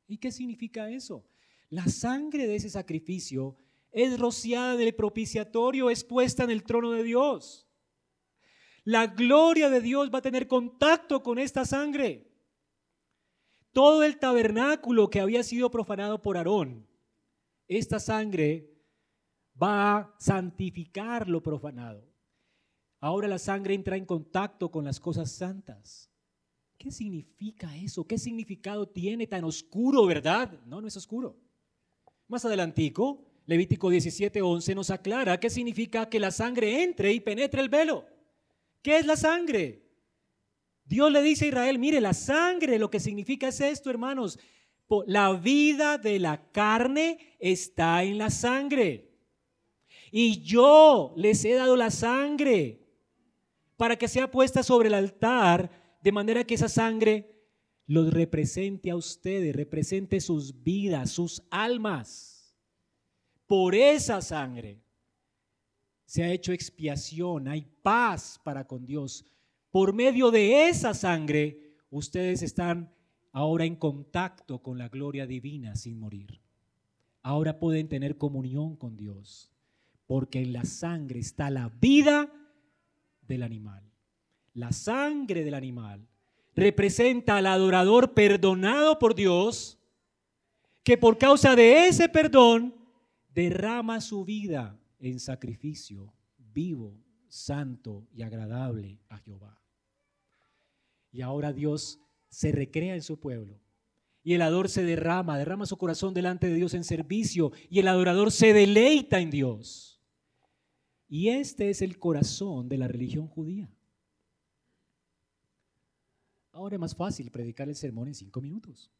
¿Y 0.08 0.18
qué 0.18 0.32
significa 0.32 0.90
eso? 0.90 1.26
La 1.70 1.88
sangre 1.88 2.48
de 2.48 2.56
ese 2.56 2.70
sacrificio 2.70 3.58
es 3.92 4.20
rociada 4.20 4.76
del 4.76 4.94
propiciatorio, 4.94 5.90
es 5.90 6.04
puesta 6.04 6.44
en 6.44 6.52
el 6.52 6.64
trono 6.64 6.92
de 6.92 7.04
Dios. 7.04 7.68
La 8.84 9.08
gloria 9.08 9.70
de 9.70 9.82
Dios 9.82 10.12
va 10.14 10.20
a 10.20 10.22
tener 10.22 10.48
contacto 10.48 11.24
con 11.24 11.40
esta 11.40 11.66
sangre. 11.66 12.32
Todo 13.72 14.04
el 14.04 14.20
tabernáculo 14.20 15.10
que 15.10 15.20
había 15.20 15.44
sido 15.44 15.72
profanado 15.72 16.22
por 16.22 16.38
Aarón, 16.38 16.88
esta 17.68 18.00
sangre 18.00 18.70
va 19.62 19.98
a 19.98 20.16
santificar 20.20 21.28
lo 21.30 21.42
profanado. 21.42 22.08
Ahora 23.00 23.28
la 23.28 23.40
sangre 23.40 23.74
entra 23.74 23.98
en 23.98 24.06
contacto 24.06 24.72
con 24.72 24.86
las 24.86 25.00
cosas 25.00 25.32
santas. 25.32 26.10
¿Qué 26.78 26.92
significa 26.92 27.76
eso? 27.78 28.06
¿Qué 28.06 28.18
significado 28.18 28.88
tiene 28.88 29.28
tan 29.28 29.44
oscuro, 29.44 30.06
verdad? 30.06 30.60
No, 30.66 30.82
no 30.82 30.88
es 30.88 30.98
oscuro. 30.98 31.38
Más 32.28 32.44
adelantico, 32.46 33.24
Levítico 33.46 33.90
17:11 33.90 34.76
nos 34.76 34.90
aclara 34.90 35.40
qué 35.40 35.50
significa 35.50 36.10
que 36.10 36.20
la 36.20 36.32
sangre 36.32 36.84
entre 36.84 37.14
y 37.14 37.20
penetre 37.20 37.62
el 37.62 37.70
velo. 37.70 38.06
¿Qué 38.82 38.98
es 38.98 39.06
la 39.06 39.16
sangre? 39.16 39.84
Dios 40.84 41.12
le 41.12 41.22
dice 41.22 41.46
a 41.46 41.48
Israel, 41.48 41.80
mire, 41.80 42.02
la 42.02 42.14
sangre 42.14 42.78
lo 42.78 42.92
que 42.92 43.00
significa 43.00 43.48
es 43.48 43.60
esto, 43.62 43.90
hermanos. 43.90 44.40
La 45.08 45.34
vida 45.34 45.98
de 45.98 46.20
la 46.20 46.52
carne 46.52 47.36
está 47.40 48.04
en 48.04 48.18
la 48.18 48.30
sangre. 48.30 49.12
Y 50.12 50.42
yo 50.42 51.14
les 51.18 51.44
he 51.44 51.54
dado 51.54 51.76
la 51.76 51.92
sangre 51.92 52.86
para 53.78 53.98
que 53.98 54.08
sea 54.08 54.32
puesta 54.32 54.64
sobre 54.64 54.88
el 54.88 54.94
altar, 54.94 55.98
de 56.02 56.12
manera 56.12 56.44
que 56.44 56.54
esa 56.54 56.70
sangre 56.70 57.36
los 57.88 58.14
represente 58.14 58.90
a 58.90 58.96
ustedes, 58.96 59.56
represente 59.56 60.20
sus 60.20 60.64
vidas, 60.64 61.12
sus 61.12 61.44
almas. 61.50 62.56
Por 63.46 63.76
esa 63.76 64.22
sangre 64.22 64.82
se 66.06 66.24
ha 66.24 66.32
hecho 66.32 66.54
expiación, 66.54 67.48
hay 67.48 67.68
paz 67.82 68.40
para 68.44 68.66
con 68.66 68.86
Dios. 68.86 69.26
Por 69.72 69.94
medio 69.94 70.32
de 70.32 70.70
esa 70.70 70.94
sangre, 70.94 71.76
ustedes 71.90 72.42
están 72.42 72.95
ahora 73.36 73.66
en 73.66 73.76
contacto 73.76 74.60
con 74.60 74.78
la 74.78 74.88
gloria 74.88 75.28
divina 75.28 75.76
sin 75.76 76.00
morir. 76.00 76.40
Ahora 77.22 77.60
pueden 77.60 77.90
tener 77.90 78.18
comunión 78.18 78.78
con 78.78 78.96
Dios, 78.96 79.52
porque 80.08 80.40
en 80.40 80.54
la 80.54 80.64
sangre 80.64 81.20
está 81.20 81.50
la 81.50 81.68
vida 81.68 82.32
del 83.28 83.44
animal. 83.44 83.84
La 84.54 84.72
sangre 84.72 85.44
del 85.44 85.54
animal 85.54 86.08
representa 86.56 87.36
al 87.36 87.48
adorador 87.48 88.14
perdonado 88.14 89.00
por 89.00 89.16
Dios, 89.16 89.80
que 90.82 90.98
por 90.98 91.18
causa 91.18 91.58
de 91.58 91.90
ese 91.90 92.08
perdón 92.08 92.74
derrama 93.34 94.00
su 94.00 94.24
vida 94.24 94.80
en 94.98 95.20
sacrificio 95.20 96.14
vivo, 96.38 97.04
santo 97.28 98.08
y 98.14 98.22
agradable 98.22 99.02
a 99.10 99.18
Jehová. 99.18 99.62
Y 101.12 101.20
ahora 101.20 101.52
Dios 101.52 102.00
se 102.36 102.52
recrea 102.52 102.96
en 102.96 103.02
su 103.02 103.18
pueblo. 103.18 103.58
Y 104.22 104.34
el 104.34 104.42
adorador 104.42 104.68
se 104.68 104.84
derrama, 104.84 105.38
derrama 105.38 105.66
su 105.66 105.78
corazón 105.78 106.14
delante 106.14 106.48
de 106.48 106.56
Dios 106.56 106.74
en 106.74 106.84
servicio. 106.84 107.54
Y 107.70 107.80
el 107.80 107.88
adorador 107.88 108.30
se 108.30 108.52
deleita 108.52 109.22
en 109.22 109.32
Dios. 109.32 110.02
Y 111.08 111.30
este 111.30 111.70
es 111.70 111.82
el 111.82 111.98
corazón 111.98 112.68
de 112.68 112.78
la 112.78 112.90
religión 112.90 113.28
judía. 113.28 113.72
Ahora 116.52 116.76
es 116.76 116.80
más 116.80 116.94
fácil 116.94 117.32
predicar 117.32 117.70
el 117.70 117.76
sermón 117.76 118.10
en 118.10 118.16
cinco 118.16 118.42
minutos. 118.42 118.92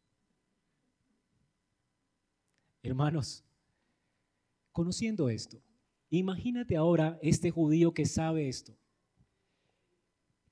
Hermanos, 2.84 3.44
conociendo 4.72 5.28
esto, 5.28 5.62
imagínate 6.10 6.78
ahora 6.78 7.20
este 7.22 7.52
judío 7.52 7.94
que 7.94 8.06
sabe 8.06 8.48
esto, 8.48 8.78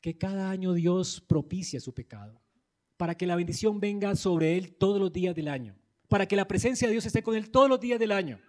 que 0.01 0.17
cada 0.17 0.49
año 0.49 0.73
Dios 0.73 1.21
propicia 1.21 1.79
su 1.79 1.93
pecado, 1.93 2.42
para 3.03 3.15
que 3.15 3.27
la 3.27 3.35
bendición 3.35 3.81
venga 3.81 4.15
sobre 4.15 4.55
él 4.55 4.77
todos 4.77 4.97
los 4.97 5.11
días 5.11 5.35
del 5.35 5.49
año, 5.49 5.75
para 6.07 6.25
que 6.25 6.37
la 6.37 6.47
presencia 6.47 6.87
de 6.87 6.93
Dios 6.93 7.05
esté 7.05 7.21
con 7.21 7.35
él 7.35 7.51
todos 7.51 7.67
los 7.67 7.81
días 7.81 7.99
del 7.99 8.13
año 8.13 8.39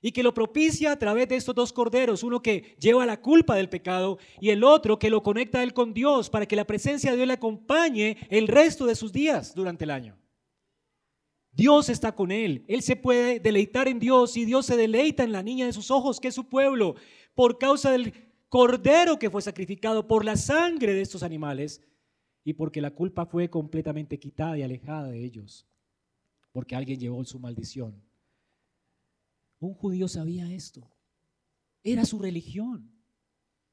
y 0.00 0.12
que 0.12 0.22
lo 0.22 0.32
propicia 0.32 0.92
a 0.92 0.96
través 0.96 1.28
de 1.28 1.34
estos 1.34 1.56
dos 1.56 1.72
corderos, 1.72 2.22
uno 2.22 2.40
que 2.40 2.76
lleva 2.78 3.04
la 3.04 3.20
culpa 3.20 3.56
del 3.56 3.68
pecado 3.68 4.18
y 4.40 4.50
el 4.50 4.62
otro 4.62 5.00
que 5.00 5.10
lo 5.10 5.24
conecta 5.24 5.58
a 5.58 5.64
él 5.64 5.74
con 5.74 5.92
Dios 5.92 6.30
para 6.30 6.46
que 6.46 6.54
la 6.54 6.68
presencia 6.68 7.10
de 7.10 7.16
Dios 7.16 7.26
le 7.26 7.32
acompañe 7.32 8.16
el 8.30 8.46
resto 8.46 8.86
de 8.86 8.94
sus 8.94 9.12
días 9.12 9.56
durante 9.56 9.82
el 9.82 9.90
año. 9.90 10.16
Dios 11.50 11.88
está 11.88 12.14
con 12.14 12.30
él, 12.30 12.64
él 12.68 12.82
se 12.82 12.94
puede 12.94 13.40
deleitar 13.40 13.88
en 13.88 13.98
Dios 13.98 14.36
y 14.36 14.44
Dios 14.44 14.66
se 14.66 14.76
deleita 14.76 15.24
en 15.24 15.32
la 15.32 15.42
niña 15.42 15.66
de 15.66 15.72
sus 15.72 15.90
ojos, 15.90 16.20
que 16.20 16.28
es 16.28 16.34
su 16.36 16.48
pueblo, 16.48 16.94
por 17.34 17.58
causa 17.58 17.90
del 17.90 18.14
cordero 18.48 19.18
que 19.18 19.30
fue 19.30 19.42
sacrificado 19.42 20.06
por 20.06 20.24
la 20.24 20.36
sangre 20.36 20.94
de 20.94 21.00
estos 21.00 21.24
animales 21.24 21.82
y 22.48 22.54
porque 22.54 22.80
la 22.80 22.92
culpa 22.92 23.26
fue 23.26 23.50
completamente 23.50 24.18
quitada 24.18 24.56
y 24.56 24.62
alejada 24.62 25.08
de 25.08 25.22
ellos, 25.22 25.66
porque 26.50 26.74
alguien 26.74 26.98
llevó 26.98 27.22
su 27.22 27.38
maldición. 27.38 28.02
Un 29.60 29.74
judío 29.74 30.08
sabía 30.08 30.50
esto. 30.50 30.90
Era 31.84 32.06
su 32.06 32.18
religión. 32.18 32.90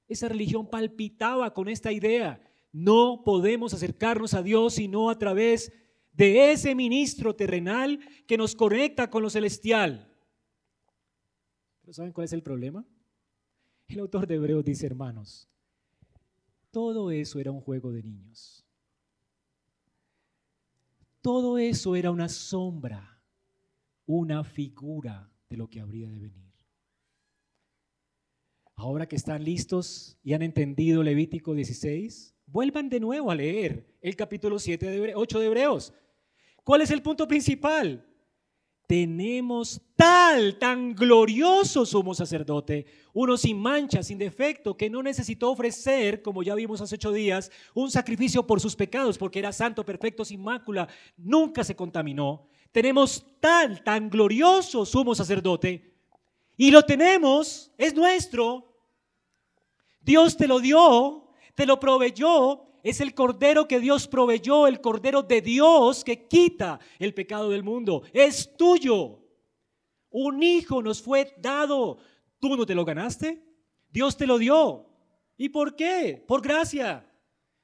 Esa 0.09 0.27
religión 0.27 0.69
palpitaba 0.69 1.53
con 1.53 1.69
esta 1.69 1.93
idea. 1.93 2.45
No 2.73 3.21
podemos 3.23 3.73
acercarnos 3.73 4.33
a 4.33 4.43
Dios 4.43 4.73
sino 4.73 5.09
a 5.09 5.17
través 5.17 5.71
de 6.11 6.51
ese 6.51 6.75
ministro 6.75 7.33
terrenal 7.33 8.01
que 8.27 8.37
nos 8.37 8.57
conecta 8.57 9.09
con 9.09 9.23
lo 9.23 9.29
celestial. 9.29 10.13
¿Pero 11.79 11.93
saben 11.93 12.11
cuál 12.11 12.25
es 12.25 12.33
el 12.33 12.43
problema? 12.43 12.85
El 13.87 13.99
autor 14.01 14.27
de 14.27 14.35
Hebreos 14.35 14.65
dice, 14.65 14.85
hermanos, 14.85 15.47
todo 16.71 17.09
eso 17.09 17.39
era 17.39 17.51
un 17.51 17.61
juego 17.61 17.93
de 17.93 18.03
niños. 18.03 18.64
Todo 21.25 21.57
eso 21.57 21.95
era 21.95 22.11
una 22.11 22.29
sombra, 22.29 23.19
una 24.05 24.43
figura 24.43 25.33
de 25.49 25.57
lo 25.57 25.67
que 25.67 25.79
habría 25.79 26.07
de 26.07 26.19
venir. 26.19 26.53
Ahora 28.75 29.07
que 29.07 29.15
están 29.15 29.43
listos 29.43 30.19
y 30.21 30.33
han 30.33 30.43
entendido 30.43 31.01
Levítico 31.01 31.55
16, 31.55 32.35
vuelvan 32.45 32.89
de 32.89 32.99
nuevo 32.99 33.31
a 33.31 33.35
leer 33.35 33.97
el 34.01 34.15
capítulo 34.15 34.59
7 34.59 34.85
de 34.85 35.15
8 35.15 35.39
de 35.39 35.45
Hebreos. 35.47 35.95
¿Cuál 36.63 36.81
es 36.81 36.91
el 36.91 37.01
punto 37.01 37.27
principal? 37.27 38.05
Tenemos 38.87 39.81
tal, 39.95 40.59
tan 40.59 40.93
glorioso 40.93 41.85
sumo 41.85 42.13
sacerdote, 42.13 42.85
uno 43.13 43.37
sin 43.37 43.57
mancha, 43.59 44.03
sin 44.03 44.17
defecto, 44.17 44.77
que 44.77 44.89
no 44.89 45.01
necesitó 45.01 45.51
ofrecer, 45.51 46.21
como 46.21 46.43
ya 46.43 46.53
vimos 46.53 46.81
hace 46.81 46.95
ocho 46.95 47.11
días, 47.11 47.51
un 47.73 47.89
sacrificio 47.89 48.45
por 48.45 48.59
sus 48.59 48.75
pecados, 48.75 49.17
porque 49.17 49.39
era 49.39 49.51
santo, 49.51 49.85
perfecto, 49.85 50.23
sin 50.23 50.43
mácula, 50.43 50.87
nunca 51.17 51.63
se 51.63 51.75
contaminó, 51.75 52.47
tenemos 52.71 53.25
tal, 53.39 53.83
tan 53.83 54.09
glorioso 54.09 54.85
sumo 54.85 55.15
sacerdote 55.15 55.95
y 56.57 56.71
lo 56.71 56.83
tenemos, 56.83 57.71
es 57.77 57.93
nuestro. 57.93 58.71
Dios 60.01 60.37
te 60.37 60.47
lo 60.47 60.59
dio, 60.59 61.29
te 61.55 61.65
lo 61.65 61.79
proveyó, 61.79 62.65
es 62.85 63.01
el 63.01 63.15
cordero 63.15 63.67
que 63.67 63.79
Dios 63.79 64.07
proveyó, 64.07 64.67
el 64.67 64.79
cordero 64.79 65.23
de 65.23 65.41
Dios 65.41 66.03
que 66.03 66.27
quita 66.27 66.79
el 66.99 67.15
pecado 67.15 67.49
del 67.49 67.63
mundo. 67.63 68.03
Es 68.13 68.55
tuyo. 68.55 69.23
Un 70.11 70.43
hijo 70.43 70.83
nos 70.83 71.01
fue 71.01 71.33
dado. 71.39 71.97
¿Tú 72.39 72.55
no 72.55 72.63
te 72.63 72.75
lo 72.75 72.85
ganaste? 72.85 73.43
Dios 73.89 74.15
te 74.15 74.27
lo 74.27 74.37
dio. 74.37 74.85
¿Y 75.35 75.49
por 75.49 75.75
qué? 75.75 76.23
Por 76.27 76.43
gracia. 76.43 77.11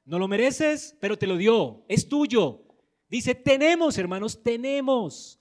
No 0.06 0.18
lo 0.18 0.28
mereces, 0.28 0.98
pero 1.00 1.16
te 1.20 1.28
lo 1.28 1.38
dio. 1.38 1.86
Es 1.88 2.10
tuyo. 2.10 2.64
Dice, 3.08 3.36
tenemos, 3.36 4.00
hermanos, 4.00 4.42
tenemos 4.42 5.40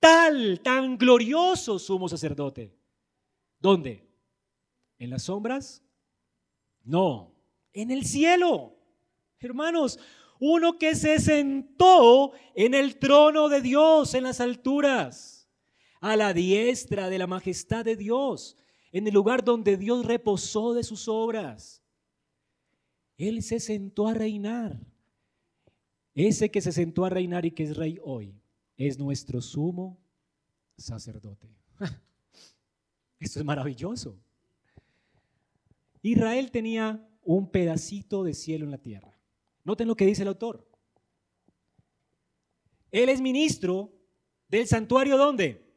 tal, 0.00 0.58
tan 0.64 0.98
glorioso 0.98 1.78
sumo 1.78 2.08
sacerdote. 2.08 2.76
¿Dónde? 3.60 4.04
¿En 4.98 5.10
las 5.10 5.22
sombras? 5.22 5.80
No, 6.82 7.32
en 7.72 7.92
el 7.92 8.04
cielo. 8.04 8.81
Hermanos, 9.42 9.98
uno 10.38 10.78
que 10.78 10.94
se 10.94 11.18
sentó 11.18 12.32
en 12.54 12.74
el 12.74 12.96
trono 12.98 13.48
de 13.48 13.60
Dios 13.60 14.14
en 14.14 14.24
las 14.24 14.40
alturas. 14.40 15.38
a 16.00 16.16
la 16.16 16.32
diestra 16.32 17.08
de 17.08 17.16
la 17.16 17.28
majestad 17.28 17.84
de 17.84 17.94
Dios, 17.94 18.56
en 18.90 19.06
el 19.06 19.14
lugar 19.14 19.44
donde 19.44 19.76
Dios 19.76 20.04
reposó 20.04 20.74
de 20.74 20.82
sus 20.82 21.06
obras. 21.06 21.80
Él 23.16 23.40
se 23.44 23.60
sentó 23.60 24.08
a 24.08 24.14
reinar. 24.14 24.80
Ese 26.12 26.50
que 26.50 26.60
se 26.60 26.72
sentó 26.72 27.04
a 27.04 27.10
reinar 27.10 27.46
y 27.46 27.52
que 27.52 27.62
es 27.62 27.76
rey 27.76 28.00
hoy 28.02 28.34
es 28.76 28.98
nuestro 28.98 29.40
sumo 29.40 29.96
sacerdote. 30.76 31.48
Esto 33.20 33.38
es 33.38 33.44
maravilloso. 33.44 34.18
Israel 36.02 36.50
tenía 36.50 37.08
un 37.22 37.48
pedacito 37.48 38.24
de 38.24 38.34
cielo 38.34 38.64
en 38.64 38.72
la 38.72 38.78
tierra. 38.78 39.11
Noten 39.64 39.88
lo 39.88 39.96
que 39.96 40.06
dice 40.06 40.22
el 40.22 40.28
autor. 40.28 40.66
Él 42.90 43.08
es 43.08 43.20
ministro 43.20 43.92
del 44.48 44.66
santuario 44.66 45.16
¿dónde? 45.16 45.72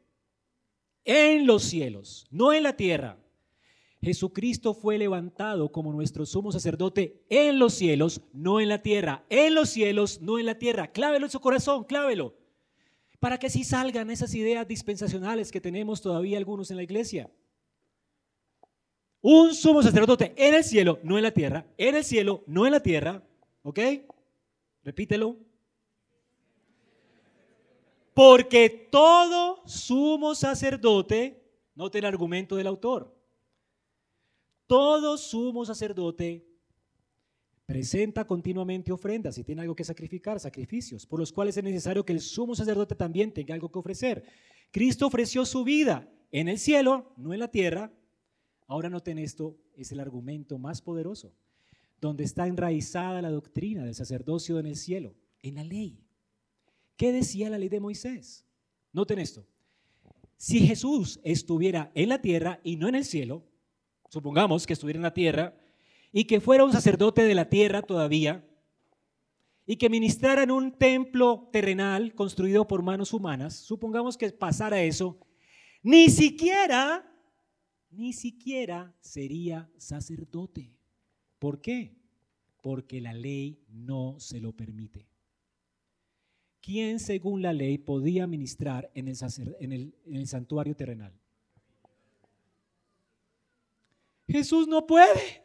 En 1.04 1.46
los 1.46 1.62
cielos, 1.62 2.26
no 2.30 2.52
en 2.52 2.62
la 2.62 2.76
tierra. 2.76 3.18
Jesucristo 4.02 4.74
fue 4.74 4.98
levantado 4.98 5.72
como 5.72 5.92
nuestro 5.92 6.26
sumo 6.26 6.52
sacerdote 6.52 7.24
en 7.28 7.58
los 7.58 7.74
cielos, 7.74 8.20
no 8.32 8.60
en 8.60 8.68
la 8.68 8.82
tierra. 8.82 9.24
En 9.30 9.54
los 9.54 9.70
cielos, 9.70 10.20
no 10.20 10.38
en 10.38 10.46
la 10.46 10.58
tierra. 10.58 10.92
Clávelo 10.92 11.26
en 11.26 11.32
su 11.32 11.40
corazón, 11.40 11.84
clávelo. 11.84 12.36
Para 13.18 13.38
que 13.38 13.46
así 13.46 13.64
salgan 13.64 14.10
esas 14.10 14.34
ideas 14.34 14.68
dispensacionales 14.68 15.50
que 15.50 15.60
tenemos 15.60 16.02
todavía 16.02 16.38
algunos 16.38 16.70
en 16.70 16.76
la 16.76 16.82
iglesia. 16.82 17.30
Un 19.22 19.54
sumo 19.54 19.82
sacerdote 19.82 20.34
en 20.36 20.54
el 20.54 20.62
cielo, 20.62 21.00
no 21.02 21.16
en 21.16 21.24
la 21.24 21.32
tierra. 21.32 21.66
En 21.78 21.96
el 21.96 22.04
cielo, 22.04 22.44
no 22.46 22.66
en 22.66 22.72
la 22.72 22.80
tierra. 22.80 23.24
¿Ok? 23.66 23.80
Repítelo. 24.84 25.36
Porque 28.14 28.88
todo 28.92 29.66
sumo 29.66 30.36
sacerdote, 30.36 31.42
note 31.74 31.98
el 31.98 32.04
argumento 32.04 32.54
del 32.54 32.68
autor, 32.68 33.12
todo 34.68 35.18
sumo 35.18 35.64
sacerdote 35.64 36.46
presenta 37.66 38.24
continuamente 38.24 38.92
ofrendas 38.92 39.36
y 39.36 39.42
tiene 39.42 39.62
algo 39.62 39.74
que 39.74 39.82
sacrificar, 39.82 40.38
sacrificios, 40.38 41.04
por 41.04 41.18
los 41.18 41.32
cuales 41.32 41.56
es 41.56 41.64
necesario 41.64 42.04
que 42.04 42.12
el 42.12 42.20
sumo 42.20 42.54
sacerdote 42.54 42.94
también 42.94 43.34
tenga 43.34 43.52
algo 43.52 43.68
que 43.68 43.80
ofrecer. 43.80 44.24
Cristo 44.70 45.08
ofreció 45.08 45.44
su 45.44 45.64
vida 45.64 46.08
en 46.30 46.46
el 46.46 46.60
cielo, 46.60 47.12
no 47.16 47.34
en 47.34 47.40
la 47.40 47.48
tierra. 47.48 47.92
Ahora 48.68 48.88
noten 48.88 49.18
esto, 49.18 49.58
es 49.74 49.90
el 49.90 49.98
argumento 49.98 50.56
más 50.56 50.80
poderoso, 50.80 51.34
donde 52.00 52.24
está 52.24 52.46
enraizada 52.46 53.22
la 53.22 53.30
doctrina 53.30 53.84
del 53.84 53.94
sacerdocio 53.94 54.58
en 54.58 54.66
el 54.66 54.76
cielo, 54.76 55.14
en 55.42 55.56
la 55.56 55.64
ley. 55.64 56.04
¿Qué 56.96 57.12
decía 57.12 57.50
la 57.50 57.58
ley 57.58 57.68
de 57.68 57.80
Moisés? 57.80 58.46
Noten 58.92 59.18
esto. 59.18 59.46
Si 60.36 60.60
Jesús 60.60 61.20
estuviera 61.24 61.90
en 61.94 62.10
la 62.10 62.20
tierra 62.20 62.60
y 62.62 62.76
no 62.76 62.88
en 62.88 62.94
el 62.94 63.04
cielo, 63.04 63.44
supongamos 64.10 64.66
que 64.66 64.74
estuviera 64.74 64.98
en 64.98 65.02
la 65.02 65.14
tierra 65.14 65.56
y 66.12 66.24
que 66.24 66.40
fuera 66.40 66.64
un 66.64 66.72
sacerdote 66.72 67.22
de 67.22 67.34
la 67.34 67.48
tierra 67.48 67.82
todavía, 67.82 68.46
y 69.66 69.76
que 69.76 69.90
ministrara 69.90 70.44
en 70.44 70.52
un 70.52 70.72
templo 70.72 71.48
terrenal 71.52 72.14
construido 72.14 72.68
por 72.68 72.82
manos 72.82 73.12
humanas, 73.12 73.56
supongamos 73.56 74.16
que 74.16 74.30
pasara 74.30 74.80
eso, 74.82 75.18
ni 75.82 76.08
siquiera, 76.08 77.04
ni 77.90 78.12
siquiera 78.12 78.94
sería 79.00 79.68
sacerdote. 79.76 80.75
¿Por 81.38 81.60
qué? 81.60 81.96
Porque 82.62 83.00
la 83.00 83.12
ley 83.12 83.64
no 83.68 84.18
se 84.18 84.40
lo 84.40 84.52
permite. 84.52 85.06
¿quién 86.66 86.98
según 86.98 87.42
la 87.42 87.52
ley 87.52 87.78
podía 87.78 88.26
ministrar 88.26 88.90
en 88.92 89.06
el, 89.06 90.26
santuario 90.26 90.74
terrenal? 90.74 91.12
Jesús 94.26 94.66
no 94.66 94.84
puede. 94.84 95.44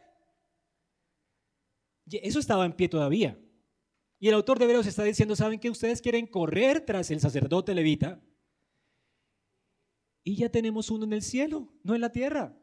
Eso 2.08 2.40
estaba 2.40 2.66
en 2.66 2.74
pie 2.74 2.90
todavía. 2.90 3.40
Y 4.20 4.30
el 4.30 4.34
autor 4.34 4.58
de 4.58 4.66
Hebreos 4.66 4.88
está 4.88 5.04
diciendo, 5.04 5.36
¿saben 5.36 5.60
que 5.60 5.70
ustedes 5.70 6.02
quieren 6.02 6.26
correr 6.26 6.84
tras 6.84 7.12
el 7.12 7.20
sacerdote 7.20 7.76
levita? 7.76 8.20
Y 10.24 10.36
ya 10.36 10.50
tenemos 10.50 10.90
uno 10.90 11.06
en 11.06 11.14
el 11.14 11.22
cielo, 11.22 11.72
no 11.84 11.94
en 11.94 12.02
la 12.02 12.12
tierra. 12.12 12.58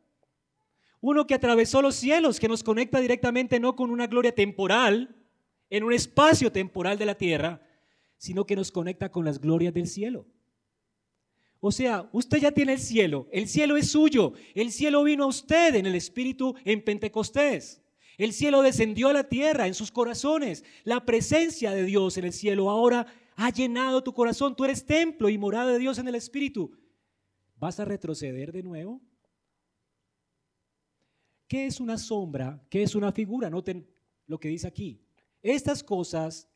Uno 1.01 1.27
que 1.27 1.35
atravesó 1.35 1.81
los 1.83 1.95
cielos, 1.95 2.41
que 2.41 2.49
nos 2.49 2.63
conecta 2.63 3.01
directamente 3.01 3.61
no 3.61 3.77
con 3.77 3.91
una 3.91 4.07
gloria 4.07 4.35
temporal, 4.35 5.15
en 5.71 5.85
un 5.85 5.93
espacio 5.93 6.51
temporal 6.51 6.99
de 6.99 7.07
la 7.07 7.15
tierra, 7.15 7.63
sino 8.17 8.47
que 8.47 8.57
nos 8.57 8.73
conecta 8.73 9.11
con 9.11 9.25
las 9.25 9.41
glorias 9.41 9.75
del 9.75 9.87
cielo. 9.87 10.27
O 11.61 11.73
sea, 11.73 12.09
usted 12.13 12.39
ya 12.39 12.53
tiene 12.53 12.75
el 12.75 12.79
cielo, 12.79 13.29
el 13.33 13.49
cielo 13.49 13.77
es 13.77 13.91
suyo, 13.91 14.33
el 14.55 14.71
cielo 14.71 15.03
vino 15.03 15.25
a 15.25 15.29
usted 15.29 15.75
en 15.75 15.87
el 15.87 15.95
Espíritu 15.95 16.55
en 16.65 16.83
Pentecostés. 16.83 17.83
El 18.17 18.33
cielo 18.33 18.63
descendió 18.63 19.09
a 19.09 19.13
la 19.13 19.29
tierra 19.29 19.67
en 19.67 19.75
sus 19.75 19.93
corazones. 19.93 20.65
La 20.85 21.05
presencia 21.05 21.71
de 21.71 21.85
Dios 21.85 22.17
en 22.17 22.25
el 22.25 22.33
cielo 22.33 22.69
ahora 22.69 23.07
ha 23.37 23.51
llenado 23.51 24.03
tu 24.03 24.13
corazón. 24.13 24.57
Tú 24.57 24.65
eres 24.65 24.85
templo 24.85 25.29
y 25.29 25.39
morada 25.39 25.73
de 25.73 25.79
Dios 25.79 25.99
en 25.99 26.09
el 26.09 26.17
Espíritu. 26.17 26.73
¿Vas 27.57 27.79
a 27.79 27.85
retroceder 27.85 28.53
de 28.53 28.65
nuevo? 28.65 29.01
¿Qué 31.49 31.67
es 31.67 31.81
una 31.81 31.97
sombra? 31.97 32.63
¿Qué 32.69 32.83
es 32.83 32.95
una 32.95 33.11
figura? 33.11 33.49
Noten 33.49 33.89
lo 34.27 34.39
que 34.39 34.49
dice 34.49 34.69
aquí. 34.69 35.03
Estas 35.43 35.83
cosas 35.83 36.47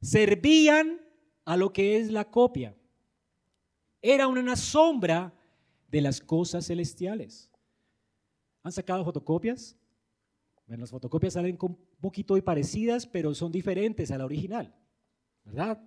servían 0.00 1.00
a 1.44 1.56
lo 1.56 1.72
que 1.72 1.96
es 1.96 2.10
la 2.10 2.30
copia. 2.30 2.76
Era 4.00 4.28
una 4.28 4.54
sombra 4.54 5.34
de 5.88 6.00
las 6.00 6.20
cosas 6.20 6.66
celestiales. 6.66 7.50
¿Han 8.62 8.72
sacado 8.72 9.04
fotocopias? 9.04 9.76
Bueno, 10.66 10.82
las 10.82 10.90
fotocopias 10.90 11.32
salen 11.32 11.58
un 11.60 11.78
poquito 12.00 12.36
y 12.36 12.42
parecidas, 12.42 13.06
pero 13.06 13.34
son 13.34 13.50
diferentes 13.50 14.10
a 14.10 14.18
la 14.18 14.26
original, 14.26 14.74
¿verdad? 15.42 15.82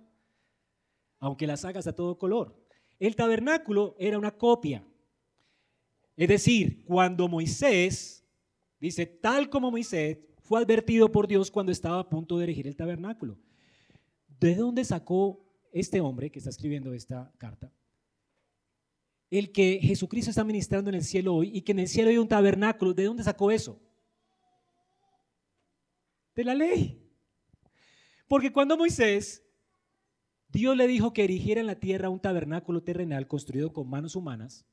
Aunque 1.20 1.46
las 1.46 1.64
hagas 1.64 1.86
a 1.86 1.94
todo 1.94 2.18
color. 2.18 2.60
El 2.98 3.16
tabernáculo 3.16 3.94
era 3.98 4.18
una 4.18 4.36
copia. 4.36 4.84
Es 6.16 6.28
decir, 6.28 6.84
cuando 6.84 7.28
Moisés, 7.28 8.21
dice, 8.86 9.06
tal 9.06 9.48
como 9.48 9.70
Moisés, 9.70 10.18
fue 10.40 10.60
advertido 10.60 11.10
por 11.10 11.28
Dios 11.28 11.50
cuando 11.50 11.72
estaba 11.72 12.00
a 12.00 12.08
punto 12.08 12.36
de 12.36 12.44
erigir 12.44 12.66
el 12.66 12.76
tabernáculo. 12.76 13.38
¿De 14.40 14.56
dónde 14.56 14.84
sacó 14.84 15.40
este 15.72 16.00
hombre 16.00 16.30
que 16.30 16.40
está 16.40 16.50
escribiendo 16.50 16.92
esta 16.92 17.32
carta? 17.38 17.72
El 19.30 19.52
que 19.52 19.78
Jesucristo 19.80 20.30
está 20.30 20.44
ministrando 20.44 20.90
en 20.90 20.96
el 20.96 21.04
cielo 21.04 21.34
hoy 21.36 21.52
y 21.54 21.62
que 21.62 21.72
en 21.72 21.78
el 21.78 21.88
cielo 21.88 22.10
hay 22.10 22.18
un 22.18 22.28
tabernáculo. 22.28 22.92
¿De 22.92 23.04
dónde 23.04 23.22
sacó 23.22 23.50
eso? 23.50 23.80
De 26.34 26.44
la 26.44 26.54
ley. 26.54 27.08
Porque 28.26 28.52
cuando 28.52 28.76
Moisés, 28.76 29.44
Dios 30.48 30.76
le 30.76 30.88
dijo 30.88 31.12
que 31.12 31.24
erigiera 31.24 31.60
en 31.60 31.66
la 31.68 31.78
tierra 31.78 32.10
un 32.10 32.20
tabernáculo 32.20 32.82
terrenal 32.82 33.28
construido 33.28 33.72
con 33.72 33.88
manos 33.88 34.16
humanas, 34.16 34.66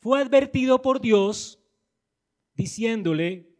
fue 0.00 0.20
advertido 0.20 0.82
por 0.82 1.00
Dios 1.00 1.58
diciéndole, 2.58 3.56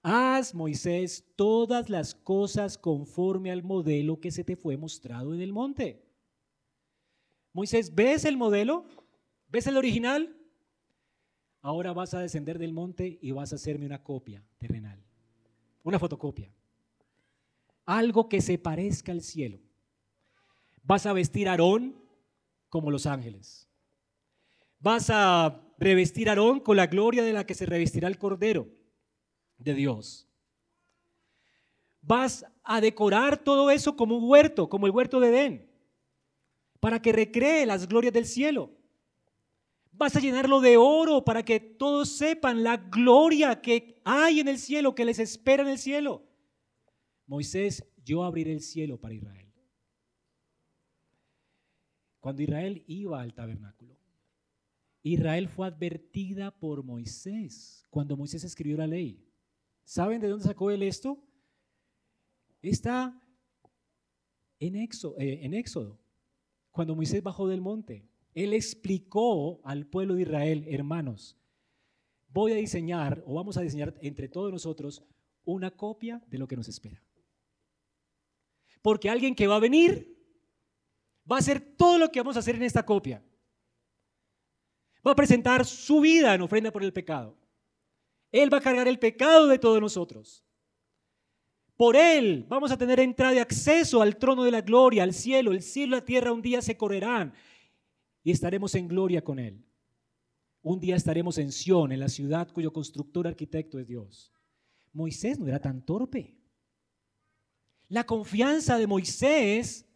Haz, 0.00 0.54
Moisés, 0.54 1.26
todas 1.34 1.90
las 1.90 2.14
cosas 2.14 2.78
conforme 2.78 3.50
al 3.50 3.64
modelo 3.64 4.20
que 4.20 4.30
se 4.30 4.44
te 4.44 4.54
fue 4.54 4.76
mostrado 4.76 5.34
en 5.34 5.40
el 5.40 5.52
monte. 5.52 6.06
Moisés, 7.52 7.92
¿ves 7.94 8.24
el 8.24 8.36
modelo? 8.36 8.86
¿Ves 9.48 9.66
el 9.66 9.76
original? 9.76 10.36
Ahora 11.60 11.92
vas 11.92 12.14
a 12.14 12.20
descender 12.20 12.58
del 12.60 12.72
monte 12.72 13.18
y 13.20 13.32
vas 13.32 13.52
a 13.52 13.56
hacerme 13.56 13.86
una 13.86 14.04
copia 14.04 14.46
terrenal, 14.58 15.02
una 15.82 15.98
fotocopia. 15.98 16.54
Algo 17.84 18.28
que 18.28 18.40
se 18.40 18.56
parezca 18.56 19.10
al 19.10 19.22
cielo. 19.22 19.58
Vas 20.84 21.06
a 21.06 21.12
vestir 21.12 21.48
a 21.48 21.52
Aarón 21.52 22.00
como 22.68 22.92
los 22.92 23.04
ángeles. 23.04 23.68
Vas 24.78 25.10
a 25.10 25.67
revestir 25.78 26.28
a 26.28 26.32
Aarón 26.32 26.60
con 26.60 26.76
la 26.76 26.86
gloria 26.86 27.22
de 27.22 27.32
la 27.32 27.46
que 27.46 27.54
se 27.54 27.66
revestirá 27.66 28.08
el 28.08 28.18
Cordero 28.18 28.68
de 29.58 29.74
Dios. 29.74 30.28
Vas 32.02 32.44
a 32.62 32.80
decorar 32.80 33.38
todo 33.38 33.70
eso 33.70 33.96
como 33.96 34.16
un 34.16 34.28
huerto, 34.28 34.68
como 34.68 34.86
el 34.86 34.92
huerto 34.92 35.20
de 35.20 35.28
Edén, 35.28 35.70
para 36.80 37.00
que 37.00 37.12
recree 37.12 37.66
las 37.66 37.88
glorias 37.88 38.12
del 38.12 38.26
cielo. 38.26 38.70
Vas 39.92 40.14
a 40.14 40.20
llenarlo 40.20 40.60
de 40.60 40.76
oro 40.76 41.24
para 41.24 41.44
que 41.44 41.58
todos 41.58 42.10
sepan 42.10 42.62
la 42.62 42.76
gloria 42.76 43.60
que 43.60 44.00
hay 44.04 44.40
en 44.40 44.48
el 44.48 44.58
cielo, 44.58 44.94
que 44.94 45.04
les 45.04 45.18
espera 45.18 45.62
en 45.62 45.68
el 45.68 45.78
cielo. 45.78 46.22
Moisés, 47.26 47.84
yo 48.04 48.22
abriré 48.24 48.52
el 48.52 48.62
cielo 48.62 48.98
para 48.98 49.14
Israel. 49.14 49.52
Cuando 52.20 52.42
Israel 52.42 52.84
iba 52.86 53.20
al 53.20 53.34
tabernáculo, 53.34 53.77
Israel 55.12 55.48
fue 55.48 55.66
advertida 55.66 56.50
por 56.50 56.82
Moisés 56.82 57.86
cuando 57.90 58.16
Moisés 58.16 58.44
escribió 58.44 58.76
la 58.76 58.86
ley. 58.86 59.24
¿Saben 59.84 60.20
de 60.20 60.28
dónde 60.28 60.44
sacó 60.44 60.70
él 60.70 60.82
esto? 60.82 61.18
Está 62.60 63.18
en 64.58 64.76
Éxodo, 64.76 65.16
eh, 65.18 65.40
en 65.42 65.64
cuando 66.70 66.94
Moisés 66.94 67.22
bajó 67.22 67.48
del 67.48 67.60
monte. 67.60 68.06
Él 68.34 68.52
explicó 68.52 69.60
al 69.64 69.86
pueblo 69.86 70.14
de 70.14 70.22
Israel, 70.22 70.66
hermanos, 70.68 71.36
voy 72.28 72.52
a 72.52 72.56
diseñar 72.56 73.22
o 73.26 73.34
vamos 73.34 73.56
a 73.56 73.62
diseñar 73.62 73.94
entre 74.02 74.28
todos 74.28 74.52
nosotros 74.52 75.02
una 75.44 75.70
copia 75.70 76.22
de 76.28 76.38
lo 76.38 76.46
que 76.46 76.56
nos 76.56 76.68
espera. 76.68 77.02
Porque 78.82 79.08
alguien 79.08 79.34
que 79.34 79.46
va 79.46 79.56
a 79.56 79.60
venir 79.60 80.16
va 81.30 81.36
a 81.36 81.40
hacer 81.40 81.60
todo 81.60 81.98
lo 81.98 82.12
que 82.12 82.20
vamos 82.20 82.36
a 82.36 82.40
hacer 82.40 82.56
en 82.56 82.62
esta 82.62 82.84
copia. 82.84 83.24
Va 85.06 85.12
a 85.12 85.16
presentar 85.16 85.64
su 85.64 86.00
vida 86.00 86.34
en 86.34 86.42
ofrenda 86.42 86.70
por 86.70 86.82
el 86.82 86.92
pecado. 86.92 87.36
Él 88.30 88.52
va 88.52 88.58
a 88.58 88.62
cargar 88.62 88.88
el 88.88 88.98
pecado 88.98 89.46
de 89.46 89.58
todos 89.58 89.80
nosotros. 89.80 90.44
Por 91.76 91.96
Él 91.96 92.44
vamos 92.48 92.72
a 92.72 92.76
tener 92.76 92.98
entrada 92.98 93.34
y 93.34 93.38
acceso 93.38 94.02
al 94.02 94.16
trono 94.16 94.42
de 94.42 94.50
la 94.50 94.60
gloria, 94.60 95.04
al 95.04 95.14
cielo. 95.14 95.52
El 95.52 95.62
cielo 95.62 95.96
y 95.96 96.00
la 96.00 96.04
tierra 96.04 96.32
un 96.32 96.42
día 96.42 96.60
se 96.60 96.76
correrán 96.76 97.32
y 98.24 98.32
estaremos 98.32 98.74
en 98.74 98.88
gloria 98.88 99.22
con 99.22 99.38
Él. 99.38 99.64
Un 100.60 100.80
día 100.80 100.96
estaremos 100.96 101.38
en 101.38 101.52
Sión, 101.52 101.92
en 101.92 102.00
la 102.00 102.08
ciudad 102.08 102.48
cuyo 102.52 102.72
constructor 102.72 103.26
arquitecto 103.28 103.78
es 103.78 103.86
Dios. 103.86 104.32
Moisés 104.92 105.38
no 105.38 105.46
era 105.46 105.60
tan 105.60 105.82
torpe. 105.82 106.34
La 107.88 108.04
confianza 108.04 108.76
de 108.76 108.86
Moisés 108.86 109.86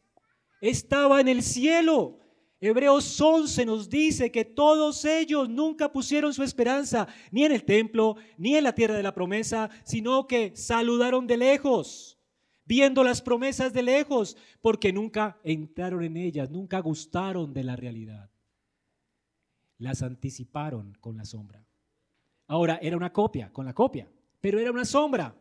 estaba 0.61 1.21
en 1.21 1.29
el 1.29 1.43
cielo. 1.43 2.21
Hebreos 2.65 3.21
11 3.21 3.67
nos 3.67 3.91
dice 3.91 4.31
que 4.31 4.45
todos 4.45 5.05
ellos 5.05 5.49
nunca 5.49 5.91
pusieron 5.91 6.33
su 6.33 6.45
esperanza 6.45 7.09
ni 7.33 7.45
en 7.45 7.51
el 7.51 7.65
templo, 7.65 8.15
ni 8.39 8.55
en 8.55 8.63
la 8.63 8.73
tierra 8.73 8.95
de 8.95 9.03
la 9.03 9.13
promesa, 9.13 9.69
sino 9.83 10.29
que 10.29 10.55
saludaron 10.55 11.27
de 11.27 11.39
lejos, 11.39 12.21
viendo 12.65 13.03
las 13.03 13.21
promesas 13.21 13.73
de 13.73 13.83
lejos, 13.83 14.37
porque 14.61 14.93
nunca 14.93 15.41
entraron 15.43 16.05
en 16.05 16.17
ellas, 16.17 16.53
nunca 16.53 16.79
gustaron 16.79 17.53
de 17.53 17.65
la 17.65 17.75
realidad. 17.75 18.31
Las 19.79 20.05
anticiparon 20.05 20.97
con 21.01 21.17
la 21.17 21.25
sombra. 21.25 21.67
Ahora, 22.47 22.79
era 22.81 22.97
una 22.97 23.13
copia, 23.13 23.53
con 23.53 23.67
la 23.67 23.75
copia, 23.75 24.09
pero 24.41 24.61
era 24.61 24.71
una 24.71 24.85
sombra. 24.85 25.35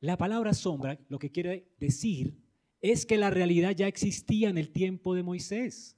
La 0.00 0.16
palabra 0.16 0.54
sombra 0.54 0.98
lo 1.10 1.18
que 1.18 1.30
quiere 1.30 1.68
decir 1.78 2.47
es 2.80 3.06
que 3.06 3.16
la 3.16 3.30
realidad 3.30 3.72
ya 3.72 3.88
existía 3.88 4.48
en 4.48 4.58
el 4.58 4.70
tiempo 4.70 5.14
de 5.14 5.22
Moisés. 5.22 5.96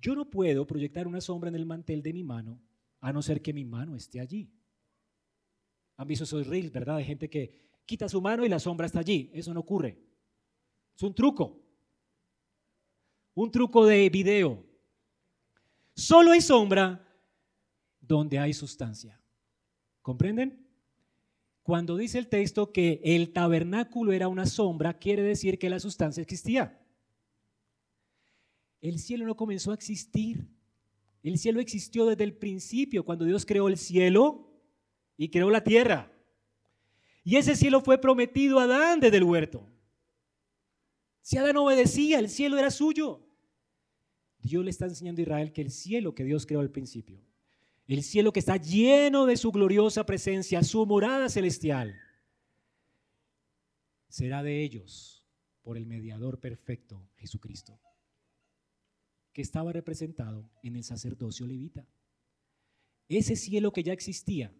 Yo 0.00 0.14
no 0.14 0.28
puedo 0.28 0.66
proyectar 0.66 1.06
una 1.06 1.20
sombra 1.20 1.48
en 1.48 1.56
el 1.56 1.66
mantel 1.66 2.02
de 2.02 2.12
mi 2.12 2.22
mano 2.22 2.60
a 3.00 3.12
no 3.12 3.22
ser 3.22 3.42
que 3.42 3.52
mi 3.52 3.64
mano 3.64 3.96
esté 3.96 4.20
allí. 4.20 4.52
Han 5.96 6.06
visto 6.06 6.24
esos 6.24 6.46
reels, 6.46 6.70
¿verdad? 6.70 6.98
De 6.98 7.04
gente 7.04 7.28
que 7.28 7.52
quita 7.84 8.08
su 8.08 8.20
mano 8.20 8.44
y 8.44 8.48
la 8.48 8.58
sombra 8.58 8.86
está 8.86 9.00
allí. 9.00 9.30
Eso 9.32 9.52
no 9.52 9.60
ocurre. 9.60 9.98
Es 10.94 11.02
un 11.02 11.14
truco. 11.14 11.60
Un 13.34 13.50
truco 13.50 13.86
de 13.86 14.08
video. 14.10 14.64
Solo 15.94 16.32
hay 16.32 16.40
sombra 16.40 17.04
donde 18.00 18.38
hay 18.38 18.52
sustancia. 18.52 19.20
¿Comprenden? 20.02 20.67
Cuando 21.68 21.98
dice 21.98 22.18
el 22.18 22.28
texto 22.28 22.72
que 22.72 22.98
el 23.04 23.30
tabernáculo 23.30 24.12
era 24.12 24.28
una 24.28 24.46
sombra, 24.46 24.94
quiere 24.98 25.22
decir 25.22 25.58
que 25.58 25.68
la 25.68 25.78
sustancia 25.78 26.22
existía. 26.22 26.80
El 28.80 28.98
cielo 28.98 29.26
no 29.26 29.36
comenzó 29.36 29.72
a 29.72 29.74
existir. 29.74 30.48
El 31.22 31.36
cielo 31.36 31.60
existió 31.60 32.06
desde 32.06 32.24
el 32.24 32.32
principio, 32.32 33.04
cuando 33.04 33.26
Dios 33.26 33.44
creó 33.44 33.68
el 33.68 33.76
cielo 33.76 34.50
y 35.18 35.28
creó 35.28 35.50
la 35.50 35.62
tierra. 35.62 36.10
Y 37.22 37.36
ese 37.36 37.54
cielo 37.54 37.82
fue 37.82 38.00
prometido 38.00 38.60
a 38.60 38.62
Adán 38.62 38.98
desde 39.00 39.18
el 39.18 39.24
huerto. 39.24 39.68
Si 41.20 41.36
Adán 41.36 41.58
obedecía, 41.58 42.18
el 42.18 42.30
cielo 42.30 42.56
era 42.56 42.70
suyo. 42.70 43.28
Dios 44.38 44.64
le 44.64 44.70
está 44.70 44.86
enseñando 44.86 45.20
a 45.20 45.24
Israel 45.24 45.52
que 45.52 45.60
el 45.60 45.70
cielo 45.70 46.14
que 46.14 46.24
Dios 46.24 46.46
creó 46.46 46.60
al 46.60 46.70
principio 46.70 47.20
el 47.88 48.02
cielo 48.02 48.32
que 48.32 48.40
está 48.40 48.56
lleno 48.58 49.24
de 49.24 49.36
su 49.36 49.50
gloriosa 49.50 50.04
presencia, 50.04 50.62
su 50.62 50.84
morada 50.84 51.30
celestial, 51.30 51.98
será 54.08 54.42
de 54.42 54.62
ellos 54.62 55.24
por 55.62 55.78
el 55.78 55.86
mediador 55.86 56.38
perfecto, 56.38 57.08
Jesucristo, 57.16 57.80
que 59.32 59.40
estaba 59.40 59.72
representado 59.72 60.50
en 60.62 60.76
el 60.76 60.84
sacerdocio 60.84 61.46
levita. 61.46 61.86
Ese 63.08 63.36
cielo 63.36 63.72
que 63.72 63.82
ya 63.82 63.94
existía 63.94 64.52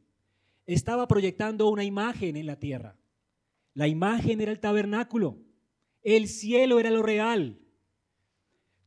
estaba 0.65 1.07
proyectando 1.07 1.69
una 1.69 1.85
imagen 1.85 2.37
en 2.37 2.47
la 2.47 2.59
tierra. 2.59 2.97
La 3.75 3.89
imagen 3.89 4.41
era 4.41 4.53
el 4.53 4.61
tabernáculo, 4.61 5.39
el 6.03 6.29
cielo 6.29 6.81
era 6.81 6.91
lo 6.91 7.03
real. 7.03 7.61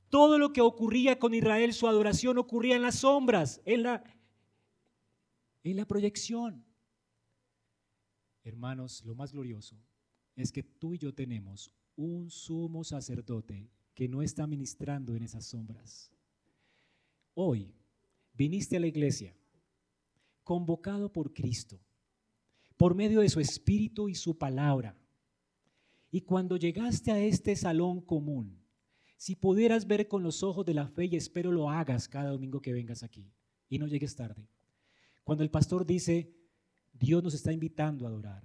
Todo 0.09 0.39
lo 0.39 0.51
que 0.51 0.61
ocurría 0.61 1.19
con 1.19 1.33
Israel, 1.35 1.73
su 1.73 1.87
adoración 1.87 2.39
ocurría 2.39 2.75
en 2.75 2.81
las 2.81 2.95
sombras, 2.95 3.61
en 3.65 3.83
la, 3.83 4.03
en 5.63 5.77
la 5.77 5.85
proyección. 5.85 6.65
Hermanos, 8.43 9.03
lo 9.05 9.15
más 9.15 9.31
glorioso 9.31 9.77
es 10.35 10.51
que 10.51 10.63
tú 10.63 10.93
y 10.93 10.97
yo 10.97 11.13
tenemos 11.13 11.71
un 11.95 12.29
sumo 12.31 12.83
sacerdote 12.83 13.69
que 13.93 14.07
no 14.07 14.21
está 14.21 14.47
ministrando 14.47 15.15
en 15.15 15.23
esas 15.23 15.45
sombras. 15.45 16.11
Hoy 17.33 17.73
viniste 18.33 18.77
a 18.77 18.79
la 18.79 18.87
iglesia 18.87 19.35
convocado 20.43 21.11
por 21.11 21.33
Cristo, 21.33 21.79
por 22.77 22.95
medio 22.95 23.21
de 23.21 23.29
su 23.29 23.39
espíritu 23.39 24.09
y 24.09 24.15
su 24.15 24.37
palabra. 24.37 24.97
Y 26.09 26.21
cuando 26.21 26.57
llegaste 26.57 27.11
a 27.11 27.19
este 27.19 27.55
salón 27.55 28.01
común, 28.01 28.59
si 29.17 29.35
pudieras 29.35 29.85
ver 29.85 30.07
con 30.07 30.23
los 30.23 30.41
ojos 30.41 30.65
de 30.65 30.73
la 30.73 30.87
fe, 30.87 31.05
y 31.05 31.15
espero 31.15 31.51
lo 31.51 31.69
hagas 31.69 32.07
cada 32.07 32.31
domingo 32.31 32.59
que 32.59 32.73
vengas 32.73 33.03
aquí, 33.03 33.31
y 33.69 33.77
no 33.77 33.85
llegues 33.85 34.15
tarde 34.15 34.49
cuando 35.23 35.43
el 35.43 35.49
pastor 35.49 35.85
dice, 35.85 36.33
Dios 36.93 37.23
nos 37.23 37.33
está 37.33 37.51
invitando 37.51 38.05
a 38.05 38.09
adorar, 38.09 38.43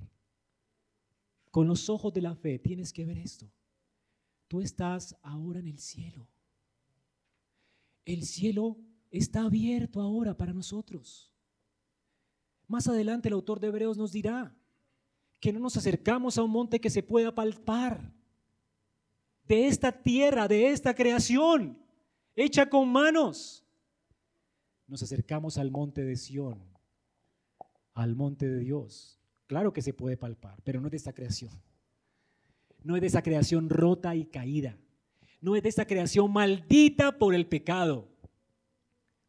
con 1.50 1.66
los 1.66 1.88
ojos 1.88 2.12
de 2.12 2.22
la 2.22 2.34
fe 2.34 2.58
tienes 2.58 2.92
que 2.92 3.04
ver 3.04 3.18
esto. 3.18 3.50
Tú 4.48 4.60
estás 4.60 5.16
ahora 5.22 5.58
en 5.58 5.68
el 5.68 5.78
cielo. 5.78 6.28
El 8.04 8.24
cielo 8.24 8.76
está 9.10 9.42
abierto 9.42 10.00
ahora 10.00 10.36
para 10.36 10.52
nosotros. 10.52 11.32
Más 12.68 12.86
adelante 12.88 13.28
el 13.28 13.34
autor 13.34 13.58
de 13.58 13.68
Hebreos 13.68 13.96
nos 13.96 14.12
dirá 14.12 14.54
que 15.40 15.52
no 15.52 15.60
nos 15.60 15.76
acercamos 15.76 16.38
a 16.38 16.42
un 16.42 16.50
monte 16.50 16.80
que 16.80 16.90
se 16.90 17.02
pueda 17.02 17.34
palpar 17.34 18.12
de 19.44 19.66
esta 19.66 19.92
tierra, 19.92 20.48
de 20.48 20.70
esta 20.70 20.94
creación, 20.94 21.78
hecha 22.34 22.68
con 22.68 22.88
manos, 22.88 23.65
nos 24.86 25.02
acercamos 25.02 25.58
al 25.58 25.70
monte 25.70 26.04
de 26.04 26.16
Sión, 26.16 26.62
al 27.94 28.14
monte 28.14 28.48
de 28.48 28.58
Dios. 28.60 29.20
Claro 29.46 29.72
que 29.72 29.82
se 29.82 29.92
puede 29.92 30.16
palpar, 30.16 30.60
pero 30.64 30.80
no 30.80 30.88
es 30.88 30.92
de 30.92 30.96
esta 30.96 31.12
creación. 31.12 31.52
No 32.82 32.94
es 32.94 33.00
de 33.00 33.08
esa 33.08 33.22
creación 33.22 33.68
rota 33.68 34.14
y 34.14 34.26
caída. 34.26 34.78
No 35.40 35.56
es 35.56 35.62
de 35.62 35.68
esta 35.68 35.86
creación 35.86 36.32
maldita 36.32 37.18
por 37.18 37.34
el 37.34 37.46
pecado. 37.46 38.08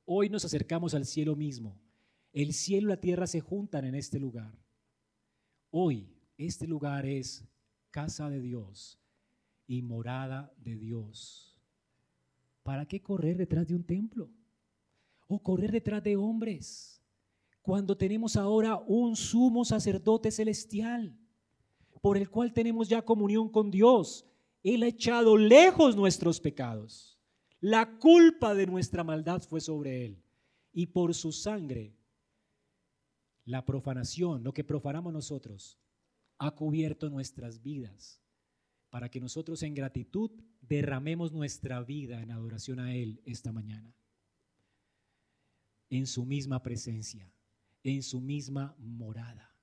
Hoy 0.06 0.30
nos 0.30 0.46
acercamos 0.46 0.94
al 0.94 1.06
cielo 1.06 1.36
mismo. 1.36 1.80
El 2.34 2.54
cielo 2.54 2.88
y 2.88 2.90
la 2.90 3.02
tierra 3.02 3.28
se 3.28 3.40
juntan 3.40 3.86
en 3.86 3.96
este 3.96 4.20
lugar. 4.20 4.54
Hoy 5.72 6.14
este 6.38 6.68
lugar 6.68 7.06
es 7.06 7.44
casa 7.90 8.30
de 8.30 8.40
Dios 8.40 9.00
y 9.66 9.82
morada 9.82 10.54
de 10.58 10.76
Dios. 10.76 11.60
¿Para 12.64 12.86
qué 12.86 13.02
correr 13.02 13.38
detrás 13.38 13.68
de 13.68 13.76
un 13.76 13.84
templo? 13.84 14.30
O 15.28 15.42
correr 15.44 15.72
detrás 15.72 16.04
de 16.04 16.16
hombres, 16.16 17.04
cuando 17.62 17.98
tenemos 17.98 18.38
ahora 18.38 18.78
un 18.88 19.16
sumo 19.16 19.66
sacerdote 19.66 20.32
celestial, 20.32 21.18
por 22.02 22.18
el 22.18 22.30
cual 22.30 22.54
tenemos 22.54 22.88
ya 22.88 23.04
comunión 23.04 23.50
con 23.50 23.70
Dios. 23.70 24.26
Él 24.64 24.84
ha 24.84 24.88
echado 24.88 25.36
lejos 25.36 25.96
nuestros 25.96 26.40
pecados. 26.40 27.20
La 27.60 27.98
culpa 27.98 28.56
de 28.56 28.68
nuestra 28.68 29.04
maldad 29.04 29.42
fue 29.42 29.60
sobre 29.60 30.06
Él. 30.06 30.24
Y 30.72 30.88
por 30.88 31.14
su 31.14 31.32
sangre, 31.32 31.98
la 33.44 33.66
profanación, 33.66 34.44
lo 34.44 34.54
que 34.54 34.64
profanamos 34.64 35.12
nosotros, 35.12 35.78
ha 36.38 36.52
cubierto 36.52 37.10
nuestras 37.10 37.62
vidas 37.62 38.22
para 38.90 39.10
que 39.10 39.20
nosotros 39.20 39.64
en 39.64 39.74
gratitud 39.74 40.32
derramemos 40.62 41.34
nuestra 41.34 41.82
vida 41.82 42.22
en 42.22 42.32
adoración 42.32 42.80
a 42.80 42.96
Él 42.96 43.22
esta 43.26 43.52
mañana 43.52 43.98
en 45.90 46.08
su 46.08 46.26
misma 46.26 46.62
presencia, 46.62 47.32
en 47.84 48.04
su 48.04 48.22
misma 48.22 48.76
morada. 48.80 49.56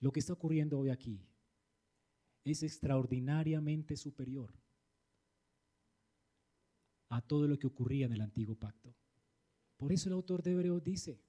Lo 0.00 0.12
que 0.12 0.20
está 0.20 0.32
ocurriendo 0.32 0.78
hoy 0.78 0.90
aquí 0.90 1.24
es 2.44 2.62
extraordinariamente 2.62 3.96
superior 3.96 4.52
a 7.08 7.20
todo 7.20 7.46
lo 7.46 7.58
que 7.58 7.66
ocurría 7.66 8.06
en 8.06 8.12
el 8.12 8.20
antiguo 8.20 8.56
pacto. 8.56 8.94
Por 9.76 9.92
eso 9.92 10.08
el 10.08 10.14
autor 10.14 10.42
de 10.42 10.52
Hebreos 10.52 10.82
dice 10.82 11.20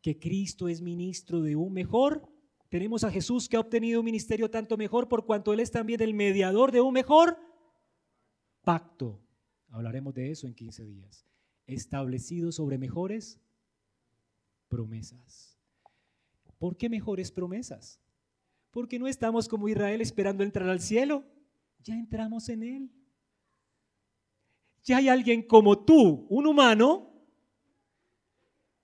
que 0.00 0.18
Cristo 0.18 0.68
es 0.68 0.80
ministro 0.80 1.42
de 1.42 1.56
un 1.56 1.72
mejor. 1.72 2.26
Tenemos 2.70 3.04
a 3.04 3.10
Jesús 3.10 3.48
que 3.48 3.56
ha 3.56 3.60
obtenido 3.60 4.00
un 4.00 4.06
ministerio 4.06 4.50
tanto 4.50 4.76
mejor 4.76 5.08
por 5.08 5.26
cuanto 5.26 5.52
Él 5.52 5.60
es 5.60 5.70
también 5.70 6.00
el 6.00 6.14
mediador 6.14 6.72
de 6.72 6.80
un 6.80 6.94
mejor 6.94 7.36
pacto 8.62 9.20
Hablaremos 9.70 10.14
de 10.14 10.30
eso 10.30 10.46
en 10.46 10.54
15 10.54 10.84
días. 10.84 11.26
Establecido 11.72 12.52
sobre 12.52 12.78
mejores 12.78 13.40
promesas. 14.68 15.58
¿Por 16.58 16.76
qué 16.76 16.88
mejores 16.88 17.32
promesas? 17.32 18.00
Porque 18.70 18.98
no 18.98 19.08
estamos 19.08 19.48
como 19.48 19.68
Israel 19.68 20.00
esperando 20.00 20.44
entrar 20.44 20.68
al 20.68 20.80
cielo. 20.80 21.24
Ya 21.82 21.94
entramos 21.94 22.48
en 22.48 22.62
él. 22.62 22.90
Ya 24.84 24.98
hay 24.98 25.08
alguien 25.08 25.42
como 25.42 25.84
tú, 25.84 26.26
un 26.28 26.46
humano, 26.46 27.12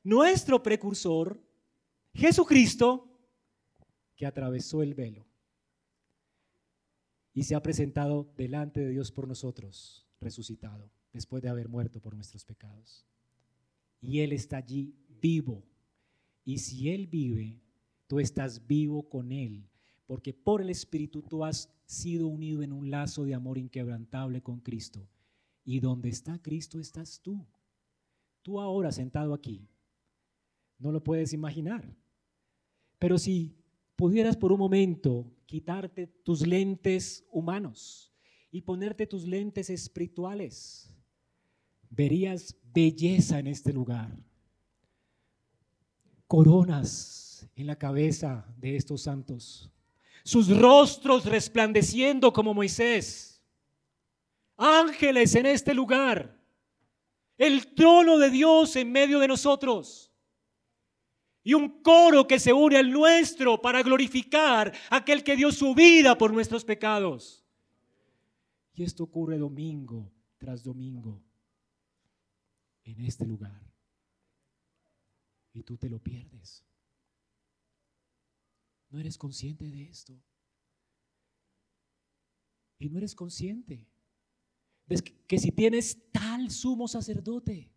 nuestro 0.03 0.63
precursor, 0.63 1.43
Jesucristo, 2.15 3.19
que 4.15 4.27
atravesó 4.27 4.83
el 4.83 4.95
velo 4.95 5.27
y 7.33 7.45
se 7.45 7.55
ha 7.55 7.63
presentado 7.63 8.33
delante 8.37 8.81
de 8.81 8.89
Dios 8.89 9.13
por 9.13 9.29
nosotros, 9.29 10.07
resucitado, 10.21 10.91
después 11.17 11.43
de 11.43 11.49
haber 11.49 11.69
muerto 11.69 12.01
por 12.01 12.15
nuestros 12.15 12.45
pecados. 12.45 13.05
Y 14.01 14.21
Él 14.21 14.33
está 14.33 14.59
allí 14.59 14.95
vivo. 15.21 15.65
Y 16.45 16.59
si 16.59 16.91
Él 16.91 17.09
vive, 17.09 17.61
tú 18.07 18.21
estás 18.21 18.67
vivo 18.67 19.09
con 19.09 19.33
Él, 19.33 19.69
porque 20.07 20.33
por 20.33 20.63
el 20.63 20.71
Espíritu 20.71 21.23
tú 21.23 21.45
has 21.45 21.69
sido 21.87 22.29
unido 22.29 22.63
en 22.63 22.73
un 22.73 22.91
lazo 22.91 23.25
de 23.25 23.35
amor 23.35 23.59
inquebrantable 23.59 24.43
con 24.43 24.61
Cristo. 24.61 25.09
Y 25.65 25.81
donde 25.81 26.09
está 26.09 26.41
Cristo 26.41 26.79
estás 26.79 27.21
tú. 27.21 27.45
Tú 28.43 28.61
ahora 28.61 28.93
sentado 28.93 29.35
aquí. 29.35 29.69
No 30.79 30.93
lo 30.93 31.03
puedes 31.03 31.33
imaginar. 31.33 31.97
Pero 32.99 33.19
si 33.19 33.57
pudieras 33.97 34.37
por 34.37 34.53
un 34.53 34.59
momento 34.59 35.33
quitarte 35.47 36.07
tus 36.07 36.47
lentes 36.47 37.25
humanos 37.33 38.13
y 38.51 38.63
ponerte 38.63 39.07
tus 39.07 39.27
lentes 39.27 39.71
espirituales, 39.71 40.96
verías 41.91 42.57
belleza 42.73 43.39
en 43.39 43.47
este 43.47 43.73
lugar. 43.73 44.17
Coronas 46.27 47.49
en 47.55 47.67
la 47.67 47.77
cabeza 47.77 48.47
de 48.59 48.77
estos 48.77 49.03
santos. 49.03 49.71
Sus 50.25 50.49
rostros 50.57 51.25
resplandeciendo 51.25 52.33
como 52.33 52.53
Moisés. 52.53 53.43
Ángeles 54.57 55.35
en 55.35 55.47
este 55.47 55.75
lugar. 55.75 56.39
El 57.39 57.75
trono 57.75 58.19
de 58.19 58.31
Dios 58.31 58.77
en 58.77 58.91
medio 58.91 59.19
de 59.19 59.29
nosotros 59.29 60.07
y 61.47 61.55
un 61.55 61.81
coro 61.81 62.27
que 62.27 62.41
se 62.41 62.53
une 62.53 62.77
al 62.77 62.91
nuestro 62.91 63.63
para 63.63 63.81
glorificar 63.85 64.73
a 64.91 64.97
aquel 64.97 65.23
que 65.23 65.37
dio 65.37 65.53
su 65.53 65.77
vida 65.77 66.19
por 66.19 66.33
nuestros 66.33 66.65
pecados. 66.65 67.45
Y 68.75 68.83
esto 68.83 69.05
ocurre 69.05 69.39
domingo 69.39 70.11
tras 70.39 70.65
domingo 70.65 71.23
en 72.87 73.01
este 73.03 73.27
lugar. 73.27 73.63
Y 75.53 75.63
tú 75.63 75.77
te 75.77 75.89
lo 75.89 75.99
pierdes. 75.99 76.65
No 78.89 78.99
eres 78.99 79.19
consciente 79.19 79.69
de 79.69 79.83
esto. 79.83 80.19
Y 82.79 82.89
no 82.89 82.99
eres 82.99 83.15
consciente 83.15 83.87
de 84.87 85.03
que 85.27 85.39
si 85.39 85.51
tienes 85.51 86.11
tal 86.13 86.51
sumo 86.51 86.87
sacerdote, 86.87 87.71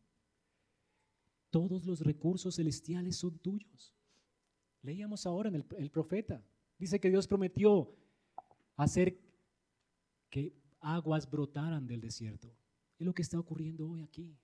todos 1.50 1.86
los 1.86 2.02
recursos 2.02 2.56
celestiales 2.56 3.18
son 3.18 3.40
tuyos. 3.40 3.96
Leíamos 4.82 5.26
ahora 5.26 5.50
en 5.50 5.56
el, 5.56 5.90
profeta. 5.90 6.44
Dice 6.78 7.00
que 7.00 7.10
Dios 7.10 7.28
prometió 7.28 7.96
hacer 8.76 9.20
que 10.30 10.54
aguas 10.80 11.30
brotaran 11.30 11.88
del 11.88 12.02
desierto. 12.02 12.56
Es 12.98 13.06
lo 13.06 13.14
que 13.14 13.24
está 13.24 13.40
ocurriendo 13.40 13.90
hoy 13.90 14.02
aquí. 14.02 14.38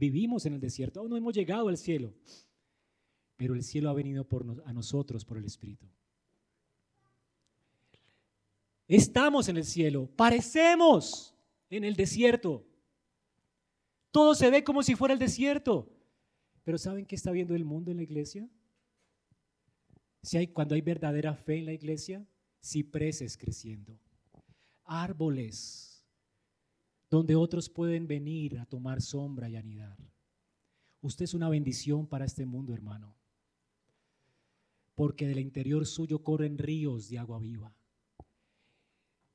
Vivimos 0.00 0.46
en 0.46 0.54
el 0.54 0.60
desierto, 0.60 1.00
aún 1.00 1.10
no 1.10 1.16
hemos 1.18 1.34
llegado 1.34 1.68
al 1.68 1.76
cielo, 1.76 2.14
pero 3.36 3.54
el 3.54 3.62
cielo 3.62 3.90
ha 3.90 3.92
venido 3.92 4.24
por 4.24 4.62
a 4.64 4.72
nosotros 4.72 5.26
por 5.26 5.36
el 5.36 5.44
Espíritu. 5.44 5.86
Estamos 8.88 9.50
en 9.50 9.58
el 9.58 9.64
cielo, 9.66 10.08
parecemos 10.16 11.34
en 11.68 11.84
el 11.84 11.96
desierto. 11.96 12.66
Todo 14.10 14.34
se 14.34 14.48
ve 14.48 14.64
como 14.64 14.82
si 14.82 14.96
fuera 14.96 15.12
el 15.12 15.20
desierto. 15.20 15.86
Pero 16.64 16.78
¿saben 16.78 17.04
qué 17.04 17.14
está 17.14 17.30
viendo 17.30 17.54
el 17.54 17.66
mundo 17.66 17.90
en 17.90 17.98
la 17.98 18.02
iglesia? 18.02 18.48
Si 20.22 20.38
hay, 20.38 20.46
cuando 20.46 20.74
hay 20.74 20.80
verdadera 20.80 21.34
fe 21.34 21.58
en 21.58 21.66
la 21.66 21.74
iglesia, 21.74 22.26
cipreses 22.62 23.36
creciendo, 23.36 23.98
árboles 24.84 25.89
donde 27.10 27.34
otros 27.34 27.68
pueden 27.68 28.06
venir 28.06 28.58
a 28.58 28.66
tomar 28.66 29.02
sombra 29.02 29.48
y 29.48 29.56
anidar. 29.56 29.98
Usted 31.02 31.24
es 31.24 31.34
una 31.34 31.48
bendición 31.48 32.06
para 32.06 32.24
este 32.24 32.46
mundo, 32.46 32.72
hermano, 32.72 33.16
porque 34.94 35.26
del 35.26 35.40
interior 35.40 35.86
suyo 35.86 36.22
corren 36.22 36.56
ríos 36.56 37.08
de 37.08 37.18
agua 37.18 37.40
viva. 37.40 37.74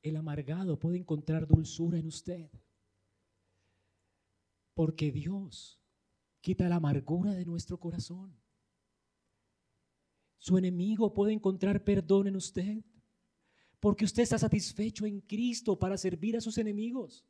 El 0.01 0.15
amargado 0.15 0.79
puede 0.79 0.97
encontrar 0.97 1.47
dulzura 1.47 1.97
en 1.97 2.05
usted. 2.05 2.49
Porque 4.75 5.11
Dios 5.11 5.81
quita 6.41 6.69
la 6.69 6.75
amargura 6.75 7.33
de 7.33 7.45
nuestro 7.45 7.79
corazón. 7.79 8.37
Su 10.37 10.59
enemigo 10.59 11.11
puede 11.11 11.33
encontrar 11.33 11.83
perdón 11.83 12.27
en 12.27 12.35
usted. 12.35 12.83
Porque 13.79 14.05
usted 14.05 14.21
está 14.21 14.37
satisfecho 14.37 15.07
en 15.07 15.21
Cristo 15.21 15.79
para 15.79 15.97
servir 15.97 16.37
a 16.37 16.41
sus 16.41 16.59
enemigos. 16.59 17.25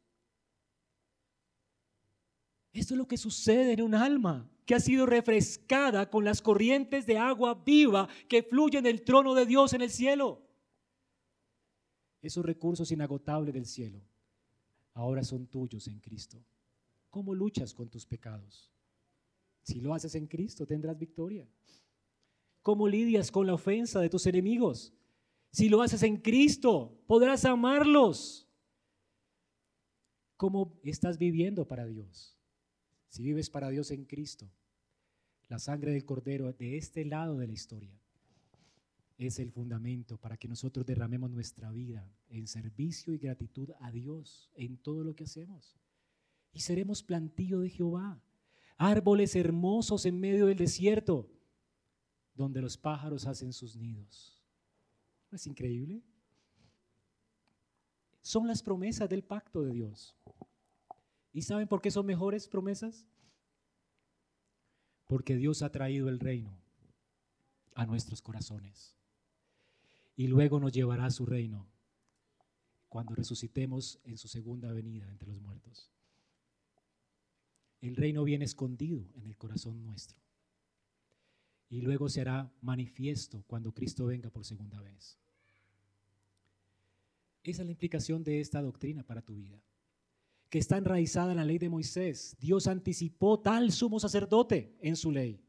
Esto 2.75 2.93
es 2.93 2.97
lo 2.97 3.07
que 3.07 3.17
sucede 3.17 3.71
en 3.71 3.81
un 3.81 3.95
alma 3.95 4.51
que 4.65 4.75
ha 4.75 4.81
sido 4.81 5.05
refrescada 5.05 6.09
con 6.09 6.25
las 6.25 6.41
corrientes 6.41 7.05
de 7.05 7.17
agua 7.17 7.53
viva 7.65 8.09
que 8.27 8.43
fluyen 8.43 8.83
del 8.83 9.01
trono 9.03 9.33
de 9.33 9.45
Dios 9.45 9.71
en 9.71 9.81
el 9.81 9.89
cielo. 9.89 10.41
Esos 12.21 12.45
recursos 12.45 12.91
inagotables 12.91 13.53
del 13.53 13.65
cielo 13.65 14.01
ahora 14.93 15.23
son 15.23 15.47
tuyos 15.47 15.87
en 15.87 15.99
Cristo. 15.99 16.43
¿Cómo 17.09 17.33
luchas 17.33 17.73
con 17.73 17.89
tus 17.89 18.05
pecados? 18.05 18.73
Si 19.61 19.79
lo 19.79 19.93
haces 19.93 20.13
en 20.15 20.27
Cristo, 20.27 20.65
tendrás 20.65 20.97
victoria. 20.97 21.47
¿Cómo 22.61 22.89
lidias 22.89 23.31
con 23.31 23.47
la 23.47 23.53
ofensa 23.53 24.01
de 24.01 24.09
tus 24.09 24.25
enemigos? 24.25 24.93
Si 25.49 25.69
lo 25.69 25.81
haces 25.81 26.03
en 26.03 26.17
Cristo, 26.17 27.01
podrás 27.07 27.45
amarlos. 27.45 28.49
¿Cómo 30.35 30.77
estás 30.83 31.17
viviendo 31.17 31.65
para 31.65 31.85
Dios? 31.85 32.34
Si 33.09 33.23
vives 33.23 33.49
para 33.49 33.69
Dios 33.69 33.91
en 33.91 34.05
Cristo, 34.05 34.49
la 35.47 35.59
sangre 35.59 35.91
del 35.91 36.05
Cordero 36.05 36.51
de 36.53 36.77
este 36.77 37.05
lado 37.05 37.37
de 37.37 37.47
la 37.47 37.53
historia 37.53 37.99
es 39.17 39.39
el 39.39 39.51
fundamento 39.51 40.17
para 40.17 40.37
que 40.37 40.47
nosotros 40.47 40.85
derramemos 40.85 41.29
nuestra 41.29 41.71
vida 41.71 42.11
en 42.29 42.47
servicio 42.47 43.13
y 43.13 43.17
gratitud 43.17 43.71
a 43.79 43.91
Dios 43.91 44.49
en 44.55 44.77
todo 44.77 45.03
lo 45.03 45.15
que 45.15 45.23
hacemos 45.23 45.77
y 46.55 46.61
seremos 46.61 47.03
plantillo 47.03 47.59
de 47.59 47.69
Jehová, 47.69 48.17
árboles 48.77 49.35
hermosos 49.35 50.05
en 50.05 50.17
medio 50.17 50.45
del 50.45 50.57
desierto, 50.57 51.29
donde 52.33 52.61
los 52.61 52.77
pájaros 52.77 53.27
hacen 53.27 53.51
sus 53.51 53.75
nidos. 53.75 54.41
¿No 55.29 55.35
es 55.35 55.45
increíble? 55.47 56.01
Son 58.21 58.47
las 58.47 58.63
promesas 58.63 59.09
del 59.09 59.21
pacto 59.21 59.63
de 59.63 59.73
Dios. 59.73 60.15
¿Y 61.35 61.41
saben 61.41 61.67
por 61.67 61.81
qué 61.81 61.91
son 61.91 62.05
mejores 62.05 62.47
promesas? 62.47 63.05
Porque 65.05 65.35
Dios 65.35 65.63
ha 65.63 65.69
traído 65.69 66.07
el 66.07 66.21
reino 66.21 66.57
a 67.73 67.85
nuestros 67.85 68.21
corazones. 68.21 68.95
Y 70.15 70.27
luego 70.27 70.61
nos 70.61 70.71
llevará 70.71 71.07
a 71.07 71.11
su 71.11 71.25
reino 71.25 71.67
cuando 72.87 73.15
resucitemos 73.15 73.99
en 74.05 74.17
su 74.17 74.29
segunda 74.29 74.71
venida 74.71 75.11
entre 75.11 75.27
los 75.27 75.41
muertos. 75.41 75.91
El 77.81 77.97
reino 77.97 78.23
viene 78.23 78.45
escondido 78.45 79.05
en 79.15 79.27
el 79.27 79.35
corazón 79.35 79.83
nuestro. 79.83 80.17
Y 81.67 81.81
luego 81.81 82.07
se 82.07 82.21
hará 82.21 82.49
manifiesto 82.61 83.43
cuando 83.45 83.73
Cristo 83.73 84.05
venga 84.05 84.29
por 84.29 84.45
segunda 84.45 84.79
vez. 84.79 85.19
Esa 87.43 87.61
es 87.63 87.65
la 87.65 87.73
implicación 87.73 88.23
de 88.23 88.39
esta 88.39 88.61
doctrina 88.61 89.03
para 89.03 89.21
tu 89.21 89.35
vida, 89.35 89.61
que 90.55 90.59
está 90.59 90.77
enraizada 90.77 91.31
en 91.31 91.37
la 91.37 91.43
ley 91.43 91.57
de 91.57 91.67
Moisés. 91.67 92.37
Dios 92.39 92.67
anticipó 92.67 93.41
tal 93.41 93.73
sumo 93.73 93.99
sacerdote 93.99 94.73
en 94.79 94.95
su 94.95 95.11
ley. 95.11 95.43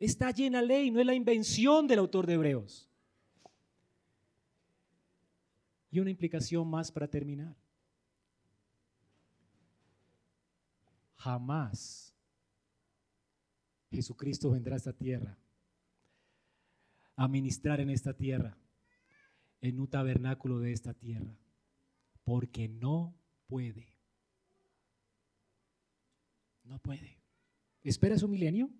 Está 0.00 0.26
allí 0.26 0.46
en 0.46 0.54
la 0.54 0.62
ley, 0.62 0.90
no 0.90 0.98
es 0.98 1.06
la 1.06 1.14
invención 1.14 1.86
del 1.86 2.00
autor 2.00 2.26
de 2.26 2.32
Hebreos. 2.32 2.90
Y 5.92 6.00
una 6.00 6.10
implicación 6.10 6.68
más 6.68 6.90
para 6.90 7.06
terminar. 7.06 7.54
Jamás 11.14 12.12
Jesucristo 13.92 14.50
vendrá 14.50 14.74
a 14.74 14.78
esta 14.78 14.92
tierra 14.92 15.38
a 17.14 17.28
ministrar 17.28 17.78
en 17.78 17.90
esta 17.90 18.12
tierra, 18.12 18.58
en 19.60 19.78
un 19.78 19.86
tabernáculo 19.86 20.58
de 20.58 20.72
esta 20.72 20.94
tierra, 20.94 21.38
porque 22.24 22.66
no 22.66 23.14
puede. 23.46 23.99
No 26.70 26.78
puede. 26.78 27.18
¿Esperas 27.82 28.22
un 28.22 28.30
milenio? 28.30 28.70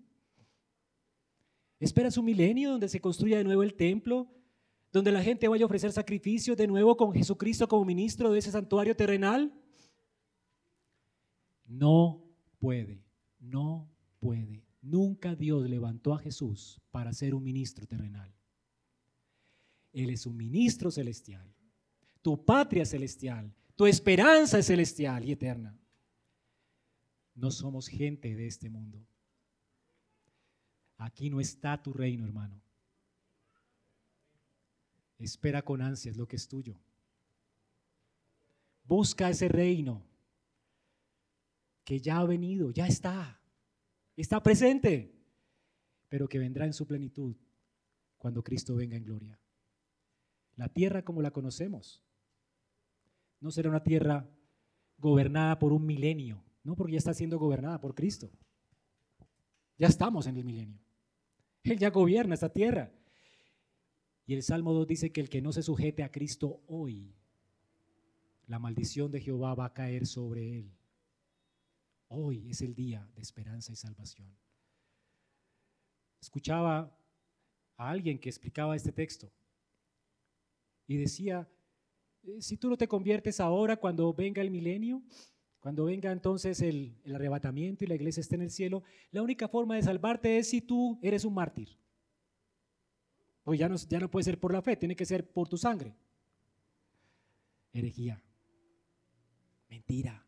¿Esperas 1.80 2.16
un 2.16 2.24
milenio 2.24 2.70
donde 2.70 2.88
se 2.88 3.00
construya 3.00 3.38
de 3.38 3.42
nuevo 3.42 3.64
el 3.64 3.74
templo? 3.74 4.28
Donde 4.92 5.10
la 5.10 5.24
gente 5.24 5.48
vaya 5.48 5.64
a 5.64 5.66
ofrecer 5.66 5.90
sacrificios 5.90 6.56
de 6.56 6.68
nuevo 6.68 6.96
con 6.96 7.12
Jesucristo 7.12 7.66
como 7.66 7.84
ministro 7.84 8.30
de 8.30 8.38
ese 8.38 8.52
santuario 8.52 8.94
terrenal? 8.94 9.52
No 11.66 12.22
puede, 12.60 13.02
no 13.40 13.90
puede. 14.20 14.62
Nunca 14.80 15.34
Dios 15.34 15.68
levantó 15.68 16.14
a 16.14 16.20
Jesús 16.20 16.80
para 16.92 17.12
ser 17.12 17.34
un 17.34 17.42
ministro 17.42 17.88
terrenal. 17.88 18.32
Él 19.92 20.10
es 20.10 20.26
un 20.26 20.36
ministro 20.36 20.92
celestial. 20.92 21.52
Tu 22.22 22.44
patria 22.44 22.84
es 22.84 22.90
celestial. 22.90 23.52
Tu 23.74 23.86
esperanza 23.86 24.60
es 24.60 24.66
celestial 24.66 25.24
y 25.24 25.32
eterna. 25.32 25.76
No 27.40 27.50
somos 27.50 27.88
gente 27.88 28.34
de 28.34 28.46
este 28.46 28.68
mundo. 28.68 29.02
Aquí 30.98 31.30
no 31.30 31.40
está 31.40 31.82
tu 31.82 31.94
reino, 31.94 32.26
hermano. 32.26 32.60
Espera 35.18 35.62
con 35.62 35.80
ansias 35.80 36.18
lo 36.18 36.28
que 36.28 36.36
es 36.36 36.46
tuyo. 36.46 36.78
Busca 38.84 39.30
ese 39.30 39.48
reino 39.48 40.04
que 41.82 41.98
ya 41.98 42.18
ha 42.18 42.24
venido, 42.26 42.72
ya 42.72 42.86
está, 42.86 43.40
está 44.16 44.42
presente, 44.42 45.18
pero 46.10 46.28
que 46.28 46.38
vendrá 46.38 46.66
en 46.66 46.74
su 46.74 46.86
plenitud 46.86 47.34
cuando 48.18 48.44
Cristo 48.44 48.76
venga 48.76 48.98
en 48.98 49.04
gloria. 49.04 49.40
La 50.56 50.68
tierra 50.68 51.02
como 51.06 51.22
la 51.22 51.30
conocemos 51.30 52.04
no 53.40 53.50
será 53.50 53.70
una 53.70 53.82
tierra 53.82 54.28
gobernada 54.98 55.58
por 55.58 55.72
un 55.72 55.86
milenio, 55.86 56.44
no 56.62 56.76
porque 56.76 56.92
ya 56.92 56.98
está 56.98 57.14
siendo 57.14 57.38
gobernada 57.38 57.80
por 57.80 57.94
Cristo. 57.94 58.30
Ya 59.78 59.86
estamos 59.86 60.26
en 60.26 60.36
el 60.36 60.44
milenio. 60.44 60.78
Él 61.62 61.78
ya 61.78 61.90
gobierna 61.90 62.34
esta 62.34 62.52
tierra. 62.52 62.92
Y 64.26 64.34
el 64.34 64.42
Salmo 64.42 64.72
2 64.72 64.86
dice 64.86 65.12
que 65.12 65.20
el 65.20 65.28
que 65.28 65.42
no 65.42 65.52
se 65.52 65.62
sujete 65.62 66.02
a 66.02 66.10
Cristo 66.10 66.62
hoy, 66.66 67.14
la 68.46 68.58
maldición 68.58 69.10
de 69.10 69.20
Jehová 69.20 69.54
va 69.54 69.66
a 69.66 69.72
caer 69.72 70.06
sobre 70.06 70.58
él. 70.58 70.72
Hoy 72.08 72.50
es 72.50 72.60
el 72.60 72.74
día 72.74 73.08
de 73.14 73.22
esperanza 73.22 73.72
y 73.72 73.76
salvación. 73.76 74.28
Escuchaba 76.20 76.96
a 77.76 77.90
alguien 77.90 78.18
que 78.18 78.28
explicaba 78.28 78.76
este 78.76 78.92
texto 78.92 79.32
y 80.86 80.96
decía, 80.96 81.48
eh, 82.24 82.42
si 82.42 82.56
tú 82.56 82.68
no 82.68 82.76
te 82.76 82.88
conviertes 82.88 83.40
ahora 83.40 83.76
cuando 83.76 84.12
venga 84.12 84.42
el 84.42 84.50
milenio, 84.50 85.02
cuando 85.60 85.84
venga 85.84 86.10
entonces 86.10 86.60
el, 86.62 86.96
arrebatamiento 87.14 87.84
y 87.84 87.86
la 87.86 87.94
iglesia 87.94 88.22
esté 88.22 88.34
en 88.34 88.42
el 88.42 88.50
cielo, 88.50 88.82
la 89.10 89.22
única 89.22 89.46
forma 89.46 89.76
de 89.76 89.82
salvarte 89.82 90.38
es 90.38 90.48
si 90.48 90.62
tú 90.62 90.98
eres 91.02 91.24
un 91.24 91.34
mártir. 91.34 91.68
Pues 93.44 93.58
ya 93.58 93.68
no, 93.68 93.76
ya 93.76 94.00
no 94.00 94.10
puede 94.10 94.24
ser 94.24 94.40
por 94.40 94.52
la 94.52 94.62
fe, 94.62 94.76
tiene 94.76 94.96
que 94.96 95.04
ser 95.04 95.30
por 95.30 95.48
tu 95.48 95.58
sangre. 95.58 95.94
Herejía. 97.72 98.22
Mentira. 99.68 100.26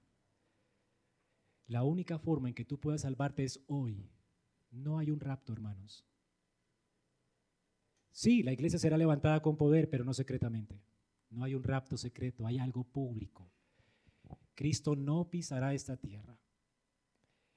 La 1.66 1.82
única 1.82 2.18
forma 2.18 2.48
en 2.48 2.54
que 2.54 2.66
tú 2.66 2.78
puedas 2.78 3.00
salvarte 3.00 3.44
es 3.44 3.60
hoy. 3.66 4.10
No 4.70 4.98
hay 4.98 5.10
un 5.10 5.20
rapto, 5.20 5.52
hermanos. 5.52 6.04
Sí, 8.10 8.42
la 8.42 8.52
iglesia 8.52 8.78
será 8.78 8.98
levantada 8.98 9.40
con 9.40 9.56
poder, 9.56 9.88
pero 9.88 10.04
no 10.04 10.12
secretamente. 10.12 10.82
No 11.30 11.44
hay 11.44 11.54
un 11.54 11.62
rapto 11.62 11.96
secreto, 11.96 12.46
hay 12.46 12.58
algo 12.58 12.84
público. 12.84 13.50
Cristo 14.62 14.94
no 14.94 15.28
pisará 15.28 15.74
esta 15.74 15.96
tierra. 15.96 16.38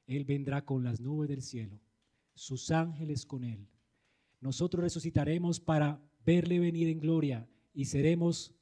Él 0.08 0.26
vendrá 0.26 0.66
con 0.66 0.84
las 0.84 1.00
nubes 1.00 1.30
del 1.30 1.44
cielo, 1.44 1.80
sus 2.34 2.72
ángeles 2.72 3.28
con 3.28 3.44
él. 3.44 3.68
Nosotros 4.42 4.82
resucitaremos 4.82 5.60
para 5.60 6.02
verle 6.26 6.58
venir 6.58 6.88
en 6.88 7.00
gloria 7.00 7.48
y 7.76 7.86
seremos 7.86 8.56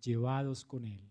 llevados 0.00 0.64
con 0.64 0.86
él 0.86 1.08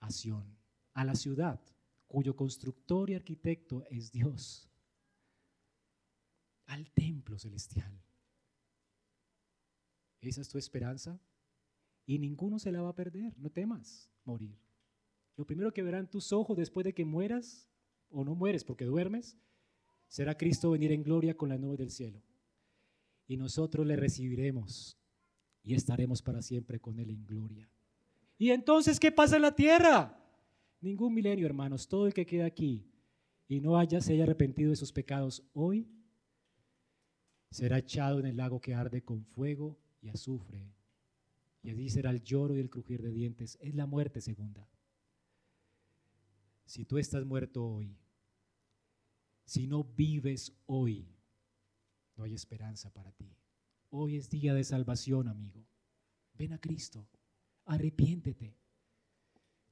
a 0.00 0.10
Sión, 0.10 0.44
a 0.92 1.02
la 1.02 1.14
ciudad 1.14 1.58
cuyo 2.06 2.36
constructor 2.36 3.08
y 3.08 3.14
arquitecto 3.14 3.86
es 3.88 4.12
Dios, 4.12 4.68
al 6.66 6.90
templo 6.90 7.38
celestial. 7.38 8.02
Esa 10.20 10.42
es 10.42 10.48
tu 10.50 10.58
esperanza 10.58 11.18
y 12.08 12.18
ninguno 12.18 12.58
se 12.58 12.72
la 12.72 12.80
va 12.80 12.88
a 12.88 12.94
perder, 12.94 13.34
no 13.36 13.50
temas 13.50 14.10
morir. 14.24 14.58
Lo 15.36 15.44
primero 15.44 15.74
que 15.74 15.82
verán 15.82 16.08
tus 16.08 16.32
ojos 16.32 16.56
después 16.56 16.82
de 16.84 16.94
que 16.94 17.04
mueras 17.04 17.68
o 18.08 18.24
no 18.24 18.34
mueres 18.34 18.64
porque 18.64 18.86
duermes, 18.86 19.36
será 20.06 20.34
Cristo 20.34 20.70
venir 20.70 20.90
en 20.90 21.02
gloria 21.02 21.36
con 21.36 21.50
la 21.50 21.58
nube 21.58 21.76
del 21.76 21.90
cielo. 21.90 22.22
Y 23.26 23.36
nosotros 23.36 23.86
le 23.86 23.94
recibiremos 23.94 24.98
y 25.62 25.74
estaremos 25.74 26.22
para 26.22 26.40
siempre 26.40 26.80
con 26.80 26.98
Él 26.98 27.10
en 27.10 27.26
gloria. 27.26 27.70
¿Y 28.38 28.52
entonces 28.52 28.98
qué 28.98 29.12
pasa 29.12 29.36
en 29.36 29.42
la 29.42 29.54
tierra? 29.54 30.18
Ningún 30.80 31.12
milenio, 31.12 31.44
hermanos. 31.44 31.88
Todo 31.88 32.06
el 32.06 32.14
que 32.14 32.24
queda 32.24 32.46
aquí 32.46 32.90
y 33.46 33.60
no 33.60 33.76
haya, 33.76 34.00
se 34.00 34.14
haya 34.14 34.22
arrepentido 34.22 34.70
de 34.70 34.76
sus 34.76 34.92
pecados 34.92 35.46
hoy, 35.52 35.86
será 37.50 37.76
echado 37.76 38.18
en 38.18 38.24
el 38.24 38.38
lago 38.38 38.62
que 38.62 38.74
arde 38.74 39.04
con 39.04 39.26
fuego 39.26 39.78
y 40.00 40.08
azufre. 40.08 40.77
Y 41.62 41.70
allí 41.70 41.88
será 41.88 42.10
el 42.10 42.22
lloro 42.22 42.56
y 42.56 42.60
el 42.60 42.70
crujir 42.70 43.02
de 43.02 43.12
dientes. 43.12 43.58
Es 43.60 43.74
la 43.74 43.86
muerte 43.86 44.20
segunda. 44.20 44.68
Si 46.64 46.84
tú 46.84 46.98
estás 46.98 47.24
muerto 47.24 47.64
hoy, 47.66 47.96
si 49.44 49.66
no 49.66 49.84
vives 49.84 50.52
hoy, 50.66 51.08
no 52.16 52.24
hay 52.24 52.34
esperanza 52.34 52.92
para 52.92 53.12
ti. 53.12 53.34
Hoy 53.90 54.16
es 54.16 54.28
día 54.28 54.52
de 54.52 54.64
salvación, 54.64 55.28
amigo. 55.28 55.64
Ven 56.34 56.52
a 56.52 56.60
Cristo, 56.60 57.08
arrepiéntete. 57.64 58.54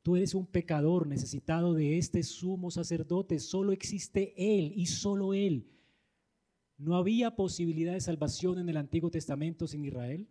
Tú 0.02 0.16
eres 0.16 0.34
un 0.34 0.46
pecador 0.46 1.06
necesitado 1.06 1.74
de 1.74 1.98
este 1.98 2.22
sumo 2.22 2.70
sacerdote. 2.70 3.38
Solo 3.38 3.72
existe 3.72 4.32
Él 4.36 4.72
y 4.74 4.86
solo 4.86 5.34
Él. 5.34 5.68
¿No 6.78 6.96
había 6.96 7.36
posibilidad 7.36 7.92
de 7.92 8.00
salvación 8.00 8.58
en 8.58 8.68
el 8.68 8.76
Antiguo 8.76 9.10
Testamento 9.10 9.66
sin 9.66 9.84
Israel? 9.84 10.28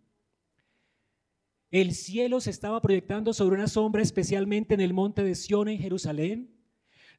El 1.70 1.94
cielo 1.94 2.40
se 2.40 2.50
estaba 2.50 2.80
proyectando 2.80 3.32
sobre 3.32 3.56
una 3.56 3.66
sombra, 3.66 4.02
especialmente 4.02 4.74
en 4.74 4.80
el 4.80 4.94
monte 4.94 5.24
de 5.24 5.34
Sión 5.34 5.68
en 5.68 5.78
Jerusalén. 5.78 6.54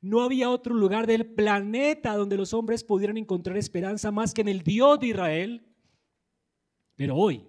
No 0.02 0.22
había 0.22 0.50
otro 0.50 0.74
lugar 0.74 1.06
del 1.08 1.26
planeta 1.26 2.16
donde 2.16 2.38
los 2.38 2.54
hombres 2.54 2.84
pudieran 2.84 3.18
encontrar 3.18 3.58
esperanza 3.58 4.12
más 4.12 4.34
que 4.34 4.41
en 4.41 4.48
el 4.48 4.62
Dios 4.62 5.00
de 5.00 5.08
Israel. 5.08 5.76
Pero 6.95 7.16
hoy, 7.16 7.48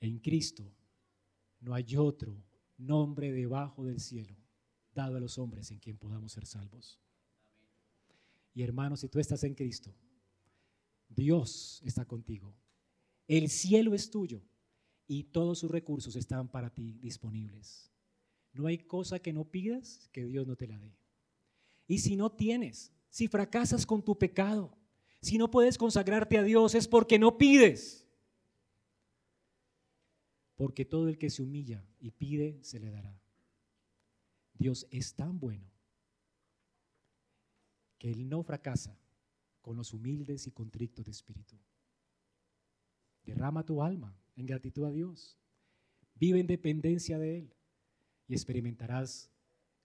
en 0.00 0.18
Cristo, 0.18 0.70
no 1.60 1.74
hay 1.74 1.96
otro 1.96 2.36
nombre 2.76 3.32
debajo 3.32 3.84
del 3.84 4.00
cielo 4.00 4.36
dado 4.92 5.16
a 5.16 5.20
los 5.20 5.38
hombres 5.38 5.70
en 5.70 5.78
quien 5.78 5.96
podamos 5.96 6.32
ser 6.32 6.46
salvos. 6.46 7.00
Y 8.52 8.62
hermanos, 8.62 9.00
si 9.00 9.08
tú 9.08 9.18
estás 9.18 9.42
en 9.44 9.54
Cristo, 9.54 9.94
Dios 11.08 11.80
está 11.84 12.04
contigo. 12.04 12.54
El 13.26 13.48
cielo 13.48 13.94
es 13.94 14.10
tuyo 14.10 14.42
y 15.12 15.24
todos 15.24 15.58
sus 15.58 15.72
recursos 15.72 16.14
están 16.14 16.46
para 16.46 16.70
ti 16.70 16.96
disponibles. 17.00 17.90
No 18.52 18.68
hay 18.68 18.78
cosa 18.78 19.18
que 19.18 19.32
no 19.32 19.44
pidas 19.44 20.08
que 20.12 20.24
Dios 20.24 20.46
no 20.46 20.54
te 20.54 20.68
la 20.68 20.78
dé. 20.78 20.94
Y 21.88 21.98
si 21.98 22.14
no 22.14 22.30
tienes, 22.30 22.92
si 23.08 23.26
fracasas 23.26 23.84
con 23.84 24.04
tu 24.04 24.16
pecado, 24.16 24.72
si 25.20 25.36
no 25.36 25.50
puedes 25.50 25.78
consagrarte 25.78 26.38
a 26.38 26.44
Dios, 26.44 26.76
es 26.76 26.86
porque 26.86 27.18
no 27.18 27.36
pides. 27.36 28.06
Porque 30.54 30.84
todo 30.84 31.08
el 31.08 31.18
que 31.18 31.28
se 31.28 31.42
humilla 31.42 31.84
y 31.98 32.12
pide, 32.12 32.62
se 32.62 32.78
le 32.78 32.92
dará. 32.92 33.20
Dios 34.54 34.86
es 34.92 35.12
tan 35.16 35.40
bueno 35.40 35.68
que 37.98 38.12
Él 38.12 38.28
no 38.28 38.44
fracasa 38.44 38.96
con 39.60 39.76
los 39.76 39.92
humildes 39.92 40.46
y 40.46 40.52
contrictos 40.52 41.04
de 41.04 41.10
espíritu. 41.10 41.56
Derrama 43.24 43.66
tu 43.66 43.82
alma 43.82 44.19
en 44.40 44.46
gratitud 44.46 44.84
a 44.84 44.90
Dios. 44.90 45.36
Vive 46.16 46.40
en 46.40 46.46
dependencia 46.46 47.18
de 47.18 47.38
Él 47.38 47.54
y 48.26 48.34
experimentarás 48.34 49.30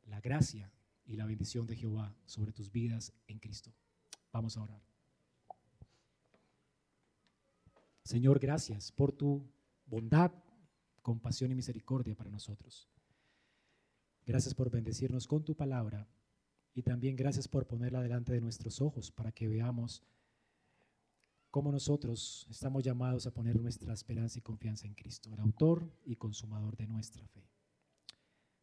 la 0.08 0.20
gracia 0.22 0.72
y 1.06 1.16
la 1.16 1.26
bendición 1.26 1.68
de 1.68 1.76
Jehová 1.76 2.16
sobre 2.26 2.52
tus 2.52 2.72
vidas 2.72 3.14
en 3.28 3.40
Cristo. 3.40 3.72
Vamos 4.32 4.58
a 4.58 4.64
orar. 4.64 4.82
Señor, 8.04 8.40
gracias 8.40 8.92
por 8.92 9.12
tu 9.12 9.44
bondad, 9.86 10.32
compasión 11.02 11.52
y 11.52 11.56
misericordia 11.56 12.16
para 12.16 12.30
nosotros. 12.30 12.88
Gracias 14.26 14.54
por 14.54 14.70
bendecirnos 14.70 15.28
con 15.28 15.44
tu 15.44 15.56
palabra 15.56 16.08
y 16.74 16.82
también 16.82 17.16
gracias 17.16 17.48
por 17.48 17.68
ponerla 17.68 18.02
delante 18.02 18.34
de 18.34 18.42
nuestros 18.42 18.82
ojos 18.82 19.12
para 19.12 19.32
que 19.32 19.48
veamos 19.48 20.04
cómo 21.56 21.72
nosotros 21.72 22.46
estamos 22.50 22.84
llamados 22.84 23.26
a 23.28 23.32
poner 23.32 23.58
nuestra 23.62 23.94
esperanza 23.94 24.38
y 24.38 24.42
confianza 24.42 24.88
en 24.88 24.94
Cristo, 24.94 25.34
el 25.34 25.40
autor 25.40 25.90
y 26.04 26.18
consumador 26.18 26.76
de 26.76 26.86
nuestra 26.86 27.26
fe. 27.30 27.48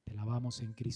Te 0.04 0.12
lavamos 0.12 0.60
en 0.60 0.74
Cristo. 0.74 0.90